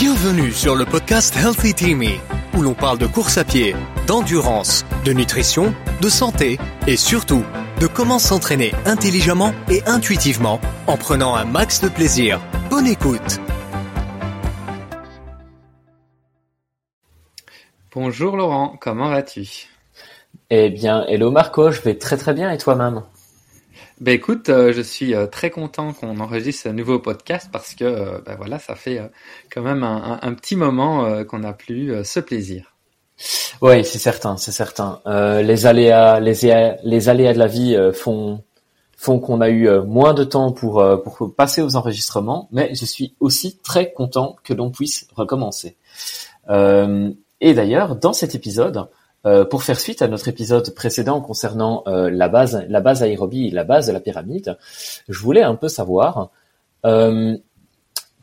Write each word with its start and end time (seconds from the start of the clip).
Bienvenue 0.00 0.50
sur 0.50 0.74
le 0.74 0.84
podcast 0.84 1.36
Healthy 1.36 1.72
Teamy, 1.72 2.18
où 2.58 2.62
l'on 2.62 2.74
parle 2.74 2.98
de 2.98 3.06
course 3.06 3.38
à 3.38 3.44
pied, 3.44 3.76
d'endurance, 4.08 4.84
de 5.04 5.12
nutrition, 5.12 5.72
de 6.02 6.08
santé 6.08 6.58
et 6.88 6.96
surtout 6.96 7.44
de 7.80 7.86
comment 7.86 8.18
s'entraîner 8.18 8.72
intelligemment 8.86 9.54
et 9.70 9.84
intuitivement 9.86 10.60
en 10.88 10.96
prenant 10.96 11.36
un 11.36 11.44
max 11.44 11.80
de 11.80 11.88
plaisir. 11.88 12.40
Bonne 12.70 12.88
écoute. 12.88 13.38
Bonjour 17.94 18.36
Laurent, 18.36 18.76
comment 18.80 19.10
vas-tu? 19.10 19.68
Eh 20.50 20.70
bien, 20.70 21.04
hello 21.06 21.30
Marco, 21.30 21.70
je 21.70 21.80
vais 21.82 21.96
très 21.96 22.16
très 22.16 22.34
bien 22.34 22.50
et 22.50 22.58
toi-même? 22.58 23.04
Ben 24.00 24.12
écoute, 24.12 24.48
euh, 24.48 24.72
je 24.72 24.80
suis 24.80 25.14
euh, 25.14 25.26
très 25.26 25.50
content 25.50 25.92
qu'on 25.92 26.18
enregistre 26.18 26.64
ce 26.64 26.68
nouveau 26.70 26.98
podcast 26.98 27.48
parce 27.52 27.74
que 27.74 27.84
euh, 27.84 28.18
ben 28.26 28.34
voilà, 28.34 28.58
ça 28.58 28.74
fait 28.74 29.00
quand 29.52 29.62
même 29.62 29.84
un, 29.84 30.34
petit 30.34 30.56
moment 30.56 31.24
qu'on 31.24 31.44
a 31.44 31.52
plus 31.52 32.04
ce 32.04 32.18
plaisir. 32.18 32.74
Oui, 33.62 33.84
c'est 33.84 33.98
certain, 33.98 34.36
c'est 34.36 34.50
certain. 34.52 35.00
les 35.06 35.66
aléas, 35.66 36.18
les, 36.18 37.08
aléas 37.08 37.32
de 37.32 37.38
la 37.38 37.46
vie 37.46 37.78
font 37.94 38.42
qu'on 38.98 39.40
a 39.40 39.48
eu 39.48 39.68
moins 39.82 40.14
de 40.14 40.24
temps 40.24 40.50
pour 40.50 40.82
passer 41.36 41.62
aux 41.62 41.76
enregistrements, 41.76 42.48
mais 42.50 42.74
je 42.74 42.84
suis 42.84 43.14
aussi 43.20 43.58
très 43.58 43.92
content 43.92 44.36
que 44.42 44.52
l'on 44.52 44.70
puisse 44.70 45.06
recommencer. 45.14 45.76
et 46.48 47.54
d'ailleurs, 47.54 47.94
dans 47.94 48.12
cet 48.12 48.34
épisode, 48.34 48.88
euh, 49.26 49.44
pour 49.44 49.62
faire 49.62 49.80
suite 49.80 50.02
à 50.02 50.08
notre 50.08 50.28
épisode 50.28 50.74
précédent 50.74 51.20
concernant 51.20 51.82
euh, 51.86 52.10
la 52.10 52.28
base, 52.28 52.64
la 52.68 52.80
base 52.80 53.02
aérobie, 53.02 53.50
la 53.50 53.64
base 53.64 53.86
de 53.86 53.92
la 53.92 54.00
pyramide, 54.00 54.58
je 55.08 55.18
voulais 55.18 55.42
un 55.42 55.54
peu 55.54 55.68
savoir 55.68 56.30
euh, 56.84 57.36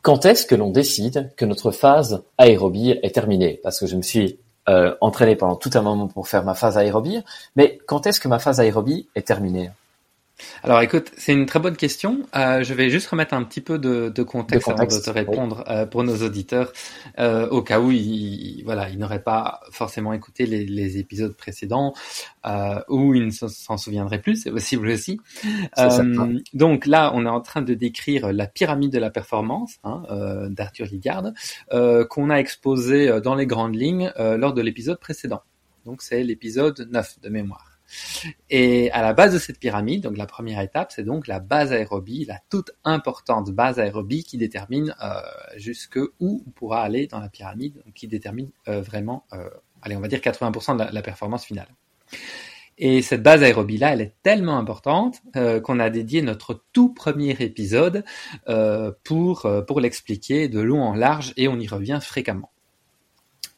quand 0.02 0.24
est-ce 0.26 0.46
que 0.46 0.54
l'on 0.54 0.70
décide 0.70 1.32
que 1.36 1.44
notre 1.44 1.70
phase 1.70 2.22
aérobie 2.38 2.90
est 3.02 3.14
terminée? 3.14 3.60
Parce 3.62 3.80
que 3.80 3.86
je 3.86 3.96
me 3.96 4.02
suis 4.02 4.38
entraîné 5.00 5.34
pendant 5.34 5.56
tout 5.56 5.70
un 5.74 5.82
moment 5.82 6.06
pour 6.06 6.28
faire 6.28 6.44
ma 6.44 6.54
phase 6.54 6.78
aérobie, 6.78 7.18
mais 7.56 7.80
quand 7.86 8.06
est-ce 8.06 8.20
que 8.20 8.28
ma 8.28 8.38
phase 8.38 8.60
aérobie 8.60 9.08
est 9.16 9.26
terminée? 9.26 9.70
Alors 10.62 10.80
écoute, 10.80 11.10
c'est 11.16 11.32
une 11.32 11.46
très 11.46 11.58
bonne 11.58 11.76
question. 11.76 12.26
Euh, 12.36 12.62
je 12.62 12.74
vais 12.74 12.88
juste 12.88 13.08
remettre 13.08 13.34
un 13.34 13.42
petit 13.42 13.60
peu 13.60 13.78
de, 13.78 14.08
de, 14.14 14.22
contexte, 14.22 14.68
avant 14.68 14.84
de 14.84 15.02
te 15.02 15.10
répondre 15.10 15.64
euh, 15.68 15.86
pour 15.86 16.04
nos 16.04 16.16
auditeurs, 16.22 16.72
euh, 17.18 17.48
au 17.48 17.62
cas 17.62 17.80
où 17.80 17.90
ils, 17.90 18.62
voilà, 18.64 18.88
ils 18.88 18.98
n'auraient 18.98 19.22
pas 19.22 19.60
forcément 19.70 20.12
écouté 20.12 20.46
les, 20.46 20.64
les 20.64 20.98
épisodes 20.98 21.36
précédents 21.36 21.94
euh, 22.46 22.80
ou 22.88 23.14
ils 23.14 23.26
ne 23.26 23.30
s'en 23.30 23.76
souviendraient 23.76 24.20
plus, 24.20 24.36
c'est 24.36 24.50
possible 24.50 24.88
aussi. 24.88 25.20
Euh, 25.78 26.38
donc 26.54 26.86
là, 26.86 27.12
on 27.14 27.26
est 27.26 27.30
en 27.30 27.40
train 27.40 27.62
de 27.62 27.74
décrire 27.74 28.32
la 28.32 28.46
pyramide 28.46 28.92
de 28.92 28.98
la 28.98 29.10
performance 29.10 29.78
hein, 29.84 30.02
euh, 30.10 30.48
d'Arthur 30.48 30.86
Ligard, 30.86 31.32
qu'on 32.08 32.30
a 32.30 32.36
exposé 32.36 33.20
dans 33.20 33.34
les 33.34 33.46
grandes 33.46 33.74
lignes 33.74 34.12
lors 34.16 34.54
de 34.54 34.62
l'épisode 34.62 34.98
précédent. 34.98 35.42
Donc 35.84 36.02
c'est 36.02 36.22
l'épisode 36.22 36.88
9 36.90 37.20
de 37.20 37.28
mémoire. 37.28 37.71
Et 38.50 38.90
à 38.92 39.02
la 39.02 39.12
base 39.12 39.32
de 39.32 39.38
cette 39.38 39.58
pyramide, 39.58 40.02
donc 40.02 40.16
la 40.16 40.26
première 40.26 40.60
étape, 40.60 40.92
c'est 40.92 41.04
donc 41.04 41.26
la 41.26 41.40
base 41.40 41.72
aérobie, 41.72 42.24
la 42.24 42.40
toute 42.50 42.70
importante 42.84 43.50
base 43.50 43.78
aérobie 43.78 44.24
qui 44.24 44.38
détermine 44.38 44.94
euh, 45.02 45.20
jusque 45.56 45.98
où 46.20 46.42
on 46.46 46.50
pourra 46.50 46.82
aller 46.82 47.06
dans 47.06 47.20
la 47.20 47.28
pyramide, 47.28 47.82
qui 47.94 48.08
détermine 48.08 48.50
euh, 48.68 48.80
vraiment, 48.80 49.26
euh, 49.32 49.48
allez, 49.82 49.96
on 49.96 50.00
va 50.00 50.08
dire 50.08 50.20
80% 50.20 50.76
de 50.76 50.94
la, 50.94 51.02
performance 51.02 51.44
finale. 51.44 51.68
Et 52.78 53.02
cette 53.02 53.22
base 53.22 53.42
aérobie-là, 53.42 53.92
elle 53.92 54.00
est 54.00 54.16
tellement 54.22 54.58
importante 54.58 55.20
euh, 55.36 55.60
qu'on 55.60 55.78
a 55.78 55.90
dédié 55.90 56.22
notre 56.22 56.64
tout 56.72 56.94
premier 56.94 57.36
épisode 57.40 58.04
euh, 58.48 58.92
pour, 59.04 59.46
pour 59.66 59.80
l'expliquer 59.80 60.48
de 60.48 60.60
long 60.60 60.82
en 60.82 60.94
large 60.94 61.32
et 61.36 61.48
on 61.48 61.58
y 61.58 61.68
revient 61.68 61.98
fréquemment. 62.00 62.51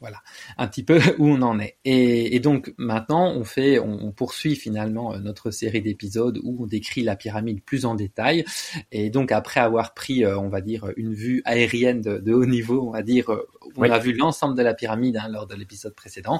Voilà, 0.04 0.18
un 0.58 0.66
petit 0.66 0.82
peu 0.82 0.98
où 1.18 1.28
on 1.30 1.40
en 1.40 1.58
est. 1.58 1.78
Et, 1.86 2.38
donc 2.38 2.74
maintenant, 2.76 3.32
on 3.32 3.42
fait, 3.42 3.78
on, 3.78 4.12
poursuit 4.12 4.54
finalement 4.54 5.14
euh, 5.14 5.18
notre 5.18 5.50
série 5.50 5.80
d'épisodes 5.80 6.38
où 6.44 6.62
on 6.62 6.66
décrit 6.66 7.02
la 7.02 7.16
pyramide 7.16 7.62
plus 7.64 7.86
en 7.86 7.94
détail. 7.94 8.44
Et 8.92 9.08
donc 9.08 9.32
après 9.32 9.60
avoir 9.60 9.94
pris, 9.94 10.22
euh, 10.22 10.38
on 10.38 10.50
va 10.50 10.60
dire, 10.60 10.90
une 10.98 11.14
vue 11.14 11.40
aérienne 11.46 12.02
de, 12.02 12.32
haut 12.34 12.44
niveau, 12.44 12.86
on 12.86 12.90
va 12.90 13.00
dire, 13.00 13.32
euh, 13.32 13.48
on 13.76 13.84
a 13.84 13.98
vu 13.98 14.12
l'ensemble 14.12 14.58
de 14.58 14.62
la 14.62 14.74
pyramide 14.74 15.16
hein, 15.16 15.28
lors 15.30 15.46
de 15.46 15.54
l'épisode 15.54 15.94
précédent. 15.94 16.38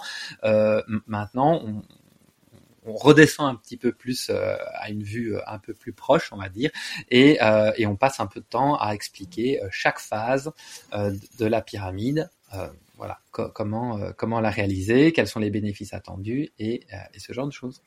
maintenant, 1.07 1.63
on, 1.65 1.83
redescend 2.87 3.49
un 3.49 3.55
petit 3.55 3.79
peu 3.79 3.93
plus 3.93 4.29
à 4.29 4.91
une 4.91 5.03
vue 5.03 5.37
un 5.47 5.59
peu 5.59 5.73
plus 5.73 5.95
proche, 5.95 6.31
on 6.35 6.37
va 6.37 6.51
dire, 6.51 6.71
et, 7.11 7.39
et 7.79 7.87
on 7.87 7.97
passe 7.97 8.21
un 8.21 8.27
peu 8.27 8.41
de 8.41 8.45
temps 8.45 8.77
à 8.77 8.93
expliquer 8.93 9.59
chaque 9.71 9.99
phase 9.99 10.53
de 10.93 11.47
la 11.47 11.63
pyramide 11.63 12.29
voilà, 12.97 13.19
comment 13.31 13.99
euh, 13.99 14.13
comment 14.17 14.41
la 14.41 14.51
réaliser, 14.51 15.13
quels 15.13 15.27
sont 15.27 15.41
les 15.41 15.51
bénéfices 15.51 15.95
attendus 15.95 16.51
et, 16.59 16.87
euh, 16.93 16.97
et, 17.15 17.19
ce 17.21 17.33
genre 17.33 17.47
de 17.47 17.53
choses. 17.53 17.83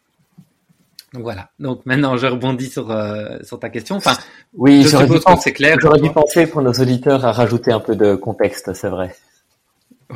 Donc 1.13 1.23
voilà. 1.23 1.49
Donc 1.59 1.85
maintenant, 1.85 2.17
je 2.17 2.27
rebondis 2.27 2.69
sur 2.69 2.91
euh, 2.91 3.37
sur 3.43 3.59
ta 3.59 3.69
question. 3.69 3.95
Enfin, 3.95 4.17
oui, 4.53 4.83
j'aurais 4.83 5.07
dû, 5.07 5.19
penser, 5.19 5.53
clair, 5.53 5.77
j'aurais 5.79 6.01
dû 6.01 6.11
penser 6.11 6.47
pour 6.47 6.61
nos 6.61 6.73
auditeurs 6.73 7.25
à 7.25 7.31
rajouter 7.31 7.71
un 7.71 7.79
peu 7.79 7.95
de 7.95 8.15
contexte, 8.15 8.73
c'est 8.73 8.89
vrai. 8.89 9.15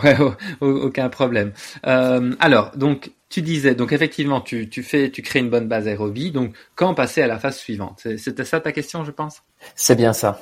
Ouais, 0.03 0.15
aucun 0.61 1.09
problème. 1.09 1.51
Euh, 1.85 2.33
alors, 2.39 2.71
donc 2.77 3.11
tu 3.27 3.41
disais, 3.41 3.75
donc 3.75 3.91
effectivement, 3.91 4.39
tu, 4.39 4.69
tu 4.69 4.83
fais, 4.83 5.09
tu 5.09 5.21
crées 5.21 5.39
une 5.39 5.49
bonne 5.49 5.67
base 5.67 5.87
aérobie. 5.87 6.31
Donc, 6.31 6.53
quand 6.75 6.93
passer 6.93 7.21
à 7.21 7.27
la 7.27 7.39
phase 7.39 7.57
suivante? 7.57 8.07
C'était 8.17 8.45
ça 8.45 8.59
ta 8.59 8.71
question, 8.71 9.03
je 9.03 9.11
pense? 9.11 9.41
C'est 9.75 9.95
bien 9.95 10.13
ça. 10.13 10.41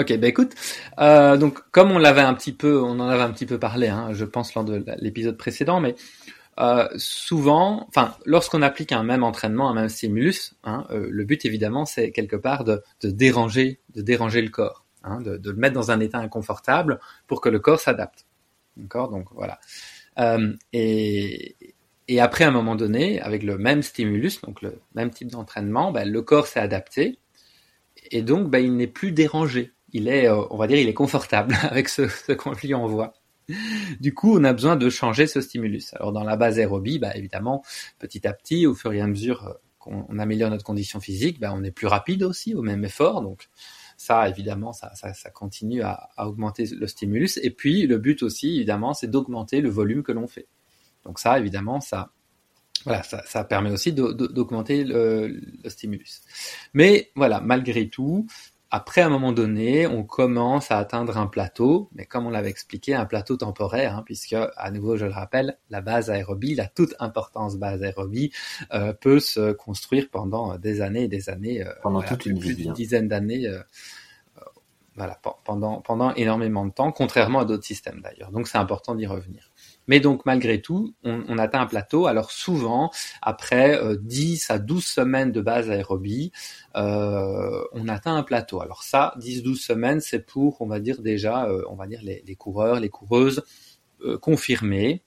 Ok, 0.00 0.16
ben 0.16 0.24
écoute, 0.24 0.54
euh, 0.98 1.36
donc 1.36 1.60
comme 1.72 1.90
on 1.90 1.98
l'avait 1.98 2.22
un 2.22 2.32
petit 2.32 2.54
peu, 2.54 2.80
on 2.80 2.98
en 3.00 3.08
avait 3.10 3.22
un 3.22 3.30
petit 3.32 3.44
peu 3.44 3.58
parlé, 3.58 3.88
hein, 3.88 4.14
je 4.14 4.24
pense 4.24 4.54
lors 4.54 4.64
de 4.64 4.82
l'épisode 4.96 5.36
précédent, 5.36 5.78
mais 5.78 5.94
euh, 6.58 6.88
souvent, 6.96 7.84
enfin, 7.86 8.14
lorsqu'on 8.24 8.62
applique 8.62 8.92
un 8.92 9.02
même 9.02 9.22
entraînement, 9.22 9.68
un 9.68 9.74
même 9.74 9.90
stimulus, 9.90 10.54
hein, 10.64 10.86
euh, 10.90 11.06
le 11.10 11.24
but 11.24 11.44
évidemment, 11.44 11.84
c'est 11.84 12.12
quelque 12.12 12.36
part 12.36 12.64
de, 12.64 12.82
déranger, 13.04 13.80
de 13.94 14.00
déranger 14.00 14.40
le 14.40 14.48
corps, 14.48 14.86
hein, 15.04 15.20
de, 15.20 15.38
le 15.44 15.56
mettre 15.56 15.74
dans 15.74 15.90
un 15.90 16.00
état 16.00 16.18
inconfortable 16.18 16.98
pour 17.26 17.42
que 17.42 17.50
le 17.50 17.58
corps 17.58 17.80
s'adapte. 17.80 18.24
D'accord, 18.78 19.10
donc 19.10 19.26
voilà. 19.34 19.60
Et, 20.72 21.56
et 22.08 22.20
après, 22.20 22.44
à 22.44 22.48
un 22.48 22.52
moment 22.52 22.74
donné, 22.74 23.20
avec 23.20 23.42
le 23.42 23.58
même 23.58 23.82
stimulus, 23.82 24.40
donc 24.40 24.62
le 24.62 24.80
même 24.94 25.10
type 25.10 25.30
d'entraînement, 25.30 25.92
ben, 25.92 26.10
le 26.10 26.22
corps 26.22 26.46
s'est 26.46 26.60
adapté 26.60 27.18
et 28.10 28.22
donc 28.22 28.48
ben, 28.48 28.64
il 28.64 28.76
n'est 28.76 28.86
plus 28.86 29.12
dérangé 29.12 29.72
il 29.92 30.08
est, 30.08 30.28
euh, 30.28 30.42
on 30.50 30.56
va 30.56 30.66
dire, 30.66 30.78
il 30.78 30.88
est 30.88 30.94
confortable 30.94 31.56
avec 31.62 31.88
ce, 31.88 32.08
ce 32.08 32.32
qu'on 32.32 32.52
lui 32.52 32.74
envoie. 32.74 33.14
Du 34.00 34.14
coup, 34.14 34.38
on 34.38 34.44
a 34.44 34.52
besoin 34.52 34.76
de 34.76 34.88
changer 34.90 35.26
ce 35.26 35.40
stimulus. 35.40 35.92
Alors 35.94 36.12
dans 36.12 36.24
la 36.24 36.36
base 36.36 36.58
aérobie, 36.58 36.98
bah, 36.98 37.16
évidemment, 37.16 37.64
petit 37.98 38.26
à 38.26 38.32
petit, 38.32 38.66
au 38.66 38.74
fur 38.74 38.92
et 38.92 39.00
à 39.00 39.06
mesure 39.06 39.46
euh, 39.46 39.52
qu'on 39.78 40.18
améliore 40.18 40.50
notre 40.50 40.64
condition 40.64 41.00
physique, 41.00 41.40
bah, 41.40 41.52
on 41.54 41.64
est 41.64 41.70
plus 41.70 41.86
rapide 41.86 42.22
aussi 42.22 42.54
au 42.54 42.62
même 42.62 42.84
effort. 42.84 43.22
Donc 43.22 43.48
ça, 43.96 44.28
évidemment, 44.28 44.72
ça, 44.72 44.92
ça, 44.94 45.30
continue 45.30 45.82
à, 45.82 46.08
augmenter 46.18 46.66
le 46.66 46.86
stimulus. 46.86 47.38
Et 47.42 47.50
puis 47.50 47.86
le 47.86 47.98
but 47.98 48.22
aussi, 48.22 48.56
évidemment, 48.56 48.94
c'est 48.94 49.10
d'augmenter 49.10 49.60
le 49.60 49.70
volume 49.70 50.02
que 50.02 50.12
l'on 50.12 50.26
fait. 50.26 50.46
Donc 51.04 51.18
ça, 51.18 51.38
évidemment, 51.38 51.80
ça, 51.80 52.10
voilà, 52.84 53.02
ça, 53.02 53.44
permet 53.44 53.70
aussi 53.70 53.92
d'augmenter 53.92 54.84
le, 54.84 55.40
stimulus. 55.66 56.22
Mais 56.72 57.10
voilà, 57.14 57.40
malgré 57.40 57.88
tout, 57.88 58.26
après, 58.72 59.00
à 59.00 59.06
un 59.06 59.10
moment 59.10 59.32
donné, 59.32 59.88
on 59.88 60.04
commence 60.04 60.70
à 60.70 60.78
atteindre 60.78 61.18
un 61.18 61.26
plateau, 61.26 61.90
mais 61.92 62.06
comme 62.06 62.26
on 62.26 62.30
l'avait 62.30 62.50
expliqué, 62.50 62.94
un 62.94 63.04
plateau 63.04 63.36
temporaire, 63.36 63.96
hein, 63.96 64.02
puisque, 64.04 64.34
à 64.34 64.70
nouveau, 64.70 64.96
je 64.96 65.06
le 65.06 65.12
rappelle, 65.12 65.58
la 65.70 65.80
base 65.80 66.08
aérobie, 66.08 66.54
la 66.54 66.68
toute 66.68 66.94
importance 67.00 67.56
base 67.56 67.82
aérobie, 67.82 68.30
euh, 68.72 68.92
peut 68.92 69.18
se 69.18 69.50
construire 69.52 70.08
pendant 70.08 70.56
des 70.56 70.82
années 70.82 71.04
et 71.04 71.08
des 71.08 71.28
années, 71.28 71.66
euh, 71.66 71.72
pendant 71.82 72.00
toute 72.02 72.26
une 72.26 72.38
plus 72.38 72.54
d'une 72.54 72.72
dizaine 72.72 73.08
d'années, 73.08 73.46
euh, 73.48 73.60
voilà, 74.94 75.20
pendant 75.44 75.80
pendant 75.80 76.14
énormément 76.14 76.64
de 76.64 76.72
temps, 76.72 76.92
contrairement 76.92 77.40
à 77.40 77.44
d'autres 77.44 77.64
systèmes 77.64 78.00
d'ailleurs. 78.02 78.30
Donc, 78.30 78.46
c'est 78.46 78.58
important 78.58 78.94
d'y 78.94 79.06
revenir. 79.06 79.49
Mais 79.90 79.98
donc 79.98 80.24
malgré 80.24 80.62
tout, 80.62 80.94
on, 81.02 81.36
atteint 81.38 81.62
un 81.62 81.66
plateau. 81.66 82.06
Alors 82.06 82.30
souvent, 82.30 82.92
après 83.22 83.76
10 84.00 84.50
euh, 84.50 84.54
à 84.54 84.58
12 84.60 84.84
semaines 84.84 85.32
de 85.32 85.40
base 85.40 85.68
aérobie, 85.68 86.30
euh, 86.76 87.64
on 87.72 87.88
atteint 87.88 88.14
un 88.14 88.22
plateau. 88.22 88.60
Alors 88.60 88.84
ça, 88.84 89.14
10-12 89.18 89.56
semaines, 89.56 90.00
c'est 90.00 90.24
pour, 90.24 90.62
on 90.62 90.68
va 90.68 90.78
dire 90.78 91.02
déjà, 91.02 91.46
euh, 91.46 91.64
on 91.68 91.74
va 91.74 91.88
dire 91.88 91.98
les, 92.04 92.36
coureurs, 92.36 92.78
les 92.78 92.88
coureuses 92.88 93.42
confirmés. 94.20 95.02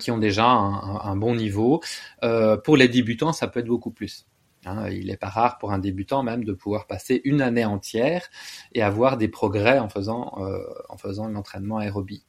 qui 0.00 0.10
ont 0.10 0.18
déjà 0.18 0.44
un, 0.44 1.16
bon 1.16 1.34
niveau. 1.34 1.80
pour 2.64 2.76
les 2.76 2.88
débutants, 2.88 3.32
ça 3.32 3.48
peut 3.48 3.60
être 3.60 3.72
beaucoup 3.74 3.90
plus. 3.90 4.26
Hein. 4.66 4.90
il 4.90 5.06
n'est 5.06 5.16
pas 5.16 5.30
rare 5.30 5.56
pour 5.56 5.72
un 5.72 5.78
débutant 5.78 6.22
même 6.22 6.44
de 6.44 6.52
pouvoir 6.52 6.86
passer 6.86 7.22
une 7.24 7.40
année 7.40 7.64
entière 7.64 8.28
et 8.74 8.82
avoir 8.82 9.16
des 9.16 9.28
progrès 9.28 9.78
en 9.78 9.88
faisant 9.88 10.36
en 10.90 10.96
faisant 10.98 11.26
l'entraînement 11.28 11.78
aérobie. 11.78 12.26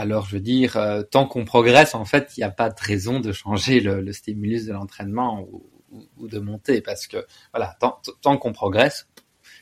Alors, 0.00 0.26
je 0.26 0.36
veux 0.36 0.40
dire, 0.40 0.76
euh, 0.76 1.02
tant 1.02 1.26
qu'on 1.26 1.44
progresse, 1.44 1.96
en 1.96 2.04
fait, 2.04 2.36
il 2.36 2.40
n'y 2.40 2.44
a 2.44 2.52
pas 2.52 2.70
de 2.70 2.80
raison 2.80 3.18
de 3.18 3.32
changer 3.32 3.80
le, 3.80 4.12
stimulus 4.12 4.64
de 4.64 4.72
l'entraînement 4.72 5.44
ou, 5.50 6.28
de 6.28 6.38
monter, 6.38 6.80
parce 6.80 7.08
que 7.08 7.26
voilà, 7.52 7.76
tant, 7.80 8.36
qu'on 8.36 8.52
progresse, 8.52 9.08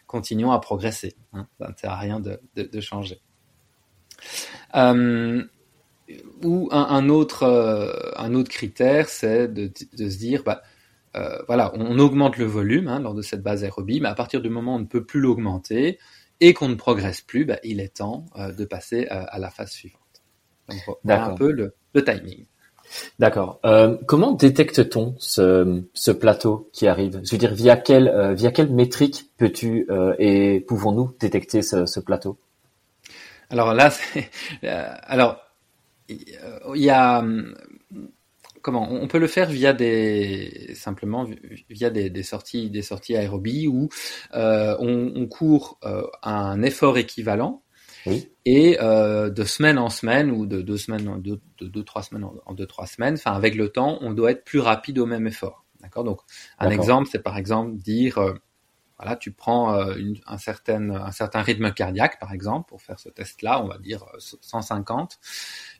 continuons 0.06 0.52
à 0.52 0.58
progresser. 0.58 1.16
Hein. 1.32 1.46
Ça 1.58 1.68
ne 1.68 1.72
sert 1.74 1.90
à 1.90 1.96
rien 1.96 2.20
de, 2.20 2.80
changer. 2.82 3.18
Euh, 4.74 5.42
ou 6.42 6.68
un, 6.70 6.84
un, 6.84 7.08
autre, 7.08 7.44
euh, 7.44 7.94
un 8.18 8.34
autre 8.34 8.50
critère, 8.50 9.08
c'est 9.08 9.48
de, 9.48 9.72
se 9.96 10.18
dire, 10.18 10.42
bah, 10.44 10.60
voilà, 11.46 11.72
on 11.76 11.98
augmente 11.98 12.36
le 12.36 12.44
volume 12.44 12.88
hein, 12.88 13.00
lors 13.00 13.14
de 13.14 13.22
cette 13.22 13.42
base 13.42 13.64
aérobie, 13.64 14.02
mais 14.02 14.10
à 14.10 14.14
partir 14.14 14.42
du 14.42 14.50
moment 14.50 14.74
où 14.74 14.76
on 14.76 14.80
ne 14.80 14.84
peut 14.84 15.06
plus 15.06 15.20
l'augmenter 15.20 15.98
et 16.40 16.52
qu'on 16.52 16.68
ne 16.68 16.74
progresse 16.74 17.22
plus, 17.22 17.46
bah, 17.46 17.58
il 17.64 17.80
est 17.80 17.96
temps 17.96 18.26
de 18.36 18.64
passer 18.66 19.06
à, 19.06 19.38
la 19.38 19.48
phase 19.48 19.70
suivante. 19.70 20.05
Donc, 20.68 20.98
voilà 21.04 21.26
un 21.26 21.34
peu 21.34 21.50
le, 21.50 21.74
le 21.94 22.04
timing. 22.04 22.46
D'accord. 23.18 23.60
Euh, 23.64 23.96
comment 24.06 24.32
détecte-t-on 24.32 25.14
ce, 25.18 25.82
ce, 25.94 26.10
plateau 26.10 26.70
qui 26.72 26.86
arrive? 26.86 27.20
Je 27.24 27.32
veux 27.32 27.38
dire, 27.38 27.54
via 27.54 27.76
quelle, 27.76 28.08
euh, 28.08 28.34
via 28.34 28.50
quelle 28.50 28.72
métrique 28.72 29.30
peux-tu 29.38 29.86
euh, 29.90 30.14
et 30.18 30.60
pouvons-nous 30.60 31.14
détecter 31.18 31.62
ce, 31.62 31.86
ce, 31.86 32.00
plateau? 32.00 32.38
Alors 33.50 33.74
là, 33.74 33.90
euh, 34.64 34.94
alors 35.02 35.38
il 36.08 36.82
y 36.82 36.90
a 36.90 37.24
comment 38.62 38.88
On 38.90 39.08
peut 39.08 39.18
le 39.18 39.26
faire 39.26 39.48
via 39.48 39.72
des 39.72 40.72
simplement 40.74 41.26
via 41.68 41.90
des, 41.90 42.10
des 42.10 42.22
sorties 42.22 42.70
des 42.70 42.82
sorties 42.82 43.16
aérobie 43.16 43.66
où 43.66 43.88
on, 44.32 45.12
on, 45.14 45.26
court 45.26 45.80
un 46.22 46.62
effort 46.62 46.96
équivalent 46.98 47.62
et 48.44 48.78
euh, 48.80 49.30
de 49.30 49.44
semaine 49.44 49.78
en 49.78 49.88
semaine 49.88 50.30
ou 50.30 50.46
de 50.46 50.62
deux 50.62 50.76
semaines 50.76 51.08
en 51.08 51.16
deux, 51.16 51.40
de 51.58 51.66
deux 51.66 51.82
trois 51.82 52.02
semaines 52.02 52.26
en, 52.44 52.54
deux 52.54 52.66
trois 52.66 52.86
semaines, 52.86 53.14
enfin 53.14 53.32
avec 53.32 53.54
le 53.54 53.68
temps, 53.68 53.98
on 54.00 54.12
doit 54.12 54.30
être 54.30 54.44
plus 54.44 54.60
rapide 54.60 54.98
au 54.98 55.06
même 55.06 55.26
effort. 55.26 55.64
D'accord? 55.80 56.04
Donc 56.04 56.20
un 56.58 56.70
exemple, 56.70 57.08
c'est 57.10 57.22
par 57.22 57.36
exemple 57.36 57.76
dire 57.76 58.18
euh, 58.18 58.34
voilà, 58.98 59.16
tu 59.16 59.30
prends 59.32 59.74
euh, 59.74 59.94
une, 59.96 60.16
un 60.26 60.38
certain 60.38 60.90
un 60.90 61.12
certain 61.12 61.42
rythme 61.42 61.72
cardiaque 61.72 62.18
par 62.18 62.32
exemple 62.32 62.68
pour 62.68 62.80
faire 62.80 62.98
ce 62.98 63.08
test-là, 63.08 63.62
on 63.62 63.68
va 63.68 63.78
dire 63.78 64.04
150 64.18 65.18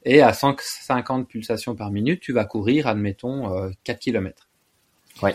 et 0.05 0.21
à 0.21 0.33
150 0.33 1.29
pulsations 1.29 1.75
par 1.75 1.91
minute, 1.91 2.21
tu 2.21 2.33
vas 2.33 2.45
courir, 2.45 2.87
admettons 2.87 3.71
4 3.85 3.99
km. 3.99 4.49
Ouais. 5.23 5.35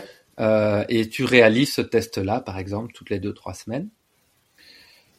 et 0.88 1.08
tu 1.08 1.24
réalises 1.24 1.74
ce 1.74 1.80
test-là, 1.80 2.40
par 2.40 2.58
exemple, 2.58 2.92
toutes 2.92 3.10
les 3.10 3.18
deux 3.18 3.32
trois 3.32 3.54
semaines. 3.54 3.88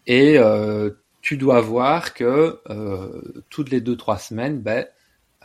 Et 0.06 0.38
euh, 0.38 0.92
tu 1.24 1.38
dois 1.38 1.62
voir 1.62 2.14
que 2.14 2.60
euh, 2.70 3.44
toutes 3.50 3.72
les 3.72 3.80
deux 3.81 3.96
trois 3.96 4.20
semaines, 4.20 4.60
ben, 4.62 4.86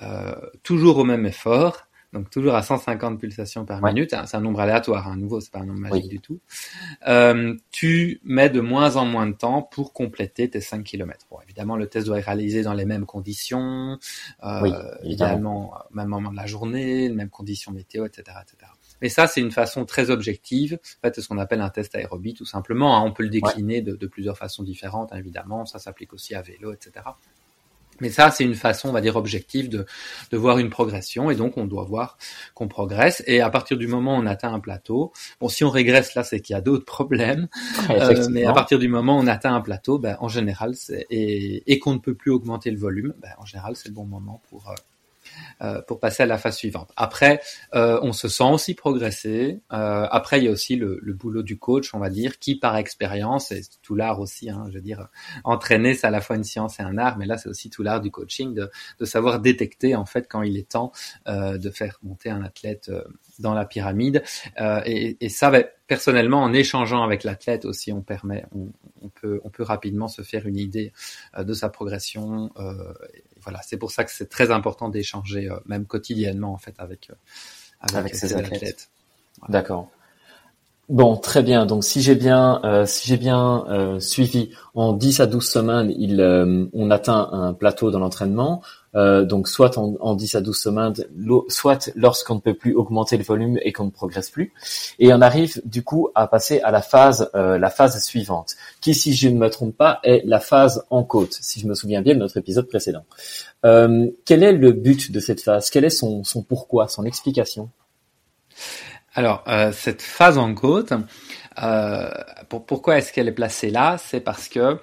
euh, 0.03 0.35
toujours 0.65 0.99
au 0.99 1.05
même 1.05 1.25
effort, 1.25 1.87
donc 2.13 2.31
toujours 2.31 2.57
à 2.57 2.63
150 2.63 3.21
pulsations 3.21 3.65
par 3.65 3.81
ouais. 3.81 3.93
minute, 3.93 4.13
hein, 4.13 4.25
c'est 4.27 4.37
un 4.37 4.41
nombre 4.41 4.59
aléatoire, 4.59 5.07
un 5.07 5.13
hein, 5.13 5.17
nouveau, 5.17 5.41
c'est 5.41 5.53
pas 5.53 5.61
un 5.61 5.67
nombre 5.67 5.79
magique 5.79 6.05
oui. 6.05 6.09
du 6.09 6.21
tout. 6.21 6.41
Euh, 7.07 7.55
tu 7.71 8.21
mets 8.25 8.51
de 8.51 8.61
moins 8.61 8.97
en 8.97 9.05
moins 9.05 9.29
de 9.29 9.35
temps 9.35 9.63
pour 9.63 9.93
compléter 9.93 10.51
tes 10.51 10.61
5 10.61 10.83
km. 10.83 11.27
Bon, 11.31 11.39
évidemment, 11.45 11.77
le 11.77 11.87
test 11.87 12.07
doit 12.07 12.19
être 12.19 12.25
réalisé 12.25 12.63
dans 12.63 12.75
les 12.75 12.85
mêmes 12.85 13.07
conditions, 13.07 13.99
euh, 14.43 14.61
oui, 14.63 14.73
évidemment, 15.05 15.75
au 15.91 15.95
même 15.95 16.09
moment 16.09 16.33
de 16.33 16.37
la 16.37 16.47
journée, 16.47 17.09
les 17.09 17.15
mêmes 17.15 17.31
conditions 17.31 17.71
météo, 17.71 18.05
etc., 18.05 18.37
etc. 18.43 18.73
Mais 19.03 19.09
ça, 19.09 19.27
c'est 19.27 19.41
une 19.41 19.53
façon 19.53 19.85
très 19.85 20.11
objective. 20.11 20.79
En 20.99 21.07
fait, 21.07 21.15
c'est 21.15 21.21
ce 21.21 21.29
qu'on 21.29 21.39
appelle 21.39 21.61
un 21.61 21.71
test 21.71 21.95
aérobie, 21.95 22.35
tout 22.35 22.45
simplement. 22.45 22.97
Hein. 22.97 23.03
On 23.05 23.13
peut 23.13 23.23
le 23.23 23.29
décliner 23.29 23.77
ouais. 23.77 23.83
de, 23.83 23.97
de, 23.97 24.07
plusieurs 24.07 24.37
façons 24.37 24.63
différentes, 24.63 25.13
hein, 25.13 25.19
évidemment. 25.19 25.67
Ça 25.67 25.79
s'applique 25.79 26.13
aussi 26.13 26.35
à 26.35 26.43
vélo, 26.43 26.73
etc. 26.73 27.05
Mais 28.01 28.11
ça, 28.11 28.31
c'est 28.31 28.45
une 28.45 28.55
façon, 28.55 28.91
on 28.91 28.93
va 28.93 29.01
dire, 29.01 29.17
objective 29.17 29.69
de, 29.69 29.87
de 30.31 30.37
voir 30.37 30.59
une 30.59 30.71
progression. 30.71 31.31
Et 31.31 31.35
donc, 31.35 31.57
on 31.57 31.65
doit 31.65 31.85
voir 31.85 32.17
qu'on 32.55 32.69
progresse. 32.69 33.23
Et 33.27 33.41
à 33.41 33.51
partir 33.51 33.77
du 33.77 33.87
moment 33.87 34.17
où 34.17 34.21
on 34.21 34.27
atteint 34.27 34.53
un 34.53 34.61
plateau, 34.61 35.13
bon, 35.41 35.49
si 35.49 35.65
on 35.65 35.71
régresse 35.71 36.15
là, 36.15 36.23
c'est 36.23 36.41
qu'il 36.41 36.55
y 36.55 36.57
a 36.57 36.61
d'autres 36.61 36.85
problèmes. 36.85 37.49
Euh, 37.91 38.29
mais 38.31 38.45
à 38.45 38.53
partir 38.53 38.79
du 38.79 38.89
moment 38.89 39.17
où 39.17 39.21
on 39.21 39.27
atteint 39.27 39.55
un 39.55 39.61
plateau, 39.61 39.99
ben, 39.99 40.17
en 40.21 40.29
général, 40.29 40.75
et, 41.11 41.73
et 41.73 41.79
qu'on 41.79 41.95
ne 41.95 41.99
peut 41.99 42.15
plus 42.15 42.31
augmenter 42.31 42.71
le 42.71 42.77
volume, 42.77 43.15
ben, 43.21 43.31
en 43.39 43.47
général, 43.47 43.77
c'est 43.77 43.89
le 43.89 43.95
bon 43.95 44.05
moment 44.05 44.43
pour, 44.51 44.69
euh, 44.69 44.75
pour 45.87 46.01
passer 46.01 46.23
à 46.23 46.27
la 46.27 46.39
phase 46.39 46.57
suivante. 46.57 46.91
Après, 46.97 47.41
euh, 47.75 47.99
on 48.03 48.13
se 48.13 48.29
sent 48.29 48.45
aussi 48.45 48.75
progresser. 48.75 49.61
Euh, 49.73 50.07
après, 50.11 50.39
il 50.39 50.45
y 50.45 50.49
a 50.49 50.51
aussi 50.51 50.77
le, 50.77 50.99
le, 51.03 51.13
boulot 51.13 51.43
du 51.43 51.59
coach, 51.59 51.95
on 51.95 51.99
va 51.99 52.11
dire, 52.11 52.39
qui 52.39 52.57
par 52.59 52.77
expérience, 52.77 53.53
et 53.53 53.63
tout 53.83 53.95
l'art 53.95 54.21
aussi, 54.21 54.51
hein, 54.51 54.67
je 54.69 54.75
veux 54.75 54.81
dire, 54.81 55.09
entraîner, 55.45 55.95
c'est 55.95 56.07
à 56.07 56.11
la 56.11 56.21
fois 56.21 56.37
une 56.37 56.45
science 56.45 56.79
et 56.81 56.83
un 56.83 56.97
art, 56.99 57.19
mais 57.19 57.27
là, 57.27 57.37
c'est 57.39 57.49
aussi 57.49 57.71
tout 57.71 57.83
l'art 57.83 58.01
du 58.01 58.11
coaching, 58.11 58.55
de, 58.55 58.71
de, 58.99 59.05
savoir 59.05 59.41
détecter 59.41 59.97
en 59.97 60.05
fait 60.05 60.29
quand 60.29 60.43
il 60.43 60.57
est 60.57 60.69
temps 60.69 60.93
euh, 61.29 61.59
de 61.59 61.71
faire 61.71 61.99
monter 62.03 62.31
un 62.31 62.43
athlète 62.43 62.89
euh, 62.89 63.03
dans 63.39 63.55
la 63.55 63.65
pyramide. 63.65 64.23
Euh, 64.61 64.81
et, 64.85 65.17
et, 65.21 65.29
ça, 65.29 65.51
bah, 65.51 65.63
personnellement, 65.87 66.43
en 66.43 66.53
échangeant 66.53 67.03
avec 67.03 67.25
l'athlète 67.25 67.65
aussi, 67.65 67.93
on 67.93 68.03
permet, 68.03 68.45
on, 68.55 68.69
on, 69.03 69.09
peut, 69.09 69.41
on 69.45 69.51
peut 69.51 69.63
rapidement 69.63 70.09
se 70.09 70.23
faire 70.23 70.47
une 70.47 70.59
idée 70.59 70.93
de 71.39 71.53
sa 71.53 71.69
progression 71.69 72.51
voilà, 73.49 73.63
c'est 73.63 73.79
pour 73.79 73.91
ça 73.91 74.05
que 74.05 74.11
c'est 74.11 74.29
très 74.29 74.51
important 74.51 74.91
d'échanger, 74.91 75.49
euh, 75.49 75.57
même 75.65 75.87
quotidiennement 75.87 76.53
en 76.53 76.59
fait, 76.59 76.75
avec 76.77 77.09
euh, 77.09 77.15
avec, 77.81 77.97
avec 77.97 78.15
ses 78.15 78.35
athlètes. 78.35 78.53
athlètes. 78.53 78.91
Voilà. 79.41 79.53
D'accord. 79.53 79.89
Bon, 80.91 81.17
très 81.17 81.43
bien. 81.43 81.65
Donc, 81.65 81.83
si 81.85 82.03
j'ai 82.03 82.15
bien, 82.15 82.61
euh, 82.65 82.85
si 82.85 83.09
j'ai 83.09 83.17
bien 83.17 83.65
euh, 83.69 84.01
suivi, 84.01 84.51
en 84.75 84.93
10 84.93 85.21
à 85.21 85.27
12 85.27 85.47
semaines, 85.47 85.95
il, 85.99 86.21
euh, 86.21 86.67
on 86.75 86.91
atteint 86.91 87.29
un 87.33 87.55
plateau 87.55 87.91
dans 87.91 87.99
l'entraînement. 87.99 88.63
Euh, 88.95 89.25
donc, 89.25 89.49
soit 89.49 89.77
en, 89.77 89.97
en, 90.01 90.15
10 90.15 90.35
à 90.37 90.41
12 90.41 90.57
semaines, 90.57 90.95
soit 91.49 91.91
lorsqu'on 91.95 92.37
ne 92.37 92.41
peut 92.41 92.55
plus 92.55 92.75
augmenter 92.75 93.17
le 93.17 93.25
volume 93.25 93.59
et 93.63 93.73
qu'on 93.73 93.85
ne 93.85 93.91
progresse 93.91 94.31
plus. 94.31 94.53
Et 94.99 95.13
on 95.13 95.21
arrive 95.21 95.61
du 95.65 95.83
coup 95.83 96.09
à 96.15 96.27
passer 96.27 96.61
à 96.61 96.71
la 96.71 96.81
phase, 96.81 97.31
euh, 97.35 97.59
la 97.59 97.71
phase 97.71 98.03
suivante, 98.03 98.57
qui, 98.81 98.95
si 98.95 99.15
je 99.15 99.29
ne 99.29 99.37
me 99.37 99.51
trompe 99.51 99.77
pas, 99.77 100.01
est 100.05 100.23
la 100.25 100.41
phase 100.41 100.85
en 100.91 101.05
côte, 101.05 101.37
si 101.41 101.61
je 101.61 101.67
me 101.67 101.75
souviens 101.75 102.03
bien 102.03 102.15
de 102.15 102.21
notre 102.21 102.39
épisode 102.39 102.69
précédent. 102.69 103.05
Euh, 103.65 104.09
quel 104.25 104.43
est 104.43 104.53
le 104.53 104.73
but 104.73 105.13
de 105.13 105.21
cette 105.21 105.43
phase? 105.43 105.71
Quel 105.71 105.85
est 105.85 105.91
son, 105.91 106.25
son 106.25 106.43
pourquoi, 106.43 106.89
son 106.89 107.05
explication? 107.05 107.71
Alors, 109.15 109.43
euh, 109.49 109.73
cette 109.73 110.03
phase 110.03 110.39
en 110.39 110.55
côte, 110.55 110.93
euh, 111.63 112.09
pour, 112.49 112.65
pourquoi 112.65 112.99
est-ce 112.99 113.13
qu'elle 113.13 113.29
est 113.29 113.33
placée 113.33 113.71
là? 113.71 113.97
C'est 113.99 114.21
parce 114.21 114.49
que 114.49 114.79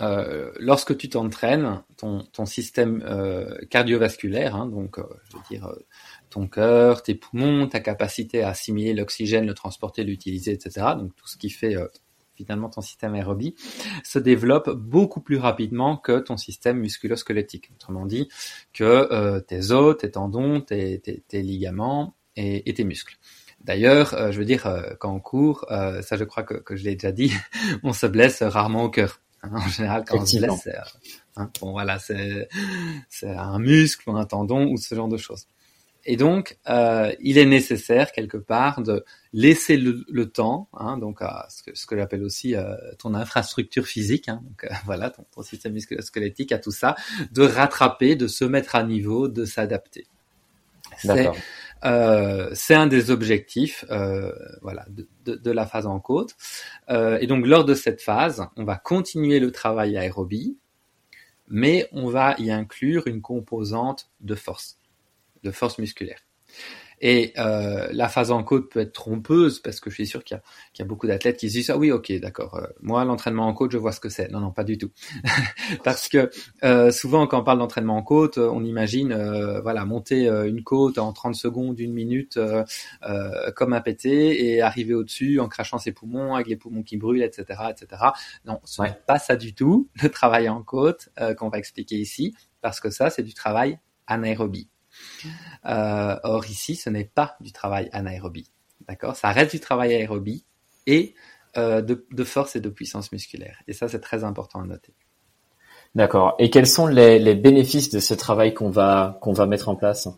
euh, 0.00 0.52
lorsque 0.58 0.96
tu 0.96 1.08
t'entraînes, 1.08 1.82
ton, 1.96 2.24
ton, 2.32 2.46
système 2.46 3.02
euh, 3.06 3.56
cardiovasculaire, 3.70 4.56
hein, 4.56 4.66
donc 4.66 4.98
je 4.98 5.36
veux 5.36 5.42
dire 5.50 5.72
ton 6.30 6.46
cœur, 6.46 7.02
tes 7.02 7.14
poumons, 7.14 7.66
ta 7.66 7.80
capacité 7.80 8.42
à 8.42 8.50
assimiler 8.50 8.94
l'oxygène, 8.94 9.46
le 9.46 9.54
transporter, 9.54 10.04
l'utiliser, 10.04 10.52
etc. 10.52 10.86
Donc 10.96 11.14
tout 11.16 11.26
ce 11.26 11.36
qui 11.36 11.50
fait 11.50 11.76
finalement 12.38 12.68
ton 12.68 12.80
système 12.80 13.14
aérobie, 13.14 13.56
se 14.04 14.20
développe 14.20 14.70
beaucoup 14.70 15.20
plus 15.20 15.38
rapidement 15.38 15.96
que 15.96 16.20
ton 16.20 16.36
système 16.36 16.78
musculo-squelettique. 16.78 17.70
Autrement 17.74 18.06
dit, 18.06 18.28
que 18.72 19.08
euh, 19.12 19.40
tes 19.40 19.72
os, 19.72 19.96
tes 19.98 20.12
tendons, 20.12 20.60
tes, 20.60 21.00
tes, 21.00 21.20
tes 21.26 21.42
ligaments 21.42 22.14
et, 22.36 22.70
et, 22.70 22.74
tes 22.74 22.84
muscles. 22.84 23.18
D'ailleurs, 23.60 24.14
euh, 24.14 24.30
je 24.30 24.38
veux 24.38 24.44
dire, 24.44 24.66
euh, 24.66 24.94
quand 25.00 25.12
on 25.12 25.18
court, 25.18 25.66
euh, 25.72 26.00
ça 26.02 26.16
je 26.16 26.22
crois 26.22 26.44
que, 26.44 26.54
que 26.54 26.76
je 26.76 26.84
l'ai 26.84 26.94
déjà 26.94 27.10
dit, 27.10 27.32
on 27.82 27.92
se 27.92 28.06
blesse 28.06 28.42
rarement 28.42 28.84
au 28.84 28.90
cœur. 28.90 29.20
En 29.50 29.68
général, 29.68 30.04
quand 30.06 30.18
on 30.18 30.26
se 30.26 30.38
blesse, 30.38 30.60
c'est, 30.62 30.76
hein, 31.36 31.50
bon 31.60 31.72
voilà, 31.72 31.98
c'est, 31.98 32.48
c'est 33.08 33.30
un 33.30 33.58
muscle 33.58 34.10
ou 34.10 34.16
un 34.16 34.24
tendon 34.24 34.66
ou 34.66 34.76
ce 34.76 34.94
genre 34.94 35.08
de 35.08 35.16
choses. 35.16 35.46
Et 36.04 36.16
donc, 36.16 36.58
euh, 36.68 37.12
il 37.20 37.36
est 37.36 37.44
nécessaire 37.44 38.12
quelque 38.12 38.38
part 38.38 38.82
de 38.82 39.04
laisser 39.32 39.76
le, 39.76 40.04
le 40.08 40.30
temps, 40.30 40.68
hein, 40.72 40.96
donc 40.96 41.20
à 41.20 41.46
ce 41.50 41.62
que, 41.62 41.76
ce 41.76 41.86
que 41.86 41.96
j'appelle 41.96 42.22
aussi 42.22 42.54
euh, 42.54 42.76
ton 42.98 43.14
infrastructure 43.14 43.86
physique, 43.86 44.28
hein, 44.28 44.40
donc 44.42 44.64
euh, 44.64 44.74
voilà, 44.86 45.10
ton, 45.10 45.24
ton 45.34 45.42
système 45.42 45.74
musculo-squelettique, 45.74 46.52
à 46.52 46.58
tout 46.58 46.70
ça, 46.70 46.96
de 47.32 47.42
rattraper, 47.42 48.16
de 48.16 48.26
se 48.26 48.44
mettre 48.44 48.74
à 48.74 48.84
niveau, 48.84 49.28
de 49.28 49.44
s'adapter. 49.44 50.06
C'est 50.96 51.30
euh, 51.84 52.50
c'est 52.54 52.74
un 52.74 52.86
des 52.86 53.10
objectifs 53.10 53.84
euh, 53.90 54.32
voilà, 54.62 54.86
de, 55.24 55.50
la 55.50 55.66
phase 55.66 55.86
en 55.86 56.00
côte. 56.00 56.36
Euh, 56.90 57.18
et 57.20 57.26
donc 57.26 57.46
lors 57.46 57.64
de 57.64 57.74
cette 57.74 58.02
phase, 58.02 58.46
on 58.56 58.64
va 58.64 58.76
continuer 58.76 59.40
le 59.40 59.52
travail 59.52 59.96
aérobie, 59.96 60.58
mais 61.48 61.88
on 61.92 62.08
va 62.08 62.34
y 62.38 62.50
inclure 62.50 63.06
une 63.06 63.22
composante 63.22 64.10
de 64.20 64.34
force, 64.34 64.78
de 65.42 65.50
force 65.50 65.78
musculaire. 65.78 66.20
Et 67.00 67.32
euh, 67.38 67.88
la 67.92 68.08
phase 68.08 68.30
en 68.30 68.42
côte 68.42 68.70
peut 68.70 68.80
être 68.80 68.92
trompeuse 68.92 69.60
parce 69.60 69.80
que 69.80 69.90
je 69.90 69.94
suis 69.96 70.06
sûr 70.06 70.24
qu'il 70.24 70.36
y, 70.36 70.78
y, 70.78 70.82
a 70.82 70.84
beaucoup 70.84 71.06
d'athlètes 71.06 71.36
qui 71.36 71.48
se 71.48 71.54
disent 71.54 71.70
ah 71.70 71.78
oui 71.78 71.92
ok 71.92 72.12
d'accord 72.20 72.56
euh, 72.56 72.66
moi 72.80 73.04
l'entraînement 73.04 73.46
en 73.46 73.54
côte 73.54 73.72
je 73.72 73.78
vois 73.78 73.92
ce 73.92 74.00
que 74.00 74.08
c'est. 74.08 74.30
Non 74.30 74.40
non 74.40 74.50
pas 74.50 74.64
du 74.64 74.78
tout. 74.78 74.90
Parce 75.84 76.08
que 76.08 76.30
euh, 76.64 76.90
souvent 76.90 77.26
quand 77.26 77.40
on 77.40 77.44
parle 77.44 77.58
d'entraînement 77.58 77.96
en 77.96 78.02
côte 78.02 78.38
on 78.38 78.64
imagine 78.64 79.12
euh, 79.12 79.60
voilà 79.60 79.84
monter 79.84 80.28
euh, 80.28 80.48
une 80.48 80.62
côte 80.62 80.98
en 80.98 81.12
30 81.12 81.34
secondes 81.34 81.78
une 81.78 81.92
minute 81.92 82.36
euh, 82.36 82.64
comme 83.56 83.72
un 83.72 83.80
pété 83.80 84.52
et 84.52 84.62
arriver 84.62 84.94
au-dessus 84.94 85.40
en 85.40 85.48
crachant 85.48 85.78
ses 85.78 85.92
poumons 85.92 86.34
avec 86.34 86.46
les 86.46 86.56
poumons 86.56 86.82
qui 86.82 86.96
brûlent 86.96 87.22
etc 87.22 87.60
etc 87.70 88.02
non 88.44 88.60
ce 88.64 88.82
ouais. 88.82 88.88
n'est 88.88 88.98
pas 89.06 89.18
ça 89.18 89.36
du 89.36 89.54
tout 89.54 89.88
le 90.02 90.08
travail 90.08 90.48
en 90.48 90.62
côte 90.62 91.08
qu'on 91.38 91.48
va 91.48 91.58
expliquer 91.58 91.96
ici 91.96 92.34
parce 92.60 92.80
que 92.80 92.90
ça 92.90 93.10
c'est 93.10 93.22
du 93.22 93.34
travail 93.34 93.78
anaérobie 94.06 94.68
euh, 95.66 96.16
or 96.22 96.46
ici, 96.46 96.76
ce 96.76 96.90
n'est 96.90 97.04
pas 97.04 97.36
du 97.40 97.52
travail 97.52 97.88
anaérobie. 97.92 98.50
D'accord? 98.88 99.16
Ça 99.16 99.30
reste 99.30 99.52
du 99.52 99.60
travail 99.60 99.94
aérobie 99.94 100.44
et 100.86 101.14
de, 101.56 102.06
de, 102.12 102.24
force 102.24 102.54
et 102.54 102.60
de 102.60 102.68
puissance 102.68 103.10
musculaire. 103.10 103.58
Et 103.66 103.72
ça, 103.72 103.88
c'est 103.88 103.98
très 103.98 104.22
important 104.22 104.60
à 104.60 104.64
noter. 104.64 104.94
D'accord. 105.94 106.34
Et 106.38 106.50
quels 106.50 106.66
sont 106.66 106.86
les, 106.86 107.34
bénéfices 107.34 107.90
de 107.90 107.98
ce 107.98 108.14
travail 108.14 108.54
qu'on 108.54 108.70
va 108.70 109.18
qu'on 109.20 109.32
va 109.32 109.46
mettre 109.46 109.68
en 109.68 109.76
place? 109.76 110.08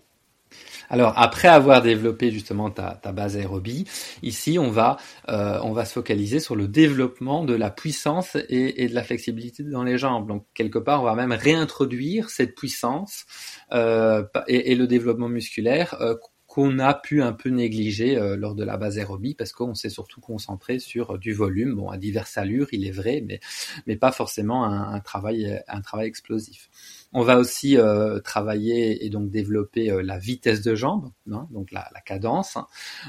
Alors 0.90 1.14
après 1.16 1.48
avoir 1.48 1.82
développé 1.82 2.32
justement 2.32 2.68
ta, 2.68 2.98
base 3.12 3.36
aérobie, 3.36 3.86
ici 4.22 4.58
on 4.58 4.70
va 4.70 4.96
euh, 5.28 5.58
on 5.62 5.72
va 5.72 5.84
se 5.84 5.92
focaliser 5.92 6.40
sur 6.40 6.56
le 6.56 6.66
développement 6.66 7.44
de 7.44 7.54
la 7.54 7.70
puissance 7.70 8.36
et, 8.48 8.88
de 8.88 8.94
la 8.94 9.04
flexibilité 9.04 9.62
dans 9.62 9.84
les 9.84 9.96
jambes. 9.96 10.26
Donc 10.26 10.46
quelque 10.52 10.80
part 10.80 11.02
on 11.02 11.04
va 11.04 11.14
même 11.14 11.32
réintroduire 11.32 12.28
cette 12.28 12.56
puissance 12.56 13.24
euh, 13.72 14.24
et, 14.48 14.74
le 14.74 14.86
développement 14.88 15.28
musculaire 15.28 15.96
euh, 16.00 16.16
qu'on 16.46 16.80
a 16.80 16.94
pu 16.94 17.22
un 17.22 17.32
peu 17.32 17.48
négliger 17.48 18.16
lors 18.36 18.56
de 18.56 18.64
la 18.64 18.76
base 18.76 18.98
aérobie 18.98 19.36
parce 19.36 19.52
qu'on 19.52 19.76
s'est 19.76 19.88
surtout 19.88 20.20
concentré 20.20 20.80
sur 20.80 21.16
du 21.16 21.32
volume, 21.32 21.76
bon 21.76 21.90
à 21.90 21.96
diverses 21.96 22.36
allures, 22.38 22.66
il 22.72 22.84
est 22.84 22.90
vrai, 22.90 23.22
mais 23.24 23.38
mais 23.86 23.94
pas 23.94 24.10
forcément 24.10 24.64
un 24.64 24.98
travail 24.98 25.62
un 25.68 25.80
travail 25.80 26.08
explosif. 26.08 26.68
On 27.12 27.22
va 27.22 27.38
aussi 27.38 27.76
euh, 27.76 28.20
travailler 28.20 29.04
et 29.04 29.10
donc 29.10 29.30
développer 29.30 29.90
euh, 29.90 30.00
la 30.00 30.16
vitesse 30.18 30.62
de 30.62 30.76
jambe, 30.76 31.10
hein, 31.32 31.48
donc 31.50 31.72
la, 31.72 31.88
la, 31.92 32.00
cadence. 32.00 32.56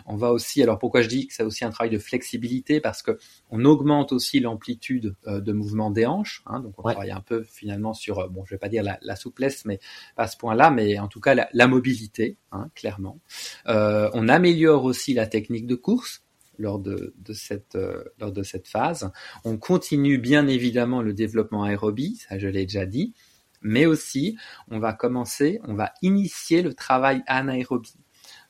On 0.08 0.16
va 0.16 0.32
aussi, 0.32 0.64
alors 0.64 0.80
pourquoi 0.80 1.02
je 1.02 1.08
dis 1.08 1.28
que 1.28 1.34
c'est 1.36 1.44
aussi 1.44 1.64
un 1.66 1.70
travail 1.70 1.92
de 1.92 2.00
flexibilité? 2.00 2.82
Parce 2.82 3.04
que 3.04 3.20
on 3.52 3.64
augmente 3.64 4.12
aussi 4.12 4.40
l'amplitude 4.40 5.16
euh, 5.28 5.40
de 5.40 5.54
mouvement 5.54 5.92
des 5.92 6.08
hanches. 6.08 6.42
Hein, 6.48 6.62
donc 6.62 6.74
on 6.80 6.82
travaille 6.82 7.12
un 7.12 7.22
peu 7.22 7.44
finalement 7.44 7.94
sur, 7.94 8.28
bon, 8.30 8.44
je 8.46 8.56
vais 8.56 8.60
pas 8.60 8.70
dire 8.70 8.82
la, 8.82 8.98
la 9.04 9.16
souplesse, 9.16 9.66
mais 9.66 9.80
pas 10.16 10.24
à 10.24 10.28
ce 10.28 10.38
point-là, 10.38 10.72
mais 10.72 10.98
en 10.98 11.08
tout 11.08 11.20
cas 11.20 11.36
la, 11.36 11.48
la 11.54 11.68
mobilité, 11.68 12.38
hein, 12.52 12.70
clairement. 12.74 13.20
on 13.68 14.28
améliore 14.28 14.84
aussi 14.84 15.14
la 15.14 15.28
technique 15.28 15.68
de 15.68 15.76
course 15.76 16.24
lors 16.58 16.80
de, 16.80 17.14
de 17.18 17.34
cette 17.34 17.78
lors 18.20 18.32
de 18.32 18.44
cette 18.44 18.68
phase. 18.68 19.12
On 19.46 19.58
continue 19.58 20.18
bien 20.18 20.48
évidemment 20.48 21.04
le 21.04 21.14
développement 21.14 21.64
aérobie, 21.64 22.16
ça 22.28 22.40
je 22.40 22.48
l'ai 22.48 22.66
déjà 22.66 22.86
dit 22.88 23.14
mais 23.62 23.86
aussi 23.86 24.38
on 24.70 24.80
va 24.80 24.94
commencer, 24.94 25.60
on 25.64 25.74
va 25.74 25.94
initier 26.02 26.62
le 26.62 26.74
travail 26.74 27.24
anaérobie. 27.28 27.96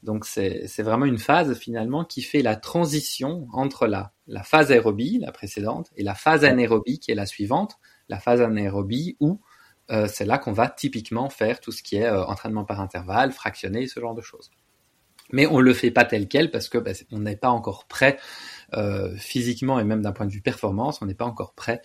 Donc 0.04 0.26
c'est 0.26 0.82
vraiment 0.82 1.06
une 1.06 1.20
phase 1.20 1.58
finalement 1.58 2.06
qui 2.06 2.22
fait 2.22 2.42
la 2.42 2.56
transition 2.56 3.48
entre 3.54 3.88
la, 3.88 4.14
phase 4.44 4.72
aérobie, 4.72 5.20
la 5.20 5.32
précédente, 5.32 5.92
et 5.96 6.04
la 6.04 6.16
phase 6.16 6.44
anaérobie 6.44 7.00
qui 7.00 7.12
est 7.12 7.16
la 7.16 7.26
suivante, 7.26 7.78
la 8.10 8.20
phase 8.20 8.42
anaérobie 8.42 9.18
où 9.20 9.40
euh, 9.92 10.08
c'est 10.08 10.26
là 10.26 10.38
qu'on 10.38 10.54
va 10.54 10.70
typiquement 10.70 11.30
faire 11.30 11.60
tout 11.60 11.72
ce 11.72 11.84
qui 11.84 11.98
est 11.98 12.06
euh, 12.06 12.24
entraînement 12.26 12.64
par 12.66 12.80
intervalle, 12.80 13.32
fractionné, 13.32 13.88
ce 13.88 14.00
genre 14.00 14.16
de 14.16 14.22
choses. 14.22 14.50
Mais 15.34 15.48
on 15.48 15.60
le 15.60 15.74
fait 15.74 15.92
pas 15.92 16.06
tel 16.06 16.28
quel 16.28 16.52
parce 16.52 16.68
que 16.68 16.78
bah, 16.78 16.92
on 17.12 17.20
n'est 17.20 17.36
pas 17.36 17.50
encore 17.50 17.86
prêt 17.86 18.18
euh, 18.74 19.16
physiquement 19.18 19.80
et 19.80 19.84
même 19.84 20.02
d'un 20.02 20.12
point 20.12 20.26
de 20.26 20.32
vue 20.32 20.42
performance, 20.42 21.02
on 21.02 21.06
n'est 21.06 21.14
pas 21.14 21.26
encore 21.26 21.54
prêt 21.54 21.82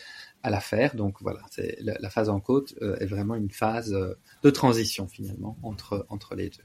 à 0.46 0.50
la 0.50 0.60
faire. 0.60 0.94
Donc 0.94 1.16
voilà, 1.20 1.40
c'est 1.50 1.76
la, 1.80 2.08
phase 2.08 2.28
en 2.28 2.38
côte 2.38 2.74
euh, 2.80 2.96
est 3.00 3.06
vraiment 3.06 3.34
une 3.34 3.50
phase 3.50 3.92
euh, 3.92 4.14
de 4.44 4.50
transition 4.50 5.08
finalement 5.08 5.58
entre 5.62 6.06
entre 6.08 6.36
les 6.36 6.50
deux. 6.50 6.62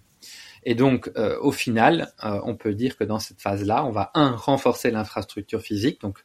Et 0.64 0.76
donc 0.76 1.12
euh, 1.18 1.40
au 1.42 1.52
final, 1.52 2.14
on 2.22 2.56
peut 2.56 2.76
dire 2.76 2.96
que 2.96 3.04
dans 3.04 3.18
cette 3.18 3.42
phase-là, 3.42 3.84
on 3.86 3.90
va 3.90 4.12
un 4.14 4.36
renforcer 4.36 4.92
l'infrastructure 4.92 5.62
physique. 5.62 6.00
Donc 6.00 6.20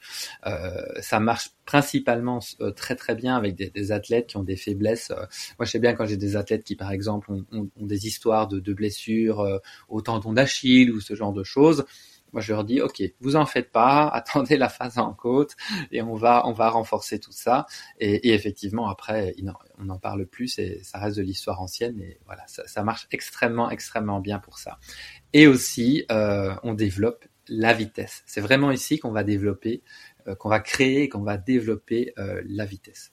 ça 1.00 1.18
marche 1.18 1.52
principalement 1.64 2.40
très 2.76 2.94
très 2.94 3.14
bien 3.14 3.34
avec 3.34 3.54
des, 3.54 3.92
athlètes 3.92 4.26
qui 4.26 4.36
ont 4.36 4.42
des 4.42 4.56
faiblesses. 4.56 5.10
moi, 5.58 5.64
je 5.64 5.70
sais 5.70 5.78
bien 5.78 5.94
quand 5.94 6.04
j'ai 6.04 6.18
des 6.18 6.36
athlètes 6.36 6.64
qui, 6.64 6.76
par 6.76 6.92
exemple, 6.92 7.32
ont, 7.32 7.46
ont, 7.52 7.86
des 7.86 8.06
histoires 8.06 8.48
de, 8.48 8.60
de 8.60 8.74
blessures 8.74 9.42
au 9.88 10.02
tendon 10.02 10.34
d'Achille 10.34 10.92
ou 10.92 11.00
ce 11.00 11.14
genre 11.14 11.32
de 11.32 11.42
choses 11.42 11.86
moi, 12.36 12.42
je 12.42 12.52
leur 12.52 12.64
dis, 12.64 12.82
OK, 12.82 13.02
vous 13.20 13.36
en 13.36 13.46
faites 13.46 13.72
pas, 13.72 14.08
attendez 14.12 14.58
la 14.58 14.68
phase 14.68 14.98
en 14.98 15.14
côte 15.14 15.56
et 15.90 16.02
on 16.02 16.14
va, 16.14 16.42
renforcer 16.68 17.18
tout 17.18 17.32
ça. 17.32 17.64
Et, 17.98 18.34
effectivement, 18.34 18.90
après, 18.90 19.34
on 19.78 19.84
n'en 19.84 19.98
parle 19.98 20.26
plus 20.26 20.58
et 20.58 20.82
ça 20.82 20.98
reste 20.98 21.16
de 21.16 21.22
l'histoire 21.22 21.62
ancienne. 21.62 21.98
Et 21.98 22.20
voilà, 22.26 22.42
ça, 22.46 22.66
ça, 22.66 22.82
marche 22.82 23.08
extrêmement, 23.10 23.70
extrêmement 23.70 24.20
bien 24.20 24.38
pour 24.38 24.58
ça. 24.58 24.78
Et 25.32 25.46
aussi, 25.46 26.04
euh, 26.12 26.54
on 26.62 26.74
développe 26.74 27.24
la 27.48 27.72
vitesse. 27.72 28.22
C'est 28.26 28.42
vraiment 28.42 28.70
ici 28.70 28.98
qu'on 28.98 29.12
va 29.12 29.24
développer, 29.24 29.82
euh, 30.28 30.34
qu'on 30.34 30.50
va 30.50 30.60
créer, 30.60 31.08
qu'on 31.08 31.22
va 31.22 31.38
développer 31.38 32.12
euh, 32.18 32.42
la 32.44 32.66
vitesse. 32.66 33.12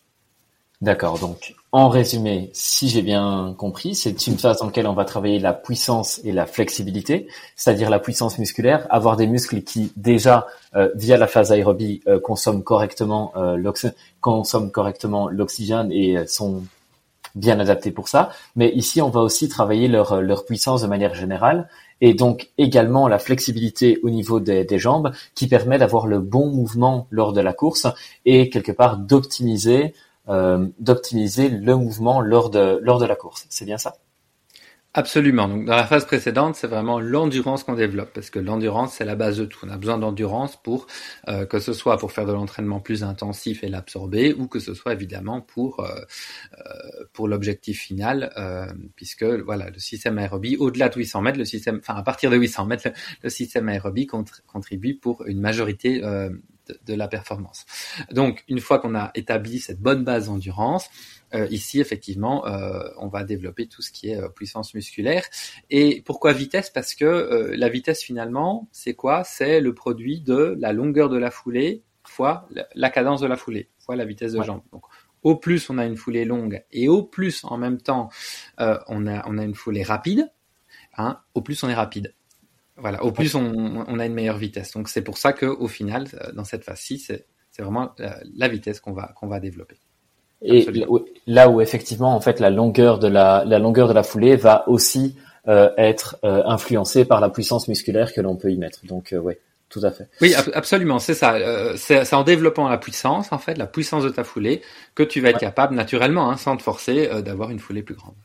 D'accord. 0.84 1.18
Donc, 1.18 1.56
en 1.72 1.88
résumé, 1.88 2.50
si 2.52 2.90
j'ai 2.90 3.02
bien 3.02 3.56
compris, 3.58 3.96
c'est 3.96 4.28
une 4.28 4.38
phase 4.38 4.60
dans 4.60 4.66
laquelle 4.66 4.86
on 4.86 4.94
va 4.94 5.06
travailler 5.06 5.40
la 5.40 5.54
puissance 5.54 6.20
et 6.25 6.34
la 6.34 6.46
flexibilité, 6.46 7.30
c'est-à-dire 7.56 7.90
la 7.90 8.00
puissance 8.00 8.38
musculaire, 8.38 8.86
avoir 8.90 9.16
des 9.16 9.25
muscles 9.25 9.62
qui 9.62 9.94
déjà 9.96 10.46
euh, 10.75 10.90
via 10.96 11.16
la 11.16 11.28
phase 11.28 11.54
aérobie 11.54 12.02
euh, 12.08 12.20
consomment 12.20 12.63
correctement 12.63 13.32
euh, 13.38 13.72
consomment 14.20 14.72
correctement 14.72 15.30
l'oxygène 15.30 15.90
et 15.94 16.28
sont 16.28 16.63
bien 17.34 17.62
adaptés 17.62 17.92
pour 17.92 18.10
ça. 18.10 18.32
Mais 18.58 18.70
ici, 18.74 19.02
on 19.02 19.10
va 19.10 19.22
aussi 19.22 19.48
travailler 19.48 19.88
leur 19.88 20.44
puissance 20.44 20.82
de 20.82 20.88
manière 20.88 21.16
générale 21.16 21.70
et 22.02 22.13
donc 22.13 22.50
également 22.58 23.08
la 23.08 23.18
flexibilité 23.18 23.98
au 24.04 24.10
niveau 24.10 24.42
des, 24.42 24.78
jambes 24.78 25.13
qui 25.36 25.48
permet 25.48 25.78
d'avoir 25.78 26.06
le 26.06 26.20
bon 26.20 26.48
mouvement 26.48 27.08
lors 27.10 27.32
de 27.32 27.40
la 27.40 27.54
course 27.54 27.88
et 28.25 28.50
quelque 28.50 28.74
part 28.74 28.98
d'optimiser 28.98 29.94
d'optimiser 30.27 31.50
le 31.50 31.75
mouvement 31.75 32.22
lors 32.22 32.50
de, 32.50 32.80
lors 32.82 33.00
de 33.00 33.06
la 33.06 33.15
course. 33.15 33.46
C'est 33.50 33.65
bien 33.65 33.77
ça? 33.77 33.96
Absolument. 34.96 35.48
Donc 35.48 35.65
dans 35.65 35.75
la 35.75 35.88
phase 35.88 36.06
précédente, 36.06 36.56
c'est 36.56 36.68
vraiment 36.68 37.00
l'endurance 37.00 37.63
qu'on 37.63 37.74
développe 37.74 38.13
parce 38.13 38.30
que 38.30 38.38
l'endurance 38.38 38.94
c'est 38.94 39.06
la 39.06 39.15
base 39.15 39.38
de 39.39 39.46
tout. 39.46 39.65
On 39.65 39.70
a 39.70 39.77
besoin 39.77 39.98
d'endurance 39.98 40.62
pour 40.62 40.86
euh, 41.30 41.48
que 41.48 41.58
ce 41.58 41.74
soit 41.74 41.98
pour 41.98 42.12
faire 42.12 42.27
de 42.27 42.32
l'entraînement 42.32 42.80
plus 42.80 43.03
intensif 43.03 43.63
et 43.63 43.70
l'absorber 43.70 44.36
ou 44.36 44.48
que 44.48 44.60
ce 44.60 44.75
soit 44.75 44.94
évidemment 44.94 45.42
pour 45.42 45.80
euh, 45.80 45.88
euh 46.60 47.06
pour 47.12 47.27
l'objectif 47.27 47.80
final 47.82 48.32
euh, 48.38 48.68
puisque 48.96 49.24
voilà 49.24 49.72
le 49.72 49.80
système 49.80 50.20
aérobie 50.20 50.58
au-delà 50.58 50.89
de 50.89 50.96
800 50.96 51.22
mètres, 51.22 51.39
le 51.39 51.46
système 51.46 51.80
enfin 51.80 51.96
à 51.96 52.03
partir 52.03 52.30
de 52.30 52.38
800 52.38 52.65
mètres, 52.68 52.89
le, 53.24 53.30
système 53.32 53.70
aérobie 53.70 54.06
contribue 54.06 54.94
pour 54.96 55.25
une 55.25 55.42
majorité 55.42 56.03
de, 56.86 56.93
la 56.93 57.08
performance. 57.08 57.65
Donc, 58.12 58.43
une 58.48 58.60
fois 58.60 58.79
qu'on 58.79 58.96
a 58.96 59.12
établi 59.15 59.60
cette 59.60 59.79
bonne 59.79 60.03
base 60.03 60.27
d'endurance, 60.27 60.89
euh, 61.34 61.48
ici, 61.50 61.79
effectivement, 61.79 62.46
euh, 62.48 62.89
on 62.98 63.08
va 63.08 63.24
développer 63.24 63.67
tout 63.67 63.82
ce 63.82 63.91
qui 63.91 64.10
est 64.10 64.22
euh, 64.22 64.29
puissance 64.29 64.74
musculaire. 64.74 65.24
Et 65.70 66.01
pourquoi 66.05 66.34
vitesse? 66.34 66.70
Parce 66.70 66.93
que 66.93 67.53
la 67.55 67.70
vitesse, 67.70 68.03
finalement, 68.03 68.67
c'est 68.72 68.93
quoi? 68.93 69.24
C'est 69.24 69.60
le 69.60 69.74
produit 69.74 70.22
de 70.22 70.55
la 70.60 70.74
longueur 70.74 71.10
de 71.10 71.17
la 71.17 71.32
foulée 71.32 71.84
fois 72.05 72.48
la, 72.75 72.89
cadence 72.89 73.22
de 73.22 73.27
la 73.27 73.38
foulée, 73.38 73.70
fois 73.79 73.96
la 73.96 74.05
vitesse 74.05 74.34
de 74.34 74.43
jambe. 74.43 74.62
Donc, 74.72 74.84
au 75.24 75.38
plus 75.38 75.70
on 75.70 75.77
a 75.77 75.86
une 75.86 75.96
foulée 75.96 76.25
longue 76.25 76.63
et 76.72 76.89
au 76.89 77.01
plus, 77.01 77.46
en 77.46 77.58
même 77.58 77.79
temps, 77.82 78.10
on, 78.58 79.08
a, 79.08 79.27
on 79.27 79.38
a 79.38 79.43
une 79.43 79.55
foulée 79.55 79.84
rapide, 79.84 80.29
hein, 80.98 81.22
au 81.34 81.41
plus 81.41 81.63
on 81.63 81.70
est 81.70 81.74
rapide. 81.74 82.13
Voilà, 82.77 83.03
au 83.03 83.12
plus 83.12 83.36
on, 83.36 83.86
on, 83.88 84.00
a 84.00 84.06
une 84.06 84.13
meilleure 84.13 84.38
vitesse. 84.38 84.72
Donc 84.72 84.89
c'est 84.89 85.03
pour 85.03 85.18
ça 85.18 85.32
que 85.32 85.46
au 85.46 85.68
final, 85.68 86.08
euh, 86.15 86.32
dans 86.32 86.44
cette 86.44 86.63
phase-ci, 86.63 86.98
c'est 86.98 87.25
vraiment 87.60 87.92
la, 88.00 88.20
la 88.36 88.48
vitesse 88.48 88.80
qu'on 88.80 88.94
va 88.94 89.13
qu'on 89.15 89.27
va 89.27 89.39
développer. 89.39 89.77
Et 90.44 90.68
là 91.25 91.50
où 91.50 91.62
effectivement, 91.62 92.15
en 92.15 92.20
fait, 92.20 92.39
la 92.39 92.50
longueur 92.50 93.00
de 93.00 93.08
la, 93.08 93.44
la 93.46 93.60
longueur 93.60 93.88
de 93.88 93.94
la 93.94 94.03
foulée 94.03 94.36
va 94.36 94.68
aussi 94.68 95.15
euh, 95.48 95.70
être 95.77 96.18
euh, 96.24 96.42
influencée 96.46 97.06
par 97.06 97.20
la 97.22 97.30
puissance 97.30 97.68
musculaire 97.68 98.13
que 98.13 98.22
l'on 98.22 98.36
peut 98.36 98.51
y 98.51 98.58
mettre. 98.58 98.86
Donc, 98.86 99.13
euh, 99.13 99.20
ouais, 99.20 99.39
tout 99.70 99.82
à 99.84 99.92
fait. 99.92 100.08
Oui, 100.22 100.34
absolument, 100.36 101.00
c'est 101.00 101.13
ça. 101.13 101.38
C'est 101.77 102.13
en 102.13 102.24
développant 102.24 102.68
la 102.68 102.77
puissance, 102.77 103.32
en 103.32 103.38
fait, 103.38 103.58
la 103.58 103.68
puissance 103.68 104.03
de 104.03 104.10
ta 104.10 104.24
foulée, 104.24 104.62
que 104.96 105.03
tu 105.03 105.22
vas 105.22 105.30
être 105.30 105.39
capable 105.39 105.75
naturellement, 105.75 106.30
hein, 106.30 106.38
sans 106.38 106.58
te 106.58 106.63
forcer, 106.63 107.10
d'avoir 107.24 107.50
une 107.50 107.60
foulée 107.60 107.84
plus 107.84 107.96
grande. 107.96 108.15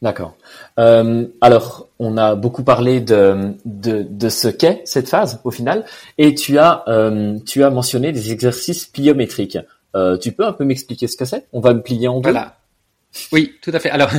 D'accord. 0.00 0.36
Euh, 0.78 1.26
alors, 1.40 1.88
on 1.98 2.16
a 2.16 2.36
beaucoup 2.36 2.62
parlé 2.62 3.00
de, 3.00 3.54
de, 3.64 4.06
de 4.08 4.28
ce 4.28 4.46
qu'est 4.46 4.82
cette 4.84 5.08
phase 5.08 5.40
au 5.42 5.50
final, 5.50 5.84
et 6.18 6.34
tu 6.34 6.56
as, 6.58 6.84
euh, 6.86 7.36
tu 7.44 7.64
as 7.64 7.70
mentionné 7.70 8.12
des 8.12 8.30
exercices 8.30 8.86
pliométriques. 8.86 9.58
Euh, 9.96 10.16
tu 10.16 10.32
peux 10.32 10.44
un 10.46 10.52
peu 10.52 10.64
m'expliquer 10.64 11.08
ce 11.08 11.16
que 11.16 11.24
c'est? 11.24 11.46
On 11.52 11.60
va 11.60 11.74
me 11.74 11.82
plier 11.82 12.06
en 12.06 12.20
deux? 12.20 12.30
Voilà. 12.30 12.58
Oui, 13.32 13.54
tout 13.60 13.72
à 13.72 13.80
fait. 13.80 13.90
Alors, 13.90 14.10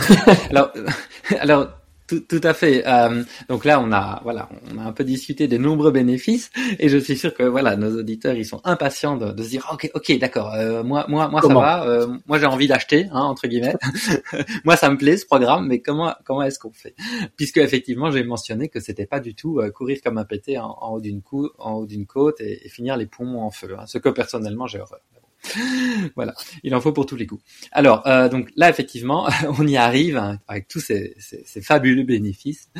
alors, 0.50 0.72
alors, 1.38 1.68
tout, 2.08 2.20
tout, 2.20 2.40
à 2.42 2.54
fait. 2.54 2.86
Euh, 2.86 3.22
donc 3.48 3.64
là, 3.64 3.80
on 3.80 3.92
a 3.92 4.20
voilà, 4.24 4.48
on 4.72 4.78
a 4.78 4.82
un 4.82 4.92
peu 4.92 5.04
discuté 5.04 5.46
des 5.46 5.58
nombreux 5.58 5.92
bénéfices, 5.92 6.50
et 6.78 6.88
je 6.88 6.98
suis 6.98 7.16
sûr 7.16 7.34
que 7.34 7.42
voilà, 7.42 7.76
nos 7.76 7.98
auditeurs, 7.98 8.34
ils 8.34 8.46
sont 8.46 8.60
impatients 8.64 9.16
de, 9.16 9.32
de 9.32 9.42
se 9.42 9.50
dire, 9.50 9.68
ok, 9.72 9.90
ok, 9.94 10.18
d'accord, 10.18 10.54
euh, 10.54 10.82
moi, 10.82 11.04
moi, 11.08 11.28
moi, 11.28 11.42
ça 11.42 11.54
va. 11.54 11.84
Euh, 11.86 12.06
moi, 12.26 12.38
j'ai 12.38 12.46
envie 12.46 12.66
d'acheter, 12.66 13.06
hein, 13.12 13.20
entre 13.20 13.46
guillemets. 13.46 13.76
moi, 14.64 14.76
ça 14.76 14.90
me 14.90 14.96
plaît 14.96 15.16
ce 15.16 15.26
programme, 15.26 15.68
mais 15.68 15.80
comment, 15.80 16.14
comment 16.24 16.42
est-ce 16.42 16.58
qu'on 16.58 16.72
fait? 16.72 16.94
Puisque 17.36 17.58
effectivement, 17.58 18.10
j'ai 18.10 18.24
mentionné 18.24 18.68
que 18.68 18.80
c'était 18.80 19.06
pas 19.06 19.20
du 19.20 19.34
tout 19.34 19.60
euh, 19.60 19.70
courir 19.70 19.98
comme 20.02 20.18
un 20.18 20.24
pété 20.24 20.58
en, 20.58 20.76
haut 20.90 21.00
d'une 21.00 21.22
en 21.58 21.72
haut 21.74 21.86
d'une 21.86 22.06
côte 22.06 22.40
et, 22.40 22.68
finir 22.68 22.96
les 22.96 23.06
poumons 23.06 23.42
en 23.42 23.50
feu. 23.50 23.76
Hein, 23.78 23.84
ce 23.86 23.98
que 23.98 24.08
personnellement, 24.08 24.66
j'ai 24.66 24.80
horreur. 24.80 25.00
voilà, 26.16 26.34
il 26.62 26.74
en 26.74 26.80
faut 26.80 26.92
pour 26.92 27.06
tous 27.06 27.16
les 27.16 27.26
coups. 27.26 27.42
Alors, 27.72 28.06
euh, 28.06 28.28
donc 28.28 28.50
là, 28.56 28.68
effectivement, 28.68 29.28
on 29.58 29.66
y 29.66 29.76
arrive 29.76 30.16
hein, 30.16 30.38
avec 30.48 30.68
tous 30.68 30.80
ces, 30.80 31.16
fabuleux 31.62 32.02
bénéfices. 32.02 32.70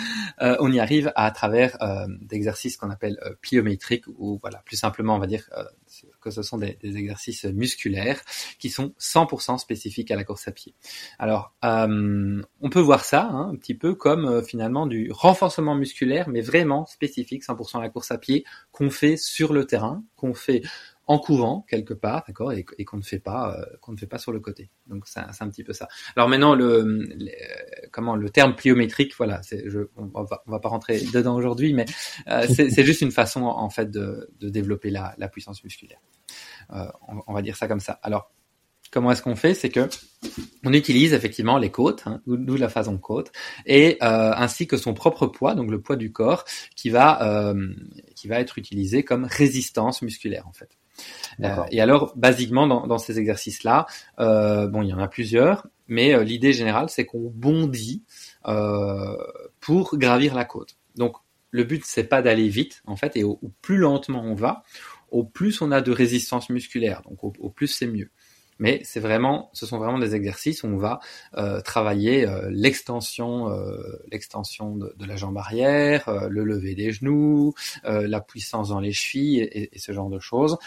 Euh, 0.40 0.56
on 0.60 0.72
y 0.72 0.80
arrive 0.80 1.12
à, 1.14 1.30
travers 1.30 1.76
euh, 1.82 2.06
d'exercices 2.20 2.76
qu'on 2.76 2.90
appelle 2.90 3.18
euh, 3.24 3.34
pliométriques, 3.40 4.06
ou 4.08 4.38
voilà, 4.40 4.62
plus 4.64 4.76
simplement, 4.76 5.16
on 5.16 5.18
va 5.18 5.26
dire 5.26 5.48
que 6.20 6.30
ce 6.30 6.42
sont 6.42 6.58
des, 6.58 6.78
des, 6.82 6.96
exercices 6.96 7.44
musculaires 7.44 8.20
qui 8.58 8.70
sont 8.70 8.92
100% 9.00 9.58
spécifiques 9.58 10.10
à 10.10 10.16
la 10.16 10.24
course 10.24 10.48
à 10.48 10.52
pied. 10.52 10.74
Alors, 11.18 11.54
on 11.62 12.70
peut 12.70 12.80
voir 12.80 13.04
ça 13.04 13.28
hein, 13.30 13.50
un 13.52 13.56
petit 13.56 13.74
peu 13.74 13.94
comme 13.94 14.42
finalement 14.42 14.86
du 14.86 15.10
renforcement 15.12 15.74
musculaire, 15.74 16.28
mais 16.28 16.40
vraiment 16.40 16.86
spécifique, 16.86 17.44
100% 17.44 17.78
à 17.78 17.82
la 17.82 17.88
course 17.88 18.10
à 18.10 18.18
pied, 18.18 18.44
qu'on 18.72 18.90
fait 18.90 19.16
sur 19.16 19.52
le 19.52 19.64
terrain, 19.64 20.02
qu'on 20.16 20.34
fait 20.34 20.62
en 21.08 21.18
courant 21.18 21.64
quelque 21.68 21.94
part, 21.94 22.22
d'accord, 22.26 22.52
et, 22.52 22.64
qu'on 22.64 22.98
ne 22.98 23.02
fait 23.02 23.18
pas, 23.18 23.56
euh, 23.56 23.64
qu'on 23.80 23.92
ne 23.92 23.96
fait 23.96 24.06
pas 24.06 24.18
sur 24.18 24.30
le 24.30 24.40
côté. 24.40 24.70
Donc 24.86 25.04
c'est 25.06 25.20
un 25.20 25.48
petit 25.48 25.64
peu 25.64 25.72
ça. 25.72 25.88
Alors 26.14 26.28
maintenant 26.28 26.54
le, 26.54 27.08
comment 27.90 28.14
le 28.14 28.28
terme 28.28 28.54
pliométrique, 28.54 29.14
voilà, 29.16 29.40
je, 29.50 29.88
on 29.96 30.22
va, 30.22 30.42
va 30.46 30.60
pas 30.60 30.68
rentrer 30.68 31.00
dedans 31.12 31.34
aujourd'hui, 31.34 31.72
mais 31.72 31.86
euh, 32.28 32.46
c'est 32.48 32.84
juste 32.84 33.00
une 33.00 33.10
façon 33.10 33.42
en 33.42 33.70
fait 33.70 33.90
de, 33.90 34.30
développer 34.40 34.90
la, 34.90 35.28
puissance 35.28 35.64
musculaire. 35.64 36.00
Euh, 36.72 36.86
on, 37.26 37.32
va 37.32 37.42
dire 37.42 37.56
ça 37.56 37.68
comme 37.68 37.80
ça. 37.80 37.98
Alors 38.02 38.30
comment 38.90 39.10
est-ce 39.12 39.22
qu'on 39.22 39.36
fait? 39.36 39.54
C'est 39.54 39.70
que 39.70 39.88
on 40.64 40.72
utilise 40.72 41.12
effectivement 41.12 41.58
les 41.58 41.70
côtes, 41.70 42.02
hein, 42.06 42.20
d'où 42.26 42.56
la 42.56 42.68
façon 42.68 42.98
côte, 42.98 43.32
et 43.66 43.96
euh, 44.02 44.32
ainsi 44.34 44.66
que 44.66 44.76
son 44.76 44.94
propre 44.94 45.26
poids, 45.26 45.54
donc 45.54 45.70
le 45.70 45.80
poids 45.80 45.96
du 45.96 46.12
corps, 46.12 46.44
qui 46.76 46.90
va 46.90 47.22
euh, 47.22 47.74
qui 48.14 48.28
va 48.28 48.40
être 48.40 48.58
utilisé 48.58 49.04
comme 49.04 49.24
résistance 49.24 50.02
musculaire 50.02 50.46
en 50.46 50.52
fait. 50.52 50.78
Euh, 51.42 51.64
et 51.70 51.80
alors, 51.80 52.12
basiquement, 52.16 52.66
dans, 52.66 52.86
dans 52.86 52.98
ces 52.98 53.18
exercices-là, 53.18 53.86
euh, 54.20 54.66
bon, 54.66 54.82
il 54.82 54.88
y 54.88 54.92
en 54.92 54.98
a 54.98 55.08
plusieurs, 55.08 55.66
mais 55.86 56.14
euh, 56.14 56.24
l'idée 56.24 56.52
générale, 56.52 56.88
c'est 56.88 57.04
qu'on 57.04 57.30
bondit 57.34 58.02
pour 59.60 59.98
gravir 59.98 60.34
la 60.34 60.44
côte. 60.44 60.76
Donc, 60.96 61.16
le 61.50 61.64
but, 61.64 61.82
c'est 61.84 62.04
pas 62.04 62.22
d'aller 62.22 62.48
vite, 62.48 62.82
en 62.86 62.96
fait, 62.96 63.16
et 63.16 63.24
au, 63.24 63.38
plus 63.62 63.76
lentement 63.76 64.22
on 64.22 64.34
va, 64.34 64.62
au 65.10 65.24
plus 65.24 65.60
on 65.62 65.70
a 65.72 65.80
de 65.80 65.92
résistance 65.92 66.50
musculaire. 66.50 67.02
Donc, 67.02 67.22
au 67.24 67.50
plus 67.50 67.68
c'est 67.68 67.86
mieux 67.86 68.10
mais 68.58 68.80
c'est 68.84 69.00
vraiment, 69.00 69.50
ce 69.52 69.66
sont 69.66 69.78
vraiment 69.78 69.98
des 69.98 70.14
exercices 70.14 70.62
où 70.62 70.66
on 70.66 70.76
va 70.76 71.00
euh, 71.36 71.60
travailler 71.60 72.26
euh, 72.26 72.48
l'extension, 72.50 73.50
euh, 73.50 74.02
l'extension 74.10 74.76
de, 74.76 74.92
la 75.06 75.16
jambe 75.16 75.38
arrière, 75.38 76.08
euh, 76.08 76.28
le 76.28 76.44
lever 76.44 76.74
des 76.74 76.92
genoux, 76.92 77.54
euh, 77.84 78.06
la 78.06 78.20
puissance 78.20 78.70
dans 78.70 78.80
les 78.80 78.92
chevilles 78.92 79.40
et, 79.40 79.74
et 79.74 79.78
ce 79.78 79.92
genre 79.92 80.10
de 80.10 80.18
choses. 80.18 80.58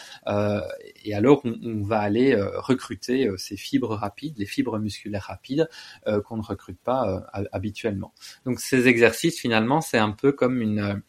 et 1.03 1.13
alors 1.13 1.41
on, 1.45 1.57
on 1.63 1.83
va 1.83 1.99
aller 1.99 2.35
recruter 2.35 3.29
ces 3.37 3.57
fibres 3.57 3.95
rapides, 3.95 4.37
les 4.37 4.45
fibres 4.45 4.79
musculaires 4.79 5.23
rapides 5.23 5.69
qu'on 6.25 6.37
ne 6.37 6.41
recrute 6.41 6.79
pas 6.79 7.23
habituellement. 7.51 8.13
Donc 8.45 8.59
ces 8.59 8.87
exercices 8.87 9.39
finalement 9.39 9.81
c'est 9.81 9.97
un 9.97 10.11
peu 10.11 10.31
comme 10.31 10.61
une 10.61 11.01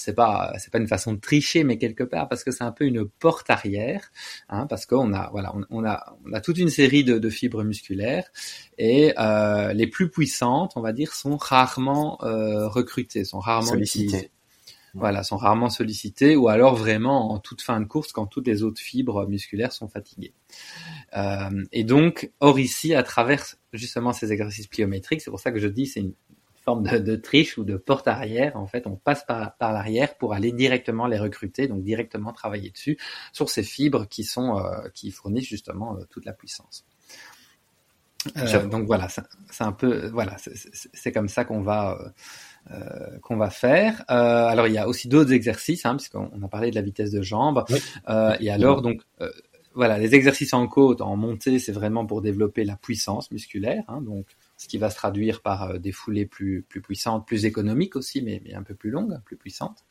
c'est 0.00 0.14
pas 0.14 0.52
c'est 0.58 0.72
pas 0.72 0.78
une 0.78 0.88
façon 0.88 1.12
de 1.12 1.20
tricher, 1.20 1.64
mais 1.64 1.78
quelque 1.78 2.04
part 2.04 2.28
parce 2.28 2.44
que 2.44 2.50
c'est 2.50 2.64
un 2.64 2.72
peu 2.72 2.84
une 2.84 3.06
porte 3.06 3.50
arrière, 3.50 4.10
hein, 4.48 4.66
parce 4.66 4.86
qu'on 4.86 5.12
a 5.12 5.30
voilà 5.30 5.52
on, 5.70 5.84
a 5.84 6.16
on 6.24 6.32
a 6.32 6.40
toute 6.40 6.58
une 6.58 6.70
série 6.70 7.04
de, 7.04 7.18
de 7.18 7.30
fibres 7.30 7.62
musculaires 7.62 8.30
et 8.78 9.12
euh, 9.18 9.72
les 9.72 9.86
plus 9.86 10.10
puissantes, 10.10 10.72
on 10.76 10.80
va 10.80 10.92
dire, 10.92 11.12
sont 11.14 11.36
rarement 11.36 12.18
euh, 12.22 12.68
recrutées, 12.68 13.24
sont 13.24 13.40
rarement 13.40 13.70
sollicitées. 13.70 14.30
Voilà, 14.94 15.22
sont 15.22 15.36
rarement 15.36 15.70
sollicitées 15.70 16.34
ou 16.34 16.48
alors 16.48 16.74
vraiment 16.74 17.32
en 17.32 17.38
toute 17.38 17.62
fin 17.62 17.80
de 17.80 17.84
course 17.84 18.10
quand 18.10 18.26
toutes 18.26 18.48
les 18.48 18.64
autres 18.64 18.80
fibres 18.80 19.24
musculaires 19.28 19.72
sont 19.72 19.88
fatiguées. 19.88 20.34
Euh, 21.16 21.64
et 21.70 21.84
donc, 21.84 22.32
or 22.40 22.58
ici, 22.58 22.92
à 22.94 23.04
travers 23.04 23.44
justement 23.72 24.12
ces 24.12 24.32
exercices 24.32 24.66
pliométriques, 24.66 25.20
c'est 25.20 25.30
pour 25.30 25.38
ça 25.38 25.52
que 25.52 25.60
je 25.60 25.68
dis 25.68 25.86
c'est 25.86 26.00
une 26.00 26.14
forme 26.60 26.84
de, 26.84 27.16
triche 27.16 27.58
ou 27.58 27.64
de 27.64 27.76
porte 27.76 28.06
arrière. 28.06 28.56
En 28.56 28.66
fait, 28.66 28.86
on 28.86 28.96
passe 28.96 29.24
par, 29.24 29.56
par 29.56 29.72
l'arrière 29.72 30.16
pour 30.16 30.34
aller 30.34 30.52
directement 30.52 31.06
les 31.06 31.18
recruter, 31.18 31.68
donc 31.68 31.82
directement 31.82 32.32
travailler 32.32 32.70
dessus 32.70 32.98
sur 33.32 33.48
ces 33.48 33.62
fibres 33.62 34.06
qui 34.06 34.24
sont 34.24 34.58
euh, 34.58 34.88
qui 34.94 35.10
fournissent 35.10 35.48
justement 35.48 35.96
euh, 35.96 36.04
toute 36.10 36.24
la 36.24 36.32
puissance. 36.32 36.84
Euh, 38.36 38.66
donc 38.66 38.86
voilà, 38.86 39.08
c'est 39.08 39.64
un 39.64 39.72
peu 39.72 40.08
voilà, 40.08 40.36
c'est 40.38 41.10
comme 41.10 41.28
ça 41.28 41.46
qu'on 41.46 41.62
va 41.62 42.12
euh, 42.70 43.18
qu'on 43.22 43.38
va 43.38 43.48
faire. 43.48 44.04
alors 44.08 44.66
il 44.66 44.74
y 44.74 44.78
a 44.78 44.86
aussi 44.86 45.08
d'autres 45.08 45.32
exercices, 45.32 45.86
hein, 45.86 45.96
puisqu'on 45.96 46.42
a 46.42 46.48
parlé 46.48 46.70
de 46.70 46.74
la 46.74 46.82
vitesse 46.82 47.10
de 47.10 47.22
jambe. 47.22 47.64
et 48.40 48.50
alors 48.50 48.82
donc 48.82 49.00
voilà, 49.74 49.98
les 49.98 50.14
exercices 50.14 50.52
en 50.52 50.66
côte, 50.66 51.00
en 51.00 51.16
montée, 51.16 51.58
c'est 51.58 51.72
vraiment 51.72 52.04
pour 52.04 52.20
développer 52.22 52.64
la 52.64 52.76
puissance 52.76 53.30
musculaire. 53.30 53.84
Hein, 53.88 54.02
donc 54.02 54.26
ce 54.60 54.68
qui 54.68 54.76
va 54.76 54.90
se 54.90 54.96
traduire 54.96 55.40
par 55.40 55.70
euh, 55.70 55.78
des 55.78 55.90
foulées 55.90 56.26
plus, 56.26 56.66
plus 56.68 56.82
puissantes, 56.82 57.26
plus 57.26 57.46
économiques 57.46 57.96
aussi, 57.96 58.20
mais, 58.20 58.42
mais 58.44 58.52
un 58.52 58.62
peu 58.62 58.74
plus 58.74 58.90
longues, 58.90 59.18
plus 59.24 59.38
puissantes. 59.38 59.86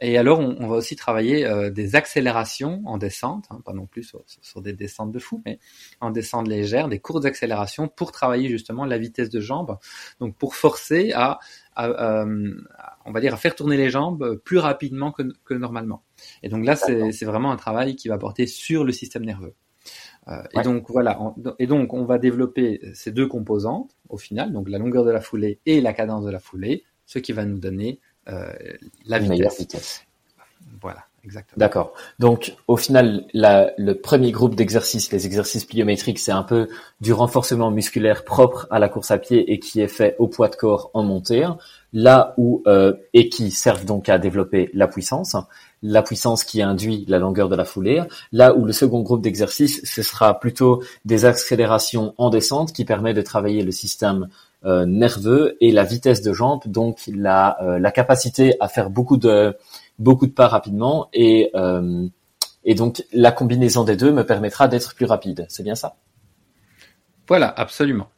Et 0.00 0.16
alors, 0.16 0.38
on, 0.38 0.56
on 0.60 0.68
va 0.68 0.76
aussi 0.76 0.94
travailler 0.94 1.44
euh, 1.44 1.68
des 1.68 1.96
accélérations 1.96 2.80
en 2.84 2.96
descente, 2.96 3.46
hein, 3.50 3.60
pas 3.64 3.72
non 3.72 3.86
plus 3.86 4.04
sur, 4.04 4.22
sur, 4.40 4.62
des 4.62 4.72
descentes 4.72 5.10
de 5.10 5.18
fou, 5.18 5.42
mais 5.44 5.58
en 6.00 6.12
descente 6.12 6.46
légère, 6.46 6.86
des 6.86 7.00
courtes 7.00 7.24
accélérations 7.24 7.88
pour 7.88 8.12
travailler 8.12 8.48
justement 8.48 8.84
la 8.84 8.98
vitesse 8.98 9.30
de 9.30 9.40
jambe, 9.40 9.78
donc 10.20 10.36
pour 10.36 10.54
forcer 10.54 11.10
à, 11.12 11.40
à, 11.74 12.24
on 12.24 13.10
va 13.10 13.20
dire, 13.20 13.34
à 13.34 13.36
faire 13.36 13.56
tourner 13.56 13.76
les 13.76 13.90
jambes 13.90 14.36
plus 14.44 14.58
rapidement 14.58 15.10
que, 15.10 15.24
que 15.44 15.54
normalement. 15.54 16.04
Et 16.44 16.48
donc 16.48 16.64
là, 16.64 16.76
c'est 16.76 17.24
vraiment 17.24 17.50
un 17.50 17.56
travail 17.56 17.96
qui 17.96 18.06
va 18.06 18.16
porter 18.16 18.46
sur 18.46 18.84
le 18.84 18.92
système 18.92 19.24
nerveux. 19.24 19.56
Euh, 20.28 20.42
et 20.58 20.62
donc 20.62 20.84
voilà, 20.88 21.18
et 21.58 21.66
donc 21.66 21.92
on 21.92 22.04
va 22.04 22.18
développer 22.18 22.80
ces 22.94 23.12
deux 23.12 23.26
composantes 23.26 23.94
au 24.08 24.16
final, 24.16 24.52
donc 24.52 24.70
la 24.70 24.78
longueur 24.78 25.04
de 25.04 25.10
la 25.10 25.20
foulée 25.20 25.58
et 25.66 25.82
la 25.82 25.92
cadence 25.92 26.24
de 26.24 26.30
la 26.30 26.38
foulée, 26.38 26.84
ce 27.04 27.18
qui 27.18 27.32
va 27.32 27.44
nous 27.44 27.58
donner 27.58 28.00
euh, 28.28 28.52
la 29.04 29.18
vitesse. 29.18 29.58
vitesse. 29.58 30.06
Voilà, 30.80 31.04
exactement. 31.24 31.58
D'accord. 31.58 31.92
Donc 32.18 32.54
au 32.68 32.78
final, 32.78 33.26
la, 33.34 33.72
le 33.76 33.94
premier 33.94 34.32
groupe 34.32 34.54
d'exercices, 34.54 35.12
les 35.12 35.26
exercices 35.26 35.66
pliométriques, 35.66 36.18
c'est 36.18 36.32
un 36.32 36.42
peu 36.42 36.68
du 37.02 37.12
renforcement 37.12 37.70
musculaire 37.70 38.24
propre 38.24 38.66
à 38.70 38.78
la 38.78 38.88
course 38.88 39.10
à 39.10 39.18
pied 39.18 39.52
et 39.52 39.58
qui 39.58 39.80
est 39.80 39.88
fait 39.88 40.16
au 40.18 40.26
poids 40.26 40.48
de 40.48 40.56
corps 40.56 40.90
en 40.94 41.02
montée, 41.02 41.46
là 41.92 42.34
où 42.38 42.62
euh, 42.66 42.94
et 43.12 43.28
qui 43.28 43.50
servent 43.50 43.84
donc 43.84 44.08
à 44.08 44.18
développer 44.18 44.70
la 44.72 44.88
puissance 44.88 45.36
la 45.84 46.02
puissance 46.02 46.44
qui 46.44 46.62
induit 46.62 47.04
la 47.08 47.18
longueur 47.18 47.50
de 47.50 47.54
la 47.54 47.66
foulée, 47.66 48.02
là 48.32 48.56
où 48.56 48.64
le 48.64 48.72
second 48.72 49.02
groupe 49.02 49.20
d'exercices, 49.20 49.82
ce 49.84 50.02
sera 50.02 50.40
plutôt 50.40 50.82
des 51.04 51.26
accélérations 51.26 52.14
en 52.16 52.30
descente 52.30 52.72
qui 52.72 52.86
permet 52.86 53.12
de 53.12 53.20
travailler 53.20 53.62
le 53.62 53.70
système 53.70 54.28
euh, 54.64 54.86
nerveux 54.86 55.58
et 55.60 55.72
la 55.72 55.84
vitesse 55.84 56.22
de 56.22 56.32
jambe, 56.32 56.62
donc 56.64 57.02
la, 57.06 57.62
euh, 57.62 57.90
capacité 57.90 58.54
à 58.60 58.68
faire 58.68 58.88
beaucoup 58.88 59.18
de 59.18 59.56
beaucoup 59.98 60.26
de 60.26 60.32
pas 60.32 60.48
rapidement 60.48 61.08
et 61.12 61.50
euh, 61.54 62.08
et 62.64 62.74
donc 62.74 63.04
la 63.12 63.30
combinaison 63.30 63.84
des 63.84 63.96
deux 63.96 64.10
me 64.10 64.24
permettra 64.24 64.68
d'être 64.68 64.94
plus 64.94 65.04
rapide. 65.04 65.44
C'est 65.50 65.62
bien 65.62 65.74
ça? 65.74 65.96
Voilà, 67.28 67.52
absolument. 67.54 68.08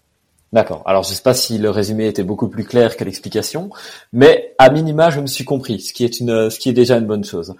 D'accord. 0.52 0.82
Alors 0.86 1.02
je 1.02 1.10
ne 1.10 1.14
sais 1.14 1.22
pas 1.22 1.34
si 1.34 1.58
le 1.58 1.70
résumé 1.70 2.06
était 2.06 2.22
beaucoup 2.22 2.48
plus 2.48 2.64
clair 2.64 2.96
que 2.96 3.04
l'explication, 3.04 3.70
mais 4.12 4.54
à 4.58 4.70
minima 4.70 5.10
je 5.10 5.20
me 5.20 5.26
suis 5.26 5.44
compris, 5.44 5.80
ce 5.80 5.92
qui 5.92 6.04
est 6.04 6.20
une, 6.20 6.50
ce 6.50 6.58
qui 6.58 6.68
est 6.68 6.72
déjà 6.72 6.96
une 6.96 7.06
bonne 7.06 7.24
chose. 7.24 7.54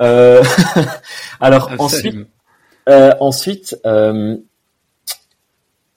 Euh... 0.00 0.42
Alors 1.40 1.70
ensuite, 1.78 2.28
euh, 2.88 3.12
ensuite, 3.20 3.78
euh, 3.86 4.36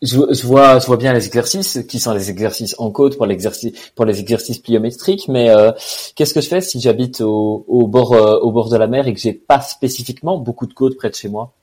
je, 0.01 0.17
je, 0.31 0.47
vois, 0.47 0.79
je 0.79 0.87
vois 0.87 0.97
bien 0.97 1.13
les 1.13 1.25
exercices 1.27 1.79
qui 1.87 1.99
sont 1.99 2.13
les 2.13 2.29
exercices 2.29 2.75
en 2.79 2.91
côte 2.91 3.17
pour 3.17 3.25
l'exercice, 3.25 3.73
pour 3.95 4.05
les 4.05 4.19
exercices 4.19 4.57
pliométriques, 4.57 5.27
mais 5.27 5.49
euh, 5.49 5.71
qu'est-ce 6.15 6.33
que 6.33 6.41
je 6.41 6.47
fais 6.47 6.61
si 6.61 6.79
j'habite 6.81 7.21
au, 7.21 7.65
au 7.67 7.87
bord, 7.87 8.11
au 8.11 8.51
bord 8.51 8.69
de 8.69 8.77
la 8.77 8.87
mer 8.87 9.07
et 9.07 9.13
que 9.13 9.19
j'ai 9.19 9.33
pas 9.33 9.61
spécifiquement 9.61 10.37
beaucoup 10.37 10.65
de 10.65 10.73
côtes 10.73 10.97
près 10.97 11.09
de 11.09 11.15
chez 11.15 11.29
moi? 11.29 11.53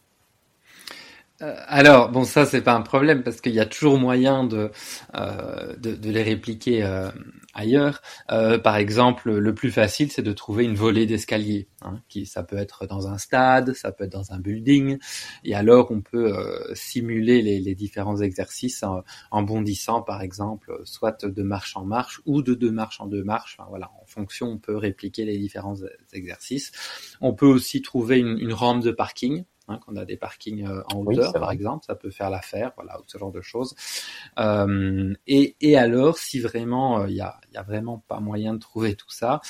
Alors 1.40 2.10
bon 2.10 2.24
ça 2.24 2.46
c'est 2.46 2.62
pas 2.62 2.74
un 2.74 2.80
problème 2.80 3.22
parce 3.22 3.40
qu'il 3.40 3.52
y 3.52 3.60
a 3.60 3.66
toujours 3.66 3.96
moyen 3.96 4.42
de 4.42 4.72
euh, 5.14 5.76
de, 5.76 6.10
les 6.10 6.22
répliquer 6.24 6.82
euh, 6.82 7.10
ailleurs. 7.54 8.02
Euh, 8.32 8.58
par 8.58 8.76
exemple 8.76 9.30
le 9.30 9.54
plus 9.54 9.70
facile 9.70 10.10
c'est 10.10 10.22
de 10.22 10.32
trouver 10.32 10.64
une 10.64 10.74
volée 10.74 11.06
d'escalier. 11.06 11.68
Hein, 11.82 12.00
qui 12.08 12.26
ça 12.26 12.42
peut 12.42 12.56
être 12.56 12.86
dans 12.86 13.06
un 13.06 13.18
stade, 13.18 13.72
ça 13.74 13.92
peut 13.92 14.02
être 14.04 14.12
dans 14.12 14.32
un 14.32 14.40
building 14.40 14.98
et 15.44 15.54
alors 15.54 15.92
on 15.92 16.00
peut 16.00 16.36
euh, 16.36 16.74
simuler 16.74 17.40
les, 17.40 17.74
différents 17.76 18.20
exercices 18.20 18.82
en, 19.30 19.42
bondissant 19.44 20.02
par 20.02 20.22
exemple 20.22 20.80
soit 20.82 21.24
de 21.24 21.42
marche 21.44 21.76
en 21.76 21.84
marche 21.84 22.20
ou 22.26 22.42
de 22.42 22.54
deux 22.54 22.72
marches 22.72 23.00
en 23.00 23.06
deux 23.06 23.22
marches. 23.22 23.58
Voilà 23.68 23.92
en 24.02 24.06
fonction 24.06 24.48
on 24.48 24.58
peut 24.58 24.76
répliquer 24.76 25.24
les 25.24 25.38
différents 25.38 25.76
exercices. 26.12 26.72
On 27.20 27.32
peut 27.32 27.46
aussi 27.46 27.80
trouver 27.80 28.18
une 28.18 28.52
rampe 28.52 28.82
de 28.82 28.90
parking 28.90 29.44
hein, 29.68 29.78
quand 29.84 29.92
on 29.92 29.96
a 29.96 30.04
des 30.04 30.16
parkings 30.16 30.66
euh, 30.66 30.82
en 30.92 31.04
hauteur, 31.04 31.32
par 31.32 31.50
exemple, 31.50 31.84
ça 31.84 31.94
peut 31.94 32.10
faire 32.10 32.30
l'affaire, 32.30 32.72
voilà, 32.76 32.98
ou 32.98 33.04
ce 33.06 33.18
genre 33.18 33.32
de 33.32 33.40
choses. 33.40 33.74
Euh, 34.38 35.14
et, 35.26 35.56
et, 35.60 35.76
alors, 35.76 36.18
si 36.18 36.40
vraiment 36.40 37.04
il 37.04 37.12
euh, 37.12 37.16
y, 37.16 37.20
a, 37.20 37.40
y, 37.52 37.56
a, 37.56 37.62
vraiment 37.62 38.02
pas 38.08 38.20
moyen 38.20 38.54
de 38.54 38.58
trouver 38.58 38.94
tout 38.94 39.10
ça, 39.10 39.40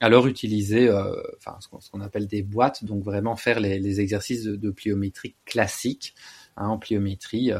alors 0.00 0.26
utiliser 0.26 0.90
enfin 1.38 1.56
ce 1.60 1.90
qu'on 1.90 2.00
appelle 2.00 2.26
des 2.26 2.42
boîtes, 2.42 2.84
donc 2.84 3.04
vraiment 3.04 3.36
faire 3.36 3.60
les, 3.60 4.00
exercices 4.00 4.44
de, 4.44 4.70
pliométrie 4.70 5.34
classiques 5.44 6.14
hein, 6.56 6.66
en 6.66 6.78
pliométrie, 6.78 7.52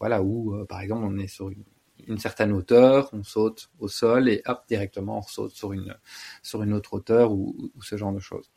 voilà 0.00 0.22
où 0.22 0.64
par 0.66 0.80
exemple 0.80 1.04
on 1.04 1.18
est 1.18 1.28
sur 1.28 1.50
une, 1.50 2.18
certaine 2.18 2.50
hauteur, 2.52 3.10
on 3.12 3.22
saute 3.22 3.70
au 3.78 3.88
sol 3.88 4.28
et 4.28 4.42
hop 4.46 4.62
directement 4.66 5.18
on 5.18 5.22
saute 5.22 5.52
sur 5.52 5.72
une 5.72 5.94
sur 6.42 6.62
une 6.62 6.72
autre 6.72 6.94
hauteur 6.94 7.30
ou, 7.30 7.70
ou 7.76 7.82
ce 7.82 7.96
genre 7.96 8.12
de 8.12 8.20
choses. 8.20 8.50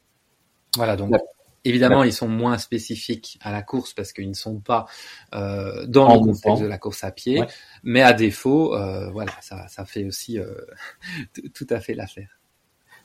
Voilà 0.77 0.95
donc 0.95 1.11
Évidemment, 1.65 2.03
ils 2.03 2.13
sont 2.13 2.27
moins 2.27 2.57
spécifiques 2.57 3.39
à 3.41 3.51
la 3.51 3.61
course 3.61 3.93
parce 3.93 4.13
qu'ils 4.13 4.29
ne 4.29 4.33
sont 4.33 4.59
pas 4.59 4.85
euh, 5.33 5.85
dans 5.87 6.13
le 6.13 6.19
contexte 6.19 6.61
de 6.61 6.67
la 6.67 6.77
course 6.77 7.03
à 7.03 7.11
pied, 7.11 7.43
mais 7.83 8.01
à 8.01 8.13
défaut, 8.13 8.75
euh, 8.75 9.09
voilà, 9.11 9.33
ça, 9.41 9.67
ça 9.67 9.85
fait 9.85 10.05
aussi 10.05 10.39
euh, 10.39 10.53
tout 11.53 11.67
à 11.69 11.79
fait 11.79 11.95
l'affaire. 11.95 12.29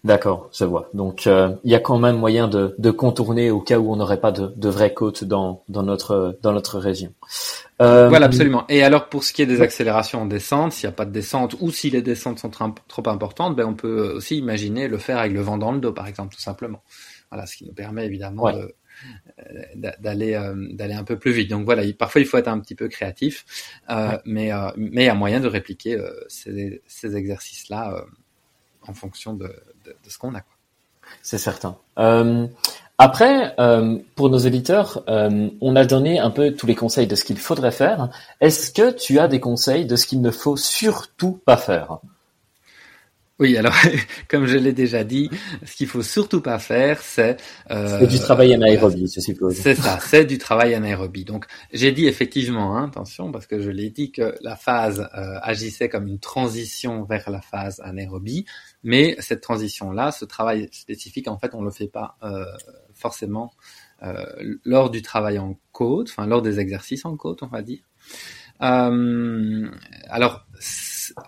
D'accord, 0.02 0.48
je 0.52 0.64
vois. 0.64 0.88
Donc 0.94 1.26
euh, 1.26 1.54
il 1.62 1.70
y 1.70 1.74
a 1.74 1.78
quand 1.78 1.98
même 1.98 2.16
moyen 2.16 2.48
de, 2.48 2.74
de 2.78 2.90
contourner 2.90 3.50
au 3.50 3.60
cas 3.60 3.78
où 3.78 3.92
on 3.92 3.96
n'aurait 3.96 4.20
pas 4.20 4.32
de, 4.32 4.52
de 4.56 4.68
vraies 4.70 4.94
côtes 4.94 5.24
dans, 5.24 5.62
dans 5.68 5.82
notre 5.82 6.38
dans 6.42 6.54
notre 6.54 6.78
région. 6.78 7.12
Euh, 7.82 8.08
voilà, 8.08 8.26
absolument. 8.26 8.64
Et 8.70 8.82
alors 8.82 9.10
pour 9.10 9.24
ce 9.24 9.34
qui 9.34 9.42
est 9.42 9.46
des 9.46 9.60
accélérations 9.60 10.22
en 10.22 10.26
descente, 10.26 10.72
s'il 10.72 10.88
n'y 10.88 10.94
a 10.94 10.96
pas 10.96 11.04
de 11.04 11.12
descente 11.12 11.54
ou 11.60 11.70
si 11.70 11.90
les 11.90 12.00
descentes 12.00 12.38
sont 12.38 12.50
trop 12.50 13.08
importantes, 13.08 13.56
ben 13.56 13.66
on 13.66 13.74
peut 13.74 14.14
aussi 14.16 14.38
imaginer 14.38 14.88
le 14.88 14.96
faire 14.96 15.18
avec 15.18 15.32
le 15.32 15.42
vent 15.42 15.58
dans 15.58 15.72
le 15.72 15.80
dos, 15.80 15.92
par 15.92 16.06
exemple, 16.06 16.34
tout 16.34 16.40
simplement. 16.40 16.82
Voilà, 17.30 17.46
ce 17.46 17.56
qui 17.56 17.64
nous 17.64 17.72
permet 17.72 18.06
évidemment 18.06 18.48
euh, 18.48 18.66
d'aller 20.00 20.34
euh, 20.34 20.54
d'aller 20.72 20.94
un 20.94 21.04
peu 21.04 21.16
plus 21.16 21.32
vite. 21.32 21.48
Donc 21.50 21.64
voilà, 21.64 21.82
parfois 21.92 22.20
il 22.20 22.26
faut 22.26 22.38
être 22.38 22.48
un 22.48 22.58
petit 22.58 22.74
peu 22.74 22.88
créatif, 22.88 23.44
euh, 23.88 24.18
mais 24.24 24.50
mais 24.76 25.02
il 25.04 25.06
y 25.06 25.08
a 25.08 25.14
moyen 25.14 25.40
de 25.40 25.46
répliquer 25.46 25.96
ces, 26.28 26.82
ces 26.86 27.16
exercices-là 27.16 28.04
en 28.86 28.94
fonction 28.94 29.34
de, 29.34 29.46
de, 29.84 29.90
de 30.04 30.10
ce 30.10 30.18
qu'on 30.18 30.34
a. 30.34 30.42
C'est 31.22 31.38
certain. 31.38 31.76
Après, 32.98 33.54
pour 34.16 34.28
nos 34.28 34.38
éditeurs, 34.38 35.04
on 35.06 35.76
a 35.76 35.84
donné 35.84 36.18
un 36.18 36.30
peu 36.30 36.52
tous 36.52 36.66
les 36.66 36.74
conseils 36.74 37.06
de 37.06 37.14
ce 37.14 37.24
qu'il 37.24 37.38
faudrait 37.38 37.70
faire. 37.72 38.10
Est-ce 38.40 38.72
que 38.72 38.90
tu 38.90 39.18
as 39.18 39.28
des 39.28 39.40
conseils 39.40 39.86
de 39.86 39.96
ce 39.96 40.06
qu'il 40.06 40.20
ne 40.20 40.30
faut 40.30 40.56
surtout 40.56 41.40
pas 41.44 41.56
faire? 41.56 42.00
Oui, 43.40 43.56
alors 43.56 43.74
comme 44.28 44.44
je 44.44 44.58
l'ai 44.58 44.74
déjà 44.74 45.02
dit, 45.02 45.30
ce 45.64 45.74
qu'il 45.74 45.86
faut 45.86 46.02
surtout 46.02 46.42
pas 46.42 46.58
faire, 46.58 47.00
c'est 47.00 47.38
euh, 47.70 48.06
du 48.06 48.18
travail 48.18 48.52
anaérobie, 48.52 49.10
je 49.12 49.20
suppose. 49.20 49.56
C'est 49.56 49.74
ça, 49.74 49.98
c'est 49.98 50.26
du 50.26 50.36
travail 50.36 50.74
anaérobie. 50.74 51.24
Donc 51.24 51.46
j'ai 51.72 51.90
dit 51.90 52.06
effectivement, 52.06 52.76
hein, 52.76 52.88
attention, 52.88 53.32
parce 53.32 53.46
que 53.46 53.58
je 53.58 53.70
l'ai 53.70 53.88
dit 53.88 54.12
que 54.12 54.34
la 54.42 54.56
phase 54.56 55.08
euh, 55.16 55.38
agissait 55.42 55.88
comme 55.88 56.06
une 56.06 56.18
transition 56.18 57.04
vers 57.04 57.30
la 57.30 57.40
phase 57.40 57.80
anaérobie, 57.82 58.44
mais 58.84 59.16
cette 59.20 59.40
transition-là, 59.40 60.12
ce 60.12 60.26
travail 60.26 60.68
spécifique, 60.70 61.26
en 61.26 61.38
fait, 61.38 61.54
on 61.54 61.62
le 61.62 61.70
fait 61.70 61.88
pas 61.88 62.16
euh, 62.22 62.44
forcément 62.94 63.52
lors 64.64 64.88
du 64.88 65.02
travail 65.02 65.38
en 65.38 65.58
côte, 65.72 66.08
enfin 66.08 66.26
lors 66.26 66.40
des 66.40 66.58
exercices 66.58 67.04
en 67.04 67.18
côte, 67.18 67.42
on 67.42 67.48
va 67.48 67.60
dire. 67.60 67.82
Alors 68.58 70.46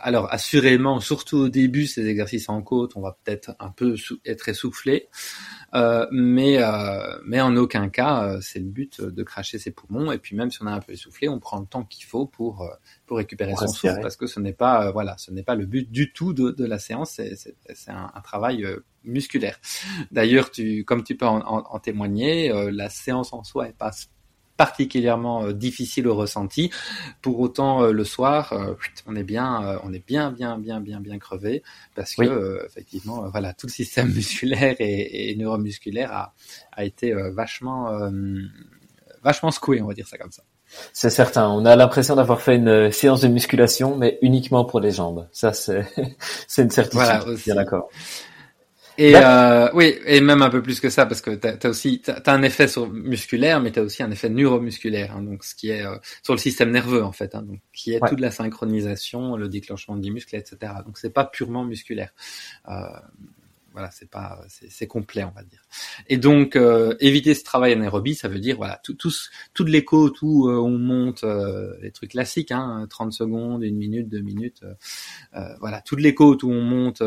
alors 0.01 0.33
assurément, 0.33 1.01
surtout 1.01 1.39
au 1.39 1.49
début, 1.49 1.87
ces 1.87 2.07
exercices 2.07 2.49
en 2.49 2.63
côte, 2.63 2.93
on 2.97 3.01
va 3.01 3.19
peut-être 3.23 3.55
un 3.59 3.71
peu 3.71 3.97
être 4.25 4.49
essoufflé, 4.49 5.09
euh, 5.75 6.07
mais 6.11 6.63
euh, 6.63 7.19
mais 7.25 7.41
en 7.41 7.57
aucun 7.57 7.89
cas, 7.89 8.25
euh, 8.25 8.39
c'est 8.41 8.59
le 8.59 8.67
but 8.67 9.01
de 9.01 9.23
cracher 9.23 9.59
ses 9.59 9.71
poumons. 9.71 10.13
Et 10.13 10.19
puis 10.19 10.37
même 10.37 10.51
si 10.51 10.63
on 10.63 10.67
est 10.67 10.73
un 10.73 10.81
peu 10.81 10.93
essoufflé, 10.93 11.29
on 11.29 11.39
prend 11.39 11.61
le 11.61 11.67
temps 11.67 11.85
qu'il 11.85 12.05
faut 12.05 12.27
pour 12.27 12.69
pour 13.07 13.17
récupérer 13.17 13.55
son 13.57 13.69
souffle, 13.69 14.01
parce 14.01 14.17
que 14.17 14.27
ce 14.27 14.41
n'est 14.41 14.53
pas 14.53 14.91
voilà, 14.91 15.17
ce 15.19 15.31
n'est 15.31 15.43
pas 15.43 15.55
le 15.55 15.67
but 15.67 15.91
du 15.91 16.13
tout 16.13 16.33
de, 16.33 16.51
de 16.51 16.65
la 16.65 16.79
séance. 16.79 17.13
C'est 17.13 17.35
c'est 17.37 17.91
un, 17.91 18.11
un, 18.15 18.21
travail 18.21 18.67
musculaire. 19.05 19.59
D'ailleurs, 20.11 20.51
tu 20.51 20.85
comme 20.85 21.05
tu 21.05 21.17
peux 21.17 21.27
en, 21.27 21.41
en, 21.41 21.65
en 21.69 21.79
témoigner, 21.79 22.53
la 22.71 22.89
séance 22.89 23.33
en 23.33 23.45
soi 23.45 23.69
est 23.69 23.77
pas 23.77 23.93
particulièrement 24.63 25.47
euh, 25.47 25.53
difficile 25.53 26.07
au 26.07 26.15
ressenti. 26.15 26.71
Pour 27.21 27.41
autant, 27.41 27.83
euh, 27.83 27.91
le 27.91 28.05
soir, 28.05 28.53
euh, 28.53 28.75
on 29.09 29.17
est 29.17 29.25
bien, 29.25 29.81
on 29.83 29.93
est 29.93 30.07
bien, 30.07 30.31
bien, 30.31 30.57
bien, 30.57 30.79
bien, 30.79 31.01
bien 31.01 31.19
crevé 31.19 31.65
parce 31.97 32.15
que 32.15 32.65
effectivement, 32.65 33.29
voilà, 33.29 33.55
tout 33.55 33.67
le 33.67 33.73
système 33.73 34.09
musculaire 34.21 34.77
et, 34.79 35.35
neuromusculaire 35.37 36.13
a, 36.13 36.33
a 36.71 36.85
été 36.85 37.13
vachement, 37.13 37.91
vachement 39.25 39.51
secoué, 39.51 39.83
on 39.83 39.89
va 39.89 39.95
dire 39.95 40.07
ça 40.07 40.17
comme 40.17 40.31
ça. 40.31 40.43
C'est 40.93 41.11
certain. 41.11 41.49
On 41.49 41.65
a 41.65 41.75
l'impression 41.75 42.15
d'avoir 42.15 42.41
fait 42.41 42.57
une 42.57 42.93
séance 42.93 43.21
de 43.23 43.29
musculation, 43.29 43.97
mais 43.97 44.19
uniquement 44.23 44.65
pour 44.65 44.81
les 44.81 44.93
jambes. 44.93 45.27
Ça, 45.33 45.53
c'est, 45.53 45.85
c'est 46.47 46.63
une 46.63 46.71
certitude. 46.71 47.01
Voilà, 47.01 47.25
bien 47.45 47.57
d'accord. 47.57 47.89
Et 48.99 49.17
euh, 49.17 49.71
oui, 49.73 49.95
et 50.07 50.21
même 50.21 50.43
un 50.43 50.51
peu 50.51 50.63
plus 50.63 50.81
que 50.81 50.91
ça, 50.91 51.07
parce 51.07 51.21
que 51.21 51.31
t'as 51.31 51.55
as 51.63 51.71
aussi 51.71 52.01
t'as 52.01 52.33
un 52.33 52.43
effet 52.43 52.69
sur 52.69 52.89
musculaire, 52.91 53.61
mais 53.61 53.71
t'as 53.73 53.83
aussi 53.83 54.03
un 54.03 54.11
effet 54.11 54.29
neuromusculaire, 54.29 55.17
hein, 55.17 55.23
donc 55.23 55.45
ce 55.45 55.55
qui 55.55 55.71
est 55.71 55.85
euh, 55.85 55.97
sur 56.23 56.35
le 56.35 56.39
système 56.39 56.71
nerveux 56.71 57.03
en 57.03 57.13
fait, 57.13 57.35
hein, 57.35 57.43
donc 57.43 57.61
qui 57.73 57.95
est 57.95 58.01
toute 58.07 58.21
la 58.21 58.31
synchronisation, 58.31 59.37
le 59.37 59.49
déclenchement 59.49 59.97
du 59.97 60.13
muscle, 60.13 60.37
etc. 60.37 60.73
Donc 60.85 60.99
c'est 60.99 61.13
pas 61.13 61.25
purement 61.25 61.65
musculaire. 61.65 62.13
Euh, 62.69 62.73
voilà, 63.73 63.91
c'est 63.91 64.11
pas, 64.11 64.45
c'est 64.49 64.87
complet, 64.87 65.25
on 65.25 65.31
va 65.31 65.43
dire. 65.43 65.63
Et 66.07 66.19
donc 66.19 66.57
euh, 66.57 66.95
éviter 67.01 67.33
ce 67.33 67.43
travail 67.43 67.73
anaérobie, 67.73 68.15
ça 68.15 68.29
veut 68.29 68.41
dire 68.41 68.59
voilà, 68.59 68.79
tout, 68.85 68.93
tous, 68.93 69.31
toutes 69.55 69.71
les 69.71 69.83
côtes 69.83 70.21
où 70.21 70.51
euh, 70.51 70.59
on 70.59 70.77
monte 70.77 71.25
les 71.81 71.91
trucs 71.93 72.11
classiques, 72.11 72.53
hein, 72.53 72.87
30 72.91 73.15
secondes, 73.15 73.63
une 73.63 73.77
minute, 73.77 74.11
deux 74.11 74.21
minutes, 74.21 74.63
voilà, 75.61 75.81
toutes 75.81 76.01
les 76.01 76.15
côtes 76.15 76.43
où 76.43 76.51
on 76.51 76.61
monte 76.61 77.03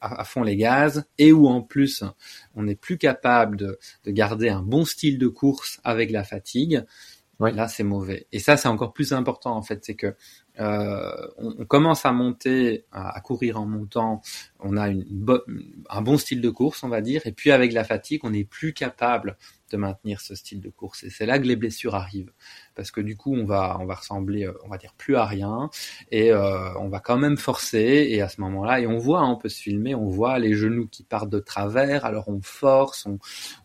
à, 0.00 0.24
fond 0.24 0.42
les 0.42 0.56
gaz 0.56 1.04
et 1.18 1.32
où 1.32 1.46
en 1.46 1.62
plus 1.62 2.04
on 2.54 2.62
n'est 2.62 2.74
plus 2.74 2.98
capable 2.98 3.56
de, 3.56 3.78
garder 4.06 4.48
un 4.48 4.62
bon 4.62 4.84
style 4.84 5.18
de 5.18 5.28
course 5.28 5.80
avec 5.84 6.10
la 6.10 6.24
fatigue, 6.24 6.84
là 7.40 7.68
c'est 7.68 7.84
mauvais. 7.84 8.26
Et 8.32 8.38
ça 8.38 8.56
c'est 8.56 8.68
encore 8.68 8.92
plus 8.92 9.12
important 9.12 9.56
en 9.56 9.62
fait, 9.62 9.84
c'est 9.84 9.94
que 9.94 10.14
euh, 10.60 11.28
on, 11.36 11.64
commence 11.64 12.04
à 12.04 12.12
monter, 12.12 12.84
à, 12.92 13.20
courir 13.20 13.60
en 13.60 13.66
montant, 13.66 14.22
on 14.60 14.76
a 14.76 14.88
une, 14.88 15.04
un 15.88 16.02
bon 16.02 16.18
style 16.18 16.40
de 16.40 16.50
course, 16.50 16.82
on 16.82 16.88
va 16.88 17.00
dire, 17.00 17.22
et 17.26 17.32
puis 17.32 17.50
avec 17.50 17.72
la 17.72 17.84
fatigue, 17.84 18.20
on 18.24 18.30
n'est 18.30 18.44
plus 18.44 18.72
capable 18.72 19.36
de 19.70 19.76
maintenir 19.76 20.20
ce 20.20 20.34
style 20.34 20.60
de 20.60 20.70
course. 20.70 21.04
Et 21.04 21.10
c'est 21.10 21.26
là 21.26 21.38
que 21.38 21.44
les 21.44 21.56
blessures 21.56 21.94
arrivent, 21.94 22.32
parce 22.74 22.90
que 22.90 23.00
du 23.00 23.16
coup, 23.16 23.34
on 23.34 23.44
va, 23.44 23.76
on 23.80 23.86
va 23.86 23.96
ressembler, 23.96 24.46
euh, 24.46 24.52
on 24.64 24.68
va 24.68 24.78
dire 24.78 24.94
plus 24.96 25.16
à 25.16 25.26
rien, 25.26 25.70
et 26.10 26.32
euh, 26.32 26.74
on 26.78 26.88
va 26.88 27.00
quand 27.00 27.18
même 27.18 27.36
forcer. 27.36 28.06
Et 28.08 28.20
à 28.20 28.28
ce 28.28 28.40
moment-là, 28.40 28.80
et 28.80 28.86
on 28.86 28.98
voit, 28.98 29.20
hein, 29.20 29.30
on 29.30 29.36
peut 29.36 29.48
se 29.48 29.60
filmer, 29.60 29.94
on 29.94 30.08
voit 30.08 30.38
les 30.38 30.54
genoux 30.54 30.88
qui 30.88 31.04
partent 31.04 31.30
de 31.30 31.40
travers, 31.40 32.04
alors 32.04 32.28
on 32.28 32.40
force, 32.40 33.06
on, 33.06 33.18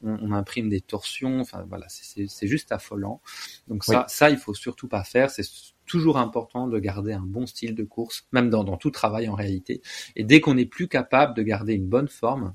on, 0.04 0.32
imprime 0.32 0.70
des 0.70 0.82
torsions. 0.82 1.40
Enfin 1.40 1.66
voilà, 1.70 1.88
c'est 1.90 2.48
juste 2.48 2.72
affolant. 2.72 3.22
Donc 3.68 3.84
ça, 3.84 4.06
ça, 4.08 4.30
il 4.30 4.38
faut 4.38 4.54
surtout 4.54 4.88
pas 4.88 5.04
faire. 5.04 5.30
C'est 5.30 5.44
toujours 5.86 6.18
important 6.18 6.68
de 6.68 6.80
garder 6.80 7.14
un 7.14 7.26
bon 7.26 7.46
style 7.46 7.76
de 7.76 7.84
course, 7.84 8.28
même 8.32 8.50
dans, 8.50 8.64
dans 8.64 8.78
tout 8.78 8.92
travail 8.92 9.28
en 9.30 9.36
réalité. 9.36 9.82
Et 10.16 10.24
dès 10.24 10.42
qu'on 10.42 10.56
n'est 10.56 10.66
plus 10.66 10.88
capable 10.88 11.36
de 11.36 11.42
garder 11.42 11.74
une 11.74 11.88
bonne 11.88 12.08
forme, 12.08 12.54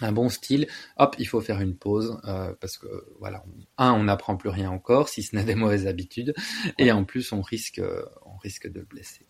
un 0.00 0.12
bon 0.12 0.28
style, 0.28 0.68
hop, 0.96 1.16
il 1.18 1.26
faut 1.26 1.40
faire 1.40 1.60
une 1.60 1.74
pause 1.74 2.20
euh, 2.24 2.52
parce 2.60 2.78
que 2.78 2.86
voilà, 3.18 3.42
un, 3.78 3.92
on 3.92 4.04
n'apprend 4.04 4.36
plus 4.36 4.48
rien 4.48 4.70
encore, 4.70 5.08
si 5.08 5.22
ce 5.22 5.34
n'est 5.34 5.44
des 5.44 5.54
mauvaises 5.54 5.86
habitudes, 5.86 6.34
et 6.78 6.92
en 6.92 7.04
plus 7.04 7.32
on 7.32 7.40
risque, 7.40 7.82
on 8.24 8.36
risque 8.38 8.70
de 8.70 8.80
le 8.80 8.86
blesser. 8.86 9.26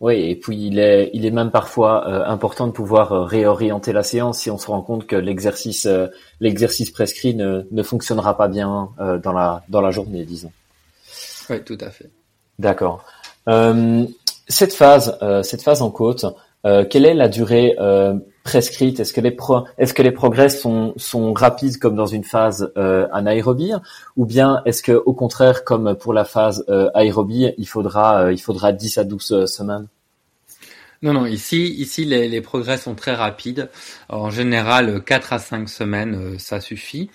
Oui, 0.00 0.16
et 0.28 0.36
puis 0.36 0.66
il 0.66 0.78
est, 0.78 1.10
il 1.14 1.24
est 1.24 1.30
même 1.30 1.50
parfois 1.50 2.06
euh, 2.06 2.24
important 2.26 2.66
de 2.66 2.72
pouvoir 2.72 3.12
euh, 3.12 3.24
réorienter 3.24 3.92
la 3.92 4.02
séance 4.02 4.40
si 4.40 4.50
on 4.50 4.58
se 4.58 4.66
rend 4.66 4.82
compte 4.82 5.06
que 5.06 5.16
l'exercice, 5.16 5.88
l'exercice 6.40 6.90
prescrit 6.90 7.34
ne, 7.34 7.62
ne 7.70 7.82
fonctionnera 7.82 8.36
pas 8.36 8.48
bien 8.48 8.90
dans 8.98 9.32
la 9.32 9.64
dans 9.68 9.80
la 9.80 9.90
journée, 9.90 10.26
disons. 10.26 10.52
Oui, 11.48 11.62
tout 11.64 11.78
à 11.80 11.90
fait. 11.90 12.10
D'accord. 12.58 13.04
cette 13.46 14.72
phase, 14.72 15.18
cette 15.42 15.62
phase 15.62 15.82
en 15.82 15.90
côte, 15.90 16.26
quelle 16.62 17.06
est 17.06 17.14
la 17.14 17.28
durée 17.28 17.76
prescrite? 18.44 19.00
Est-ce 19.00 19.12
que 19.12 19.20
les 19.20 19.32
pro 19.32 19.64
est-ce 19.78 19.92
que 19.92 20.02
les 20.02 20.12
progrès 20.12 20.48
sont 20.48 20.92
sont 20.96 21.32
rapides 21.32 21.78
comme 21.78 21.96
dans 21.96 22.06
une 22.06 22.22
phase 22.22 22.70
euh, 22.76 23.08
anaérobie? 23.10 23.72
Ou 24.16 24.26
bien 24.26 24.62
est-ce 24.66 24.82
que 24.82 24.92
au 24.92 25.14
contraire 25.14 25.64
comme 25.64 25.96
pour 25.96 26.12
la 26.12 26.24
phase 26.24 26.64
euh, 26.68 26.90
aérobie, 26.94 27.52
il 27.58 27.66
faudra 27.66 28.26
euh, 28.26 28.32
il 28.32 28.40
faudra 28.40 28.72
10 28.72 28.98
à 28.98 29.04
12 29.04 29.32
euh, 29.32 29.46
semaines? 29.46 29.88
Non, 31.02 31.12
non, 31.12 31.26
ici, 31.26 31.74
ici 31.74 32.04
les, 32.04 32.28
les 32.28 32.40
progrès 32.40 32.78
sont 32.78 32.94
très 32.94 33.14
rapides. 33.14 33.68
En 34.08 34.30
général, 34.30 35.02
4 35.02 35.32
à 35.34 35.38
5 35.38 35.68
semaines, 35.68 36.14
euh, 36.14 36.38
ça 36.38 36.60
suffit. 36.60 37.10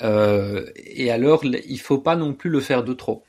et 0.00 1.10
alors, 1.10 1.42
il 1.44 1.80
faut 1.80 1.98
pas 1.98 2.16
non 2.16 2.34
plus 2.34 2.50
le 2.50 2.60
faire 2.60 2.84
de 2.84 2.92
trop 2.92 3.22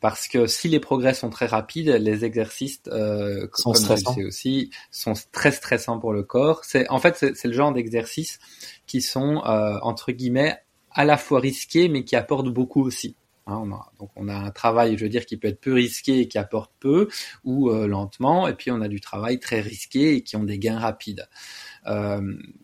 parce 0.00 0.28
que 0.28 0.46
si 0.46 0.68
les 0.68 0.80
progrès 0.80 1.14
sont 1.14 1.30
très 1.30 1.46
rapides, 1.46 1.88
les 1.88 2.24
exercices, 2.24 2.80
euh, 2.88 3.48
sont 3.52 3.72
comme 3.72 3.82
stressants. 3.82 4.16
aussi, 4.18 4.70
sont 4.90 5.14
très 5.32 5.50
stressants 5.50 5.98
pour 5.98 6.12
le 6.12 6.22
corps. 6.22 6.64
C'est 6.64 6.88
en 6.88 6.98
fait 6.98 7.16
c'est 7.16 7.44
le 7.44 7.52
genre 7.52 7.72
d'exercices 7.72 8.38
qui 8.86 9.00
sont 9.02 9.42
euh, 9.44 9.78
entre 9.82 10.12
guillemets 10.12 10.56
à 10.90 11.04
la 11.04 11.16
fois 11.16 11.40
risqués 11.40 11.88
mais 11.88 12.04
qui 12.04 12.16
apportent 12.16 12.48
beaucoup 12.48 12.82
aussi. 12.82 13.16
Hein, 13.46 13.60
on 13.64 13.72
a, 13.72 13.92
donc 13.98 14.10
on 14.14 14.28
a 14.28 14.34
un 14.34 14.50
travail, 14.50 14.96
je 14.98 15.04
veux 15.04 15.08
dire, 15.08 15.24
qui 15.24 15.36
peut 15.36 15.48
être 15.48 15.60
peu 15.60 15.72
risqué 15.72 16.20
et 16.20 16.28
qui 16.28 16.38
apporte 16.38 16.70
peu 16.80 17.08
ou 17.44 17.70
euh, 17.70 17.86
lentement, 17.86 18.46
et 18.46 18.54
puis 18.54 18.70
on 18.70 18.80
a 18.82 18.88
du 18.88 19.00
travail 19.00 19.40
très 19.40 19.60
risqué 19.60 20.16
et 20.16 20.22
qui 20.22 20.36
ont 20.36 20.44
des 20.44 20.58
gains 20.58 20.78
rapides. 20.78 21.26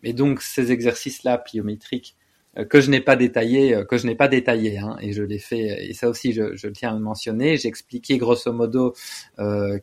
et 0.03 0.13
donc 0.13 0.41
ces 0.41 0.71
exercices-là 0.71 1.39
pliométriques 1.39 2.15
que 2.69 2.81
je 2.81 2.89
n'ai 2.89 3.01
pas 3.01 3.15
détaillé, 3.15 3.83
que 3.89 3.97
je 3.97 4.07
n'ai 4.07 4.15
pas 4.15 4.27
détaillé, 4.27 4.77
hein, 4.77 4.97
et 5.01 5.11
je 5.11 5.23
l'ai 5.23 5.39
fait, 5.39 5.89
et 5.89 5.93
ça 5.93 6.09
aussi 6.09 6.33
je, 6.33 6.55
je 6.55 6.67
tiens 6.67 6.91
à 6.91 6.93
le 6.93 6.99
mentionner. 7.01 7.57
J'ai 7.57 7.67
expliqué 7.67 8.17
grosso 8.17 8.51
modo 8.53 8.93
euh, 9.39 9.77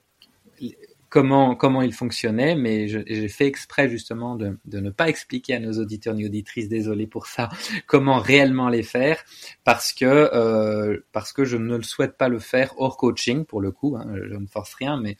comment 1.12 1.54
comment 1.54 1.82
il 1.82 1.92
fonctionnait, 1.92 2.54
mais 2.54 2.88
j'ai 2.88 3.28
fait 3.28 3.46
exprès 3.46 3.86
justement 3.86 4.34
de, 4.34 4.56
de, 4.64 4.80
ne 4.80 4.88
pas 4.88 5.10
expliquer 5.10 5.56
à 5.56 5.60
nos 5.60 5.78
auditeurs 5.78 6.14
ni 6.14 6.24
auditrices, 6.24 6.70
désolé 6.70 7.06
pour 7.06 7.26
ça, 7.26 7.50
comment 7.86 8.18
réellement 8.18 8.70
les 8.70 8.82
faire, 8.82 9.22
parce 9.62 9.92
que 9.92 10.06
euh, 10.06 11.04
parce 11.12 11.34
que 11.34 11.44
je 11.44 11.58
ne 11.58 11.76
le 11.76 11.82
souhaite 11.82 12.16
pas 12.16 12.30
le 12.30 12.38
faire 12.38 12.72
hors 12.78 12.96
coaching 12.96 13.44
pour 13.44 13.60
le 13.60 13.70
coup, 13.70 13.94
hein, 13.94 14.06
je 14.26 14.34
ne 14.34 14.46
force 14.46 14.72
rien, 14.72 14.96
mais 14.96 15.18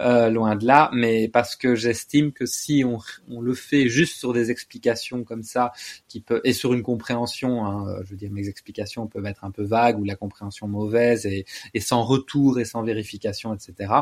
euh, 0.00 0.30
loin 0.30 0.54
de 0.54 0.64
là, 0.64 0.88
mais 0.94 1.26
parce 1.26 1.56
que 1.56 1.74
j'estime 1.74 2.30
que 2.30 2.46
si 2.46 2.84
on, 2.86 3.00
on, 3.28 3.40
le 3.40 3.54
fait 3.54 3.88
juste 3.88 4.16
sur 4.16 4.32
des 4.32 4.52
explications 4.52 5.24
comme 5.24 5.42
ça, 5.42 5.72
qui 6.06 6.20
peut 6.20 6.42
et 6.44 6.52
sur 6.52 6.74
une 6.74 6.84
compréhension, 6.84 7.66
hein, 7.66 8.02
je 8.04 8.10
veux 8.10 8.16
dire 8.16 8.30
mes 8.30 8.48
explications 8.48 9.08
peuvent 9.08 9.26
être 9.26 9.42
un 9.42 9.50
peu 9.50 9.64
vagues 9.64 9.98
ou 9.98 10.04
la 10.04 10.14
compréhension 10.14 10.68
mauvaise 10.68 11.26
et, 11.26 11.44
sans 11.80 12.04
retour 12.04 12.60
et 12.60 12.64
sans 12.64 12.84
vérification, 12.84 13.52
etc. 13.52 13.92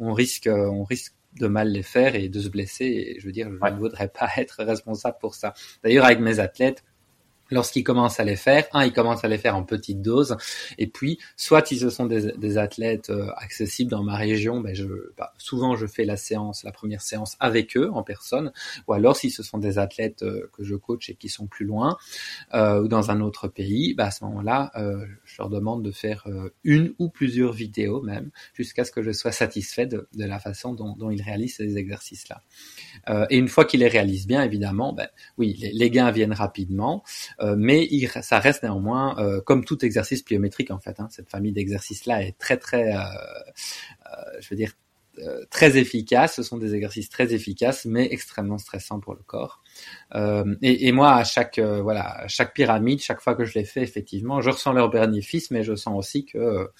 On 0.00 0.12
risque 0.12 0.48
risque 0.84 1.14
de 1.38 1.46
mal 1.46 1.70
les 1.70 1.82
faire 1.82 2.14
et 2.14 2.28
de 2.28 2.40
se 2.40 2.48
blesser. 2.48 2.84
Et 2.84 3.20
je 3.20 3.26
veux 3.26 3.32
dire, 3.32 3.48
je 3.48 3.72
ne 3.72 3.78
voudrais 3.78 4.08
pas 4.08 4.28
être 4.36 4.64
responsable 4.64 5.16
pour 5.20 5.34
ça. 5.34 5.54
D'ailleurs, 5.82 6.04
avec 6.04 6.20
mes 6.20 6.40
athlètes, 6.40 6.84
lorsqu'ils 7.50 7.84
commencent 7.84 8.20
à 8.20 8.24
les 8.24 8.36
faire, 8.36 8.66
un, 8.72 8.84
ils 8.84 8.92
commencent 8.92 9.24
à 9.24 9.28
les 9.28 9.38
faire 9.38 9.56
en 9.56 9.64
petite 9.64 10.02
dose, 10.02 10.36
et 10.78 10.86
puis, 10.86 11.18
soit 11.36 11.66
si 11.66 11.78
ce 11.78 11.90
sont 11.90 12.06
des, 12.06 12.58
athlètes 12.58 13.10
euh, 13.10 13.30
accessibles 13.36 13.90
dans 13.90 14.02
ma 14.02 14.16
région, 14.16 14.60
ben 14.60 14.74
bah, 15.16 15.32
souvent 15.38 15.76
je 15.76 15.86
fais 15.86 16.04
la 16.04 16.16
séance, 16.16 16.64
la 16.64 16.72
première 16.72 17.00
séance 17.00 17.36
avec 17.38 17.76
eux 17.76 17.90
en 17.92 18.02
personne, 18.02 18.52
ou 18.86 18.92
alors 18.92 19.16
si 19.16 19.30
ce 19.30 19.42
sont 19.42 19.58
des 19.58 19.78
athlètes 19.78 20.22
euh, 20.22 20.50
que 20.52 20.64
je 20.64 20.74
coach 20.74 21.10
et 21.10 21.14
qui 21.14 21.28
sont 21.28 21.46
plus 21.46 21.64
loin 21.64 21.96
euh, 22.54 22.82
ou 22.82 22.88
dans 22.88 23.10
un 23.10 23.20
autre 23.20 23.48
pays, 23.48 23.94
ben, 23.94 24.06
à 24.06 24.10
ce 24.10 24.24
moment-là, 24.24 24.70
euh, 24.76 25.04
je 25.24 25.36
leur 25.38 25.48
demande 25.48 25.84
de 25.84 25.90
faire 25.90 26.26
une 26.64 26.94
ou 26.98 27.08
plusieurs 27.08 27.52
vidéos 27.52 28.02
même, 28.02 28.30
jusqu'à 28.54 28.84
ce 28.84 28.90
que 28.90 29.02
je 29.02 29.12
sois 29.12 29.32
satisfait 29.32 29.86
de, 29.86 30.06
la 30.14 30.38
façon 30.38 30.74
dont, 30.74 31.10
ils 31.10 31.22
réalisent 31.22 31.56
ces 31.56 31.76
exercices-là. 31.76 32.42
et 33.30 33.36
une 33.36 33.48
fois 33.48 33.64
qu'ils 33.64 33.80
les 33.80 33.88
réalisent 33.88 34.26
bien, 34.26 34.42
évidemment, 34.42 34.92
ben, 34.92 35.08
oui, 35.38 35.56
les 35.60 35.90
gains 35.90 36.10
viennent 36.10 36.32
rapidement. 36.32 37.02
Euh, 37.40 37.54
mais 37.56 37.88
ça 38.22 38.38
reste 38.38 38.62
néanmoins 38.62 39.18
euh, 39.18 39.40
comme 39.40 39.64
tout 39.64 39.84
exercice 39.84 40.22
pliométrique 40.22 40.70
en 40.70 40.78
fait. 40.78 41.00
Hein, 41.00 41.08
cette 41.10 41.30
famille 41.30 41.52
d'exercices 41.52 42.06
là 42.06 42.22
est 42.22 42.38
très 42.38 42.56
très, 42.58 42.94
euh, 42.94 43.00
je 44.40 44.48
veux 44.50 44.56
dire 44.56 44.72
très 45.50 45.76
efficace. 45.76 46.36
Ce 46.36 46.42
sont 46.42 46.56
des 46.56 46.74
exercices 46.74 47.10
très 47.10 47.34
efficaces, 47.34 47.84
mais 47.84 48.08
extrêmement 48.10 48.56
stressants 48.56 49.00
pour 49.00 49.14
le 49.14 49.22
corps. 49.22 49.60
Et, 50.14 50.86
et, 50.86 50.92
moi, 50.92 51.14
à 51.14 51.24
chaque 51.24 51.58
voilà, 51.58 52.22
à 52.22 52.28
chaque 52.28 52.54
pyramide, 52.54 53.00
chaque 53.00 53.20
fois 53.20 53.34
que 53.34 53.44
je 53.44 53.58
les 53.58 53.64
fais, 53.64 53.82
effectivement, 53.82 54.40
je 54.40 54.48
ressens 54.48 54.72
leurs 54.72 54.88
bénéfices, 54.88 55.50
mais 55.50 55.62
je 55.62 55.74
sens 55.74 55.98
aussi 55.98 56.24
que 56.24 56.70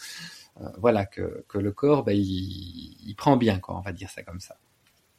voilà 0.79 1.05
que, 1.05 1.45
que 1.49 1.59
le 1.59 1.73
corps, 1.73 2.03
ben, 2.03 2.17
il, 2.17 2.97
il 3.07 3.15
prend 3.15 3.37
bien, 3.37 3.59
quoi. 3.59 3.77
On 3.77 3.83
va 3.83 3.93
dire 3.93 4.09
ça 4.09 4.23
comme 4.23 4.41
ça. 4.41 4.57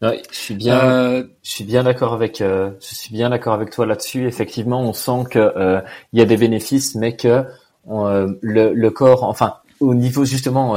Ouais, 0.01 0.23
je 0.31 0.35
suis 0.35 0.55
bien, 0.55 0.79
euh, 0.79 1.23
je 1.43 1.51
suis 1.51 1.63
bien 1.63 1.83
d'accord 1.83 2.13
avec, 2.13 2.41
euh, 2.41 2.71
je 2.79 2.95
suis 2.95 3.13
bien 3.13 3.29
d'accord 3.29 3.53
avec 3.53 3.69
toi 3.69 3.85
là-dessus. 3.85 4.25
Effectivement, 4.25 4.81
on 4.81 4.93
sent 4.93 5.25
que 5.29 5.39
euh, 5.39 5.79
il 6.11 6.19
y 6.19 6.21
a 6.23 6.25
des 6.25 6.37
bénéfices, 6.37 6.95
mais 6.95 7.15
que 7.15 7.45
le, 7.87 8.73
le, 8.73 8.89
corps, 8.89 9.23
enfin, 9.23 9.57
au 9.79 9.93
niveau 9.93 10.25
justement 10.25 10.75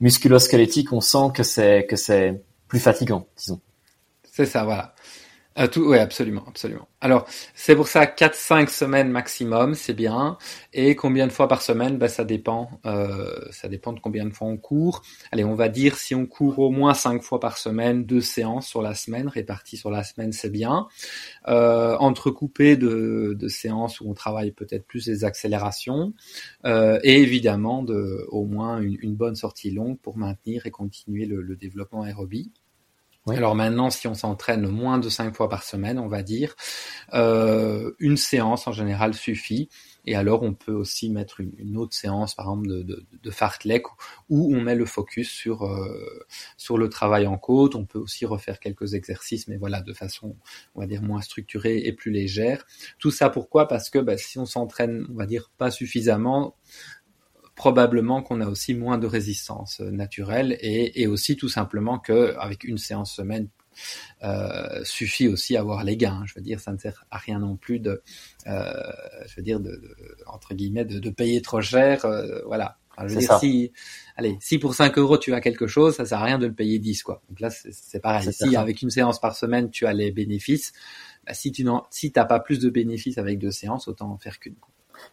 musculo-squelettique, 0.00 0.92
on 0.92 1.00
sent 1.00 1.32
que 1.34 1.42
c'est 1.42 1.86
que 1.86 1.96
c'est 1.96 2.40
plus 2.68 2.78
fatigant, 2.78 3.26
disons. 3.36 3.60
C'est 4.30 4.46
ça, 4.46 4.64
voilà. 4.64 4.94
Euh, 5.58 5.98
absolument, 5.98 6.44
absolument. 6.46 6.88
Alors, 7.00 7.26
c'est 7.54 7.76
pour 7.76 7.88
ça 7.88 8.06
4-5 8.06 8.68
semaines 8.68 9.10
maximum, 9.10 9.74
c'est 9.74 9.92
bien. 9.92 10.38
Et 10.72 10.96
combien 10.96 11.26
de 11.26 11.32
fois 11.32 11.48
par 11.48 11.60
semaine? 11.60 11.98
Ben, 11.98 12.08
Ça 12.08 12.24
dépend. 12.24 12.70
Euh, 12.86 13.34
ça 13.50 13.68
dépend 13.68 13.92
de 13.92 14.00
combien 14.00 14.24
de 14.24 14.30
fois 14.30 14.48
on 14.48 14.56
court. 14.56 15.02
Allez, 15.30 15.44
on 15.44 15.54
va 15.54 15.68
dire 15.68 15.96
si 15.96 16.14
on 16.14 16.26
court 16.26 16.58
au 16.58 16.70
moins 16.70 16.94
5 16.94 17.22
fois 17.22 17.40
par 17.40 17.58
semaine, 17.58 18.04
deux 18.04 18.20
séances 18.20 18.66
sur 18.66 18.82
la 18.82 18.94
semaine, 18.94 19.28
réparties 19.28 19.76
sur 19.76 19.90
la 19.90 20.04
semaine, 20.04 20.32
c'est 20.32 20.50
bien. 20.50 20.86
Euh, 21.48 21.96
entrecoupé 21.98 22.76
de, 22.76 23.36
séances 23.48 24.00
où 24.00 24.08
on 24.08 24.14
travaille 24.14 24.52
peut-être 24.52 24.86
plus 24.86 25.06
les 25.06 25.24
accélérations. 25.24 26.14
Euh, 26.64 26.98
et 27.02 27.20
évidemment, 27.20 27.82
de, 27.82 28.26
au 28.28 28.46
moins 28.46 28.80
une, 28.80 29.14
bonne 29.14 29.34
sortie 29.34 29.70
longue 29.70 29.98
pour 29.98 30.16
maintenir 30.16 30.66
et 30.66 30.70
continuer 30.70 31.26
le 31.26 31.56
développement 31.56 32.02
aérobie. 32.02 32.52
Alors 33.28 33.54
maintenant, 33.54 33.88
si 33.88 34.08
on 34.08 34.14
s'entraîne 34.14 34.66
moins 34.66 34.98
de 34.98 35.08
cinq 35.08 35.36
fois 35.36 35.48
par 35.48 35.62
semaine, 35.62 36.00
on 36.00 36.08
va 36.08 36.24
dire, 36.24 36.56
euh, 37.14 37.92
une 38.00 38.16
séance 38.16 38.66
en 38.66 38.72
général 38.72 39.14
suffit. 39.14 39.68
Et 40.04 40.16
alors, 40.16 40.42
on 40.42 40.54
peut 40.54 40.72
aussi 40.72 41.08
mettre 41.08 41.40
une, 41.40 41.76
autre 41.76 41.94
séance, 41.94 42.34
par 42.34 42.46
exemple, 42.46 42.66
de, 42.66 43.06
de, 43.22 43.30
fartlek, 43.30 43.84
où 44.28 44.52
on 44.52 44.60
met 44.60 44.74
le 44.74 44.84
focus 44.84 45.30
sur 45.30 45.62
euh, 45.62 46.26
sur 46.56 46.76
le 46.76 46.88
travail 46.88 47.28
en 47.28 47.38
côte. 47.38 47.76
On 47.76 47.84
peut 47.84 48.00
aussi 48.00 48.26
refaire 48.26 48.58
quelques 48.58 48.94
exercices, 48.94 49.46
mais 49.46 49.56
voilà, 49.56 49.80
de 49.80 49.92
façon, 49.92 50.34
on 50.74 50.80
va 50.80 50.88
dire, 50.88 51.02
moins 51.02 51.20
structurée 51.20 51.78
et 51.78 51.92
plus 51.92 52.10
légère. 52.10 52.66
Tout 52.98 53.12
ça 53.12 53.30
pourquoi? 53.30 53.68
Parce 53.68 53.90
que 53.90 54.00
bah, 54.00 54.18
si 54.18 54.38
on 54.40 54.46
s'entraîne, 54.46 55.06
on 55.08 55.14
va 55.14 55.26
dire, 55.26 55.52
pas 55.56 55.70
suffisamment, 55.70 56.56
probablement 57.62 58.22
qu'on 58.22 58.40
a 58.40 58.48
aussi 58.48 58.74
moins 58.74 58.98
de 58.98 59.06
résistance 59.06 59.80
euh, 59.80 59.92
naturelle 59.92 60.58
et, 60.60 61.00
et 61.00 61.06
aussi 61.06 61.36
tout 61.36 61.48
simplement 61.48 62.00
que 62.00 62.34
avec 62.38 62.64
une 62.64 62.76
séance 62.76 63.12
semaine 63.14 63.48
euh, 64.24 64.82
suffit 64.84 65.28
aussi 65.28 65.56
avoir 65.56 65.84
les 65.84 65.96
gains. 65.96 66.22
Je 66.26 66.34
veux 66.34 66.40
dire, 66.40 66.58
ça 66.58 66.72
ne 66.72 66.78
sert 66.78 67.04
à 67.12 67.18
rien 67.18 67.38
non 67.38 67.56
plus 67.56 67.78
de, 67.78 68.02
euh, 68.48 68.72
je 69.26 69.36
veux 69.36 69.42
dire, 69.42 69.60
de, 69.60 69.70
de, 69.70 69.96
entre 70.26 70.54
guillemets, 70.54 70.84
de, 70.84 70.98
de 70.98 71.10
payer 71.10 71.40
trop 71.40 71.60
cher. 71.60 72.04
Euh, 72.04 72.40
voilà. 72.46 72.78
Enfin, 72.90 73.06
je 73.06 73.14
veux 73.14 73.20
dire, 73.20 73.28
ça. 73.28 73.38
si, 73.38 73.72
allez, 74.16 74.36
si 74.40 74.58
pour 74.58 74.74
5 74.74 74.98
euros 74.98 75.16
tu 75.16 75.32
as 75.32 75.40
quelque 75.40 75.68
chose, 75.68 75.94
ça 75.94 76.04
sert 76.04 76.18
à 76.18 76.24
rien 76.24 76.38
de 76.38 76.46
le 76.46 76.52
payer 76.52 76.80
10, 76.80 77.04
quoi. 77.04 77.22
Donc 77.28 77.38
là, 77.38 77.48
c'est 77.50 78.00
pareil. 78.00 78.28
Si 78.32 78.56
avec 78.56 78.82
une 78.82 78.90
séance 78.90 79.20
par 79.20 79.36
semaine 79.36 79.70
tu 79.70 79.86
as 79.86 79.92
les 79.92 80.10
bénéfices, 80.10 80.72
bah, 81.24 81.32
si 81.34 81.52
tu 81.52 81.64
n'as 81.64 81.82
si 81.90 82.10
pas 82.10 82.40
plus 82.40 82.58
de 82.58 82.68
bénéfices 82.68 83.18
avec 83.18 83.38
deux 83.38 83.52
séances, 83.52 83.86
autant 83.86 84.10
en 84.10 84.18
faire 84.18 84.38
qu'une. 84.40 84.56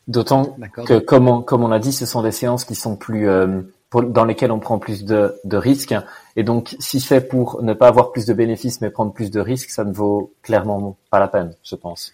D'autant 0.07 0.57
que, 0.85 0.99
comme 0.99 1.27
on, 1.27 1.41
comme 1.41 1.63
on 1.63 1.67
l'a 1.67 1.79
dit, 1.79 1.93
ce 1.93 2.05
sont 2.05 2.21
des 2.23 2.31
séances 2.31 2.65
qui 2.65 2.75
sont 2.75 2.95
plus 2.95 3.29
euh, 3.29 3.61
pour, 3.89 4.03
dans 4.03 4.25
lesquelles 4.25 4.51
on 4.51 4.59
prend 4.59 4.79
plus 4.79 5.05
de, 5.05 5.35
de 5.43 5.57
risques. 5.57 5.95
Et 6.35 6.43
donc, 6.43 6.75
si 6.79 6.99
c'est 6.99 7.21
pour 7.21 7.61
ne 7.61 7.73
pas 7.73 7.87
avoir 7.87 8.11
plus 8.11 8.25
de 8.25 8.33
bénéfices 8.33 8.81
mais 8.81 8.89
prendre 8.89 9.13
plus 9.13 9.31
de 9.31 9.39
risques, 9.39 9.69
ça 9.69 9.83
ne 9.83 9.93
vaut 9.93 10.33
clairement 10.41 10.97
pas 11.09 11.19
la 11.19 11.27
peine, 11.27 11.55
je 11.63 11.75
pense. 11.75 12.13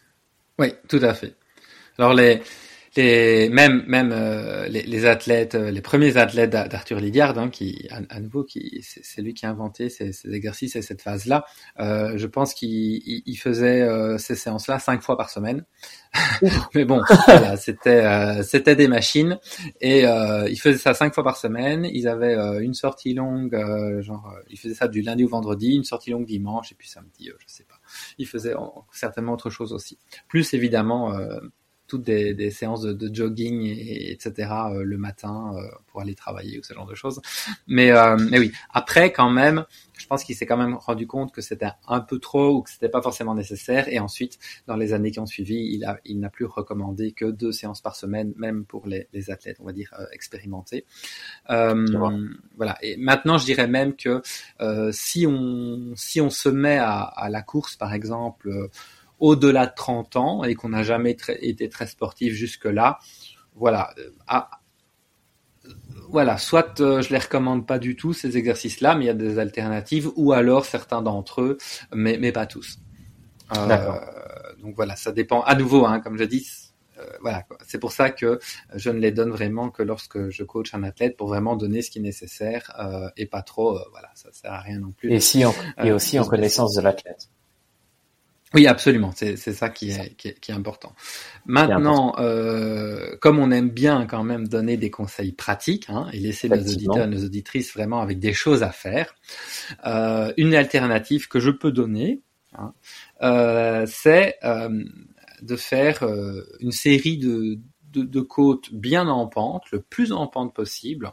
Oui, 0.60 0.74
tout 0.88 1.00
à 1.02 1.14
fait. 1.14 1.36
Alors 1.98 2.14
les 2.14 2.42
les 2.96 3.50
même 3.50 3.84
même 3.88 4.12
euh, 4.14 4.68
les, 4.68 4.84
les, 4.84 5.06
athlètes, 5.06 5.56
euh, 5.56 5.72
les 5.72 5.82
premiers 5.82 6.18
athlètes 6.18 6.50
d'Arthur 6.50 7.00
Lydiard, 7.00 7.38
hein, 7.38 7.50
qui 7.50 7.88
à, 7.90 8.20
nouveau 8.20 8.44
qui 8.44 8.82
c'est 8.82 9.22
lui 9.22 9.34
qui 9.34 9.46
a 9.46 9.50
inventé 9.50 9.90
ces, 9.90 10.12
ces 10.12 10.34
exercices 10.34 10.76
et 10.76 10.82
cette 10.82 11.02
phase 11.02 11.26
là. 11.26 11.46
Euh, 11.80 12.18
je 12.18 12.28
pense 12.28 12.54
qu'il 12.54 13.02
il 13.26 13.36
faisait 13.36 13.82
euh, 13.82 14.18
ces 14.18 14.36
séances 14.36 14.68
là 14.68 14.80
cinq 14.80 15.02
fois 15.02 15.18
par 15.18 15.30
semaine. 15.30 15.66
Mais 16.76 16.86
bon, 16.86 17.02
voilà, 17.28 17.58
c'était 17.58 18.06
euh, 18.06 18.44
c'était 18.44 18.76
des 18.76 18.88
machines 18.88 19.38
et 19.82 20.04
il 20.04 20.60
faisait 20.60 20.78
ça 20.78 20.94
cinq 20.94 21.14
fois 21.14 21.24
par 21.24 21.38
semaine. 21.38 21.86
Ils 21.86 22.08
avaient 22.08 22.36
une 22.64 22.74
sortie 22.74 23.14
longue, 23.14 23.56
genre 24.02 24.34
ils 24.50 24.58
faisaient 24.58 24.76
ça 24.76 24.88
du 24.88 25.02
lundi 25.02 25.24
au 25.24 25.30
vendredi, 25.30 25.76
une 25.76 25.84
sortie 25.84 26.12
longue 26.12 26.26
dimanche 26.26 26.72
et 26.72 26.76
puis 26.76 26.88
samedi, 26.88 27.30
je 27.38 27.46
sais 27.48 27.66
pas. 27.66 27.80
Ils 28.18 28.28
faisaient 28.28 28.54
certainement 28.92 29.34
autre 29.34 29.50
chose 29.50 29.74
aussi. 29.74 29.98
Plus 30.28 30.54
évidemment 30.54 31.14
toutes 31.88 32.04
des, 32.04 32.34
des 32.34 32.52
séances 32.52 32.82
de, 32.82 32.94
de, 32.94 33.14
jogging 33.14 33.64
et, 33.64 34.12
etc. 34.12 34.52
Euh, 34.72 34.84
le 34.84 34.98
matin 34.98 35.54
euh, 35.56 35.68
pour 35.88 36.02
aller 36.02 36.16
travailler 36.16 36.60
ou 36.60 36.64
ce 36.64 36.74
genre 36.74 36.86
de 36.88 36.96
choses. 36.96 37.22
Mais 37.68 37.92
euh, 37.92 38.18
mais 38.32 38.40
oui, 38.40 38.52
après 38.74 39.12
quand 39.12 39.30
même, 39.30 39.66
je 39.98 40.08
pense 40.08 40.24
qu'il 40.24 40.36
s'est 40.36 40.46
quand 40.46 40.58
même 40.58 40.76
rendu 40.76 41.08
compte 41.08 41.32
que 41.32 41.42
c'était 41.42 41.70
un 41.88 42.00
peu 42.00 42.20
trop 42.20 42.56
ou 42.56 42.62
que 42.62 42.70
c'était 42.70 42.90
pas 42.90 43.02
forcément 43.02 43.36
nécessaire. 43.36 43.88
Et 43.88 44.00
ensuite, 44.00 44.40
dans 44.68 44.76
les 44.76 44.94
années 44.94 45.12
qui 45.12 45.20
ont 45.20 45.26
suivi, 45.26 45.56
il 45.74 45.86
a 45.86 46.00
il 46.06 46.20
n'a 46.20 46.30
plus 46.30 46.46
recommandé 46.46 47.12
que 47.12 47.26
deux 47.26 47.52
séances 47.52 47.82
par 47.82 47.96
semaine, 47.96 48.34
même 48.38 48.66
pour 48.66 48.88
les, 48.88 49.08
les 49.14 49.30
athlètes, 49.30 49.58
on 49.60 49.66
va 49.66 49.74
dire 49.74 49.94
expérimentés. 50.12 50.86
voilà. 51.48 52.78
Et 52.82 52.98
maintenant, 52.98 53.38
je 53.38 53.46
dirais 53.46 53.68
même 53.68 53.96
que 53.96 54.22
si 54.92 55.28
on 55.28 55.94
si 55.96 56.20
on 56.22 56.30
se 56.30 56.50
met 56.50 56.78
à, 56.78 57.02
à 57.02 57.30
la 57.30 57.42
course, 57.42 57.76
par 57.76 57.94
exemple 57.94 58.70
au-delà 59.20 59.68
de 59.68 59.74
30 59.76 60.16
ans 60.16 60.44
et 60.44 60.56
qu'on 60.56 60.70
n'a 60.70 60.84
jamais 60.84 61.16
été 61.42 61.70
très 61.70 61.88
sportif 61.88 62.34
jusque-là, 62.34 63.00
voilà. 63.56 63.94
Euh, 63.98 64.10
ah, 64.28 64.50
voilà, 66.10 66.38
soit 66.38 66.80
euh, 66.80 67.02
je 67.02 67.10
les 67.10 67.18
recommande 67.18 67.66
pas 67.66 67.80
du 67.80 67.96
tout 67.96 68.14
ces 68.14 68.38
exercices-là, 68.38 68.96
mais 68.96 69.06
il 69.06 69.08
y 69.08 69.12
a 69.12 69.16
des 69.16 69.40
alternatives, 69.40 70.10
ou 70.16 70.34
alors 70.34 70.66
certains 70.66 71.02
d'entre 71.02 71.42
eux, 71.42 71.58
mais, 71.94 72.18
mais 72.20 72.32
pas 72.32 72.46
tous. 72.46 72.80
Euh, 73.56 74.00
donc 74.62 74.76
voilà, 74.76 74.96
ça 74.96 75.12
dépend 75.12 75.42
à 75.42 75.56
nouveau, 75.56 75.86
hein, 75.86 76.00
comme 76.00 76.18
je 76.18 76.24
dis. 76.24 76.48
Euh, 76.98 77.04
voilà, 77.20 77.44
c'est 77.68 77.78
pour 77.78 77.92
ça 77.92 78.10
que 78.10 78.40
je 78.74 78.90
ne 78.90 79.00
les 79.00 79.12
donne 79.12 79.30
vraiment 79.30 79.70
que 79.70 79.84
lorsque 79.84 80.30
je 80.30 80.44
coach 80.46 80.74
un 80.74 80.84
athlète 80.84 81.18
pour 81.18 81.28
vraiment 81.28 81.58
donner 81.58 81.82
ce 81.82 81.92
qui 81.92 82.00
est 82.00 82.02
nécessaire 82.02 82.72
euh, 82.80 83.10
et 83.18 83.26
pas 83.26 83.42
trop. 83.42 83.78
voilà, 83.92 84.10
ça 84.16 84.30
sert 84.32 84.54
à 84.54 84.62
rien 84.62 84.80
non 84.80 84.92
plus. 84.92 85.12
Et 85.12 85.20
si 85.20 85.44
et 85.84 85.92
aussi 85.92 86.18
en 86.20 86.26
connaissance 86.26 86.74
de 86.76 86.82
l'athlète. 86.82 87.30
Oui, 88.56 88.68
absolument. 88.68 89.12
C'est 89.14 89.36
ça 89.36 89.70
qui 89.70 89.92
est, 89.92 90.16
qui 90.16 90.30
est, 90.30 90.40
qui 90.40 90.52
est 90.52 90.54
important. 90.54 90.94
Maintenant, 91.46 92.16
euh, 92.20 93.18
comme 93.20 93.38
on 93.38 93.52
aime 93.52 93.70
bien 93.70 94.06
quand 94.06 94.24
même 94.24 94.48
donner 94.48 94.78
des 94.78 94.90
conseils 94.90 95.34
pratiques 95.34 95.88
hein, 95.90 96.08
et 96.14 96.20
laisser 96.20 96.48
nos 96.48 96.62
auditeurs, 96.62 97.08
nos 97.08 97.26
auditrices 97.26 97.74
vraiment 97.74 98.00
avec 98.00 98.20
des 98.20 98.32
choses 98.32 98.64
à 98.64 98.72
faire, 98.72 99.14
euh, 99.86 100.32
une 100.38 100.56
alternative 100.56 101.28
que 101.28 101.42
je 101.42 101.52
peux 101.52 101.74
donner, 101.74 102.22
hein, 102.54 102.74
euh, 103.24 103.86
c'est 103.90 104.38
euh, 104.46 104.86
de 105.42 105.56
faire 105.58 106.04
euh, 106.04 106.42
une 106.62 106.72
série 106.72 107.18
de, 107.18 107.60
de, 107.92 108.04
de 108.04 108.22
côtes 108.22 108.74
bien 108.74 109.10
en 109.10 109.28
pente, 109.28 109.70
le 109.74 109.82
plus 109.82 110.14
en 110.14 110.28
pente 110.28 110.56
possible, 110.56 111.12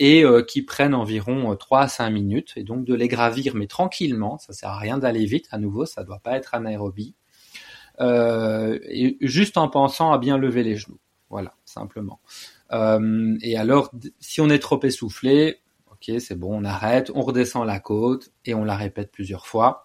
et 0.00 0.24
euh, 0.24 0.42
qui 0.42 0.62
prennent 0.62 0.94
environ 0.94 1.54
3 1.54 1.78
euh, 1.78 1.82
à 1.82 1.88
5 1.88 2.10
minutes, 2.10 2.54
et 2.56 2.64
donc 2.64 2.84
de 2.84 2.94
les 2.94 3.06
gravir, 3.06 3.54
mais 3.54 3.66
tranquillement, 3.66 4.38
ça 4.38 4.54
sert 4.54 4.70
à 4.70 4.78
rien 4.78 4.98
d'aller 4.98 5.26
vite, 5.26 5.46
à 5.52 5.58
nouveau, 5.58 5.84
ça 5.84 6.02
doit 6.02 6.18
pas 6.18 6.36
être 6.36 6.54
anaérobie, 6.54 7.14
euh, 8.00 8.78
juste 9.20 9.58
en 9.58 9.68
pensant 9.68 10.10
à 10.10 10.18
bien 10.18 10.38
lever 10.38 10.62
les 10.62 10.74
genoux, 10.74 10.98
voilà, 11.28 11.54
simplement. 11.66 12.20
Et 12.72 13.56
alors, 13.58 13.92
si 14.20 14.40
on 14.40 14.48
est 14.48 14.60
trop 14.60 14.80
essoufflé, 14.84 15.58
ok, 15.90 16.18
c'est 16.20 16.38
bon, 16.38 16.60
on 16.60 16.64
arrête, 16.64 17.10
on 17.14 17.20
redescend 17.20 17.66
la 17.66 17.78
côte, 17.78 18.30
et 18.46 18.54
on 18.54 18.64
la 18.64 18.76
répète 18.76 19.10
plusieurs 19.12 19.46
fois, 19.46 19.84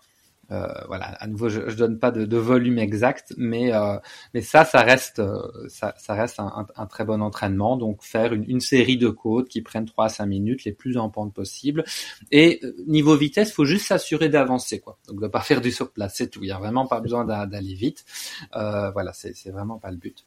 euh, 0.51 0.67
voilà, 0.87 1.05
à 1.05 1.27
nouveau, 1.27 1.49
je, 1.49 1.69
je 1.69 1.75
donne 1.75 1.97
pas 1.97 2.11
de, 2.11 2.37
volume 2.37 2.77
exact, 2.77 3.33
mais 3.37 3.73
euh, 3.73 3.97
mais 4.33 4.41
ça, 4.41 4.63
ça 4.63 4.81
reste 4.81 5.19
euh, 5.19 5.41
ça, 5.69 5.93
reste 6.09 6.39
un, 6.39 6.85
très 6.87 7.03
bon 7.03 7.21
entraînement. 7.21 7.77
Donc 7.77 8.03
faire 8.03 8.33
une, 8.33 8.59
série 8.59 8.97
de 8.97 9.09
côtes 9.09 9.49
qui 9.49 9.61
prennent 9.61 9.85
3 9.85 10.05
à 10.05 10.09
5 10.09 10.25
minutes, 10.25 10.63
les 10.63 10.71
plus 10.71 10.97
en 10.97 11.09
pente 11.09 11.33
possible. 11.33 11.83
Et 12.31 12.61
niveau 12.87 13.15
vitesse, 13.15 13.51
faut 13.51 13.65
juste 13.65 13.87
s'assurer 13.87 14.29
d'avancer, 14.29 14.79
quoi. 14.79 14.97
Donc 15.07 15.21
de 15.21 15.27
pas 15.27 15.41
faire 15.41 15.61
du 15.61 15.71
sur 15.71 15.91
place, 15.91 16.13
c'est 16.15 16.29
tout. 16.29 16.43
Il 16.43 16.49
y 16.49 16.51
a 16.51 16.59
vraiment 16.59 16.85
pas 16.85 16.99
besoin 16.99 17.25
d'aller 17.25 17.73
vite. 17.73 18.05
voilà, 18.53 19.11
c'est 19.13 19.49
vraiment 19.51 19.77
pas 19.79 19.91
le 19.91 19.97
but. 19.97 20.25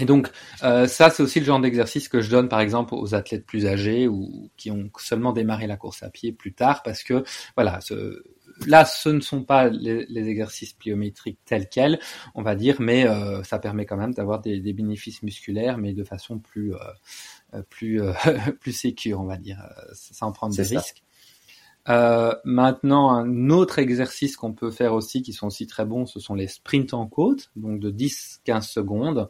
Et 0.00 0.06
donc 0.06 0.30
ça, 0.60 1.10
c'est 1.10 1.22
aussi 1.22 1.40
le 1.40 1.46
genre 1.46 1.60
d'exercice 1.60 2.08
que 2.08 2.20
je 2.20 2.30
donne, 2.30 2.48
par 2.48 2.60
exemple, 2.60 2.94
aux 2.94 3.14
athlètes 3.14 3.46
plus 3.46 3.66
âgés 3.66 4.08
ou 4.08 4.50
qui 4.56 4.70
ont 4.70 4.90
seulement 4.98 5.32
démarré 5.32 5.66
la 5.66 5.76
course 5.76 6.02
à 6.02 6.08
pied 6.08 6.32
plus 6.32 6.52
tard, 6.52 6.82
parce 6.82 7.02
que 7.02 7.24
voilà, 7.56 7.80
ce, 7.80 8.22
là, 8.66 8.84
ce 8.84 9.08
ne 9.08 9.20
sont 9.20 9.42
pas 9.42 9.68
les, 9.68 10.06
les, 10.06 10.28
exercices 10.28 10.72
pliométriques 10.72 11.38
tels 11.44 11.68
quels, 11.68 11.98
on 12.34 12.42
va 12.42 12.54
dire, 12.54 12.80
mais 12.80 13.06
euh, 13.06 13.42
ça 13.42 13.58
permet 13.58 13.86
quand 13.86 13.96
même 13.96 14.14
d'avoir 14.14 14.40
des, 14.40 14.60
des, 14.60 14.72
bénéfices 14.72 15.22
musculaires, 15.22 15.78
mais 15.78 15.92
de 15.92 16.04
façon 16.04 16.38
plus 16.38 16.74
euh, 16.74 16.78
euh 17.54 17.62
plus 17.68 18.02
euh, 18.02 18.12
plus 18.60 18.72
sécure, 18.72 19.20
on 19.20 19.26
va 19.26 19.36
dire, 19.36 19.60
euh, 19.60 19.92
sans 19.94 20.32
prendre 20.32 20.54
des 20.54 20.64
ça. 20.64 20.78
risques. 20.78 21.02
Euh, 21.88 22.34
maintenant, 22.44 23.10
un 23.10 23.50
autre 23.50 23.78
exercice 23.78 24.36
qu'on 24.36 24.52
peut 24.52 24.70
faire 24.70 24.94
aussi, 24.94 25.22
qui 25.22 25.32
sont 25.32 25.48
aussi 25.48 25.66
très 25.66 25.84
bons, 25.84 26.06
ce 26.06 26.20
sont 26.20 26.34
les 26.34 26.48
sprints 26.48 26.94
en 26.94 27.06
côte, 27.06 27.50
donc 27.56 27.80
de 27.80 27.90
10-15 27.90 28.62
secondes, 28.62 29.28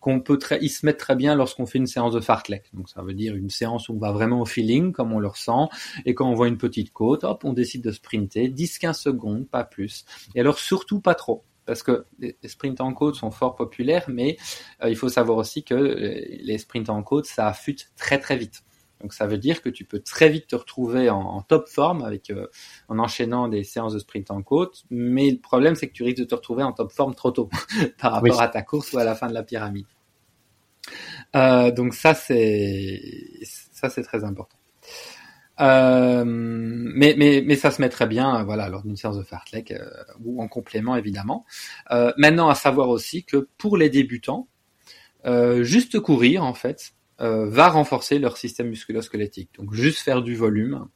qu'on 0.00 0.20
peut 0.20 0.38
très, 0.38 0.58
ils 0.62 0.68
se 0.68 0.86
mettent 0.86 0.98
très 0.98 1.16
bien 1.16 1.34
lorsqu'on 1.34 1.66
fait 1.66 1.78
une 1.78 1.86
séance 1.86 2.12
de 2.12 2.20
fartlek. 2.20 2.70
Donc 2.74 2.88
ça 2.88 3.02
veut 3.02 3.14
dire 3.14 3.34
une 3.34 3.50
séance 3.50 3.88
où 3.88 3.94
on 3.94 3.98
va 3.98 4.12
vraiment 4.12 4.40
au 4.40 4.46
feeling, 4.46 4.92
comme 4.92 5.12
on 5.12 5.18
le 5.18 5.28
ressent, 5.28 5.68
et 6.04 6.14
quand 6.14 6.28
on 6.30 6.34
voit 6.34 6.48
une 6.48 6.58
petite 6.58 6.92
côte, 6.92 7.24
hop, 7.24 7.44
on 7.44 7.52
décide 7.52 7.82
de 7.82 7.90
sprinter, 7.90 8.48
10-15 8.48 8.94
secondes, 8.94 9.48
pas 9.48 9.64
plus. 9.64 10.04
Et 10.34 10.40
alors 10.40 10.58
surtout 10.58 11.00
pas 11.00 11.14
trop 11.14 11.44
parce 11.66 11.82
que 11.82 12.06
les 12.20 12.36
sprints 12.44 12.80
en 12.80 12.92
côte 12.94 13.16
sont 13.16 13.32
fort 13.32 13.56
populaires, 13.56 14.04
mais 14.08 14.36
euh, 14.82 14.88
il 14.88 14.96
faut 14.96 15.08
savoir 15.08 15.36
aussi 15.38 15.64
que 15.64 15.74
euh, 15.74 16.24
les 16.40 16.58
sprints 16.58 16.88
en 16.88 17.02
côte, 17.02 17.26
ça 17.26 17.48
affûte 17.48 17.90
très 17.96 18.18
très 18.18 18.36
vite. 18.36 18.62
Donc 19.00 19.12
ça 19.12 19.26
veut 19.26 19.38
dire 19.38 19.62
que 19.62 19.68
tu 19.68 19.84
peux 19.84 20.00
très 20.00 20.28
vite 20.28 20.48
te 20.48 20.56
retrouver 20.56 21.10
en, 21.10 21.20
en 21.20 21.42
top 21.42 21.68
forme 21.68 22.02
avec 22.02 22.30
euh, 22.30 22.46
en 22.88 22.98
enchaînant 22.98 23.48
des 23.48 23.62
séances 23.62 23.92
de 23.92 23.98
sprint 23.98 24.30
en 24.30 24.42
côte, 24.42 24.84
mais 24.90 25.30
le 25.30 25.38
problème 25.38 25.74
c'est 25.74 25.88
que 25.88 25.92
tu 25.92 26.02
risques 26.02 26.18
de 26.18 26.24
te 26.24 26.34
retrouver 26.34 26.62
en 26.62 26.72
top 26.72 26.92
forme 26.92 27.14
trop 27.14 27.30
tôt 27.30 27.50
par 28.00 28.12
rapport 28.12 28.38
oui. 28.38 28.44
à 28.44 28.48
ta 28.48 28.62
course 28.62 28.92
ou 28.92 28.98
à 28.98 29.04
la 29.04 29.14
fin 29.14 29.28
de 29.28 29.34
la 29.34 29.42
pyramide. 29.42 29.86
Euh, 31.34 31.70
donc 31.70 31.94
ça 31.94 32.14
c'est 32.14 33.00
ça 33.72 33.90
c'est 33.90 34.02
très 34.02 34.24
important. 34.24 34.56
Euh, 35.60 36.24
mais, 36.26 37.14
mais, 37.16 37.42
mais 37.44 37.56
ça 37.56 37.70
se 37.70 37.80
met 37.80 37.88
très 37.88 38.06
bien, 38.06 38.42
voilà, 38.44 38.68
lors 38.68 38.82
d'une 38.82 38.96
séance 38.96 39.16
de 39.16 39.22
fartlek 39.22 39.70
euh, 39.72 39.88
ou 40.24 40.42
en 40.42 40.48
complément 40.48 40.96
évidemment. 40.96 41.44
Euh, 41.90 42.12
maintenant, 42.18 42.48
à 42.48 42.54
savoir 42.54 42.88
aussi 42.88 43.24
que 43.24 43.48
pour 43.58 43.76
les 43.76 43.88
débutants, 43.88 44.48
euh, 45.26 45.62
juste 45.62 45.98
courir 46.00 46.44
en 46.44 46.54
fait, 46.54 46.92
va 47.18 47.68
renforcer 47.68 48.18
leur 48.18 48.36
système 48.36 48.68
musculo-squelettique. 48.68 49.50
Donc 49.58 49.72
juste 49.72 50.00
faire 50.00 50.22
du 50.22 50.34
volume 50.34 50.86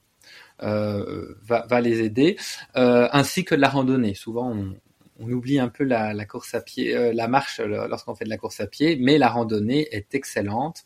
euh, 0.62 1.34
va, 1.42 1.66
va, 1.68 1.80
les 1.80 2.02
aider, 2.02 2.36
euh, 2.76 3.08
ainsi 3.12 3.44
que 3.44 3.54
de 3.54 3.60
la 3.60 3.70
randonnée. 3.70 4.14
Souvent 4.14 4.52
on, 4.52 4.76
on 5.20 5.30
oublie 5.30 5.58
un 5.58 5.68
peu 5.68 5.84
la, 5.84 6.24
course 6.24 6.54
à 6.54 6.60
pied, 6.60 6.96
euh, 6.96 7.12
la 7.12 7.28
marche 7.28 7.60
lorsqu'on 7.60 8.14
fait 8.14 8.24
de 8.24 8.30
la 8.30 8.38
course 8.38 8.60
à 8.60 8.66
pied, 8.66 8.96
mais 8.96 9.18
la 9.18 9.28
randonnée 9.28 9.86
est 9.94 10.14
excellente 10.14 10.84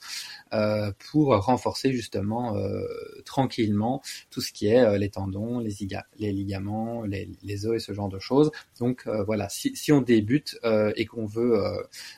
euh, 0.53 0.92
pour 1.11 1.35
renforcer 1.37 1.92
justement 1.92 2.57
euh, 2.57 2.83
tranquillement 3.25 4.03
tout 4.31 4.40
ce 4.40 4.53
qui 4.53 4.66
est 4.66 4.81
euh, 4.81 4.99
les 4.99 5.11
tendons, 5.11 5.61
les, 5.61 6.33
ligaments, 6.33 7.03
les, 7.03 7.66
os 7.66 7.77
et 7.77 7.79
ce 7.79 7.92
genre 7.92 8.09
de 8.09 8.18
choses. 8.18 8.51
Donc 8.79 9.07
euh, 9.07 9.23
voilà, 9.25 9.49
si, 9.49 9.92
on 9.92 10.01
débute 10.01 10.59
euh, 10.64 10.92
et 10.97 11.07
qu'on 11.07 11.27
veut 11.27 11.62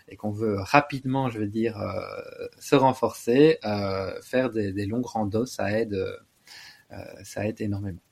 et 0.09 0.17
qu'on 0.17 0.31
veut 0.31 0.57
rapidement, 0.59 1.29
je 1.29 1.39
veux 1.39 1.47
dire, 1.47 1.77
se 2.59 2.77
renforcer, 2.77 3.59
faire 4.23 4.51
des, 4.51 4.73
des 4.73 4.87
longues 4.87 5.07
randos, 5.07 5.47
ça 5.47 5.79
aide, 5.79 5.97
ça 7.23 7.47
aide 7.47 7.61
énormément. 7.61 8.06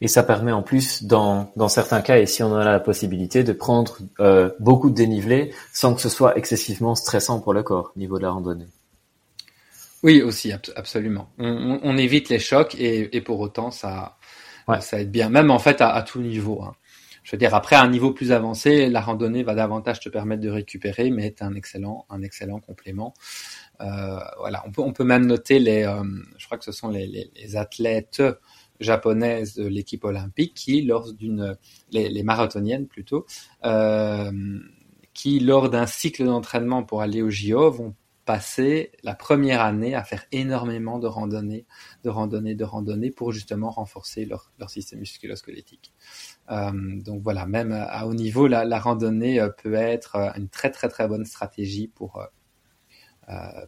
Et 0.00 0.08
ça 0.08 0.22
permet 0.22 0.52
en 0.52 0.62
plus, 0.62 1.04
dans, 1.04 1.52
dans 1.56 1.68
certains 1.68 2.00
cas, 2.00 2.18
et 2.18 2.26
si 2.26 2.42
on 2.42 2.52
en 2.52 2.56
a 2.56 2.64
la 2.64 2.80
possibilité, 2.80 3.44
de 3.44 3.52
prendre 3.52 3.98
euh, 4.18 4.50
beaucoup 4.58 4.90
de 4.90 4.94
dénivelé 4.94 5.52
sans 5.72 5.94
que 5.94 6.00
ce 6.00 6.08
soit 6.08 6.36
excessivement 6.36 6.94
stressant 6.94 7.40
pour 7.40 7.54
le 7.54 7.62
corps, 7.62 7.92
au 7.94 7.98
niveau 7.98 8.18
de 8.18 8.24
la 8.24 8.30
randonnée. 8.30 8.66
Oui, 10.02 10.22
aussi, 10.22 10.50
ab 10.52 10.62
absolument. 10.76 11.28
On, 11.38 11.78
on, 11.82 11.96
évite 11.98 12.30
les 12.30 12.38
chocs 12.38 12.74
et, 12.76 13.14
et 13.14 13.20
pour 13.20 13.38
autant, 13.38 13.70
ça, 13.70 14.16
ouais. 14.66 14.80
ça 14.80 15.00
aide 15.00 15.10
bien, 15.10 15.28
même 15.28 15.50
en 15.50 15.58
fait 15.58 15.80
à, 15.80 15.90
à 15.90 16.02
tout 16.02 16.20
niveau. 16.20 16.62
Hein. 16.62 16.74
Je 17.22 17.32
veux 17.32 17.38
dire, 17.38 17.54
après, 17.54 17.76
à 17.76 17.82
un 17.82 17.88
niveau 17.88 18.12
plus 18.12 18.32
avancé, 18.32 18.88
la 18.88 19.00
randonnée 19.00 19.42
va 19.42 19.54
davantage 19.54 20.00
te 20.00 20.08
permettre 20.08 20.42
de 20.42 20.48
récupérer, 20.48 21.10
mais 21.10 21.26
est 21.26 21.42
un 21.42 21.54
excellent, 21.54 22.06
un 22.08 22.22
excellent 22.22 22.60
complément. 22.60 23.12
Euh, 23.82 24.18
voilà, 24.38 24.62
on 24.66 24.72
peut, 24.72 24.82
on 24.82 24.92
peut 24.92 25.04
même 25.04 25.26
noter 25.26 25.58
les, 25.58 25.84
euh, 25.84 26.02
je 26.38 26.46
crois 26.46 26.58
que 26.58 26.64
ce 26.64 26.72
sont 26.72 26.88
les, 26.88 27.06
les, 27.06 27.30
les 27.36 27.56
athlètes 27.56 28.22
japonaises 28.80 29.54
de 29.54 29.66
l'équipe 29.66 30.04
olympique 30.04 30.54
qui, 30.54 30.82
lors 30.82 31.12
d'une, 31.12 31.56
les, 31.92 32.22
marathoniennes 32.22 32.86
plutôt, 32.86 33.26
euh, 33.64 34.32
qui 35.14 35.40
lors 35.40 35.70
d'un 35.70 35.86
cycle 35.86 36.24
d'entraînement 36.24 36.82
pour 36.82 37.02
aller 37.02 37.22
au 37.22 37.30
JO 37.30 37.70
vont 37.70 37.94
passer 38.30 38.92
la 39.02 39.16
première 39.16 39.60
année 39.60 39.96
à 39.96 40.04
faire 40.04 40.24
énormément 40.30 41.00
de 41.00 41.08
randonnées, 41.08 41.66
de 42.04 42.10
randonnées, 42.10 42.54
de 42.54 42.64
randonnées 42.64 43.10
pour 43.10 43.32
justement 43.32 43.70
renforcer 43.70 44.24
leur, 44.24 44.52
leur 44.60 44.70
système 44.70 45.00
musculo-squelettique. 45.00 45.92
Euh, 46.50 46.70
donc 47.00 47.22
voilà, 47.22 47.46
même 47.46 47.72
à 47.72 48.06
haut 48.06 48.14
niveau, 48.14 48.46
la, 48.46 48.64
la, 48.64 48.78
randonnée 48.78 49.40
euh, 49.40 49.48
peut 49.48 49.74
être 49.74 50.14
euh, 50.14 50.30
une 50.36 50.48
très 50.48 50.70
très 50.70 50.88
très 50.88 51.08
bonne 51.08 51.24
stratégie 51.24 51.88
pour 51.88 52.24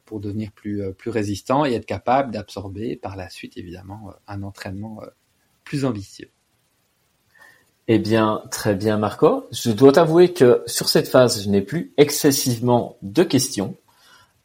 pour 0.05 0.20
devenir 0.20 0.51
plus, 0.53 0.83
euh, 0.83 0.92
plus 0.92 1.11
résistant 1.11 1.64
et 1.64 1.75
être 1.75 1.87
capable 1.87 2.33
d'absorber 2.33 2.96
par 2.96 3.16
la 3.16 3.29
suite, 3.29 3.57
évidemment, 3.57 4.09
euh, 4.09 4.12
un 4.27 4.42
entraînement 4.42 5.01
plus 5.64 5.85
ambitieux. 5.85 6.31
Eh 7.88 7.98
bien, 7.98 8.42
très 8.51 8.75
bien, 8.75 8.96
Marco. 8.96 9.46
Je 9.53 9.70
dois 9.70 9.92
t'avouer 9.92 10.33
que 10.33 10.62
sur 10.66 10.88
cette 10.88 11.09
phase, 11.09 11.42
je 11.42 11.48
n'ai 11.48 11.61
plus 11.61 11.92
excessivement 11.96 12.96
de 13.03 13.22
questions. 13.22 13.77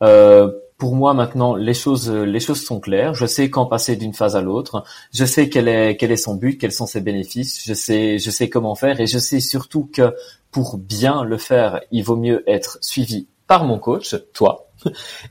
Euh, 0.02 0.52
pour 0.78 0.96
moi, 0.96 1.14
maintenant, 1.14 1.56
les 1.56 1.74
choses, 1.74 2.12
les 2.12 2.40
choses 2.40 2.64
sont 2.64 2.80
claires. 2.80 3.16
Je 3.16 3.26
sais 3.26 3.50
quand 3.50 3.66
passer 3.66 3.96
d'une 3.96 4.14
phase 4.14 4.36
à 4.36 4.42
l'autre. 4.42 4.84
Je 5.12 5.26
sais 5.26 5.50
quel 5.50 5.68
est, 5.68 5.98
quel 5.98 6.12
est 6.12 6.18
son 6.18 6.36
but, 6.36 6.60
quels 6.60 6.72
sont 6.72 6.86
ses 6.86 7.02
bénéfices. 7.02 7.64
Je 7.66 7.74
sais, 7.74 8.20
je 8.20 8.30
sais 8.30 8.50
comment 8.50 8.76
faire 8.76 9.00
et 9.00 9.08
je 9.08 9.18
sais 9.18 9.40
surtout 9.40 9.90
que 9.92 10.16
pour 10.52 10.78
bien 10.78 11.24
le 11.24 11.38
faire, 11.38 11.82
il 11.92 12.04
vaut 12.04 12.16
mieux 12.16 12.44
être 12.48 12.78
suivi 12.82 13.28
par 13.48 13.66
mon 13.66 13.80
coach, 13.80 14.16
toi, 14.34 14.68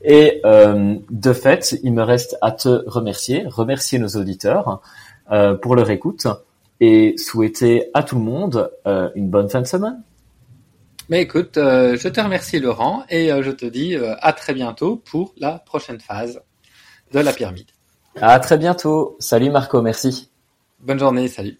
et 0.03 0.41
euh, 0.45 0.95
de 1.09 1.33
fait, 1.33 1.77
il 1.83 1.93
me 1.93 2.03
reste 2.03 2.37
à 2.41 2.51
te 2.51 2.83
remercier, 2.87 3.45
remercier 3.47 3.99
nos 3.99 4.09
auditeurs 4.09 4.81
euh, 5.31 5.55
pour 5.55 5.75
leur 5.75 5.89
écoute 5.89 6.27
et 6.79 7.15
souhaiter 7.17 7.89
à 7.93 8.03
tout 8.03 8.15
le 8.15 8.21
monde 8.21 8.71
euh, 8.85 9.09
une 9.15 9.29
bonne 9.29 9.49
fin 9.49 9.61
de 9.61 9.67
semaine. 9.67 10.01
Mais 11.09 11.21
écoute, 11.21 11.57
euh, 11.57 11.97
je 11.97 12.07
te 12.09 12.19
remercie 12.19 12.59
Laurent 12.59 13.03
et 13.09 13.29
je 13.41 13.51
te 13.51 13.65
dis 13.65 13.95
à 13.95 14.33
très 14.33 14.53
bientôt 14.53 14.97
pour 14.97 15.33
la 15.37 15.59
prochaine 15.59 15.99
phase 15.99 16.41
de 17.13 17.19
la 17.19 17.31
pyramide. 17.31 17.67
À 18.19 18.39
très 18.39 18.57
bientôt. 18.57 19.15
Salut 19.19 19.49
Marco, 19.49 19.81
merci. 19.81 20.29
Bonne 20.79 20.99
journée, 20.99 21.27
salut. 21.27 21.57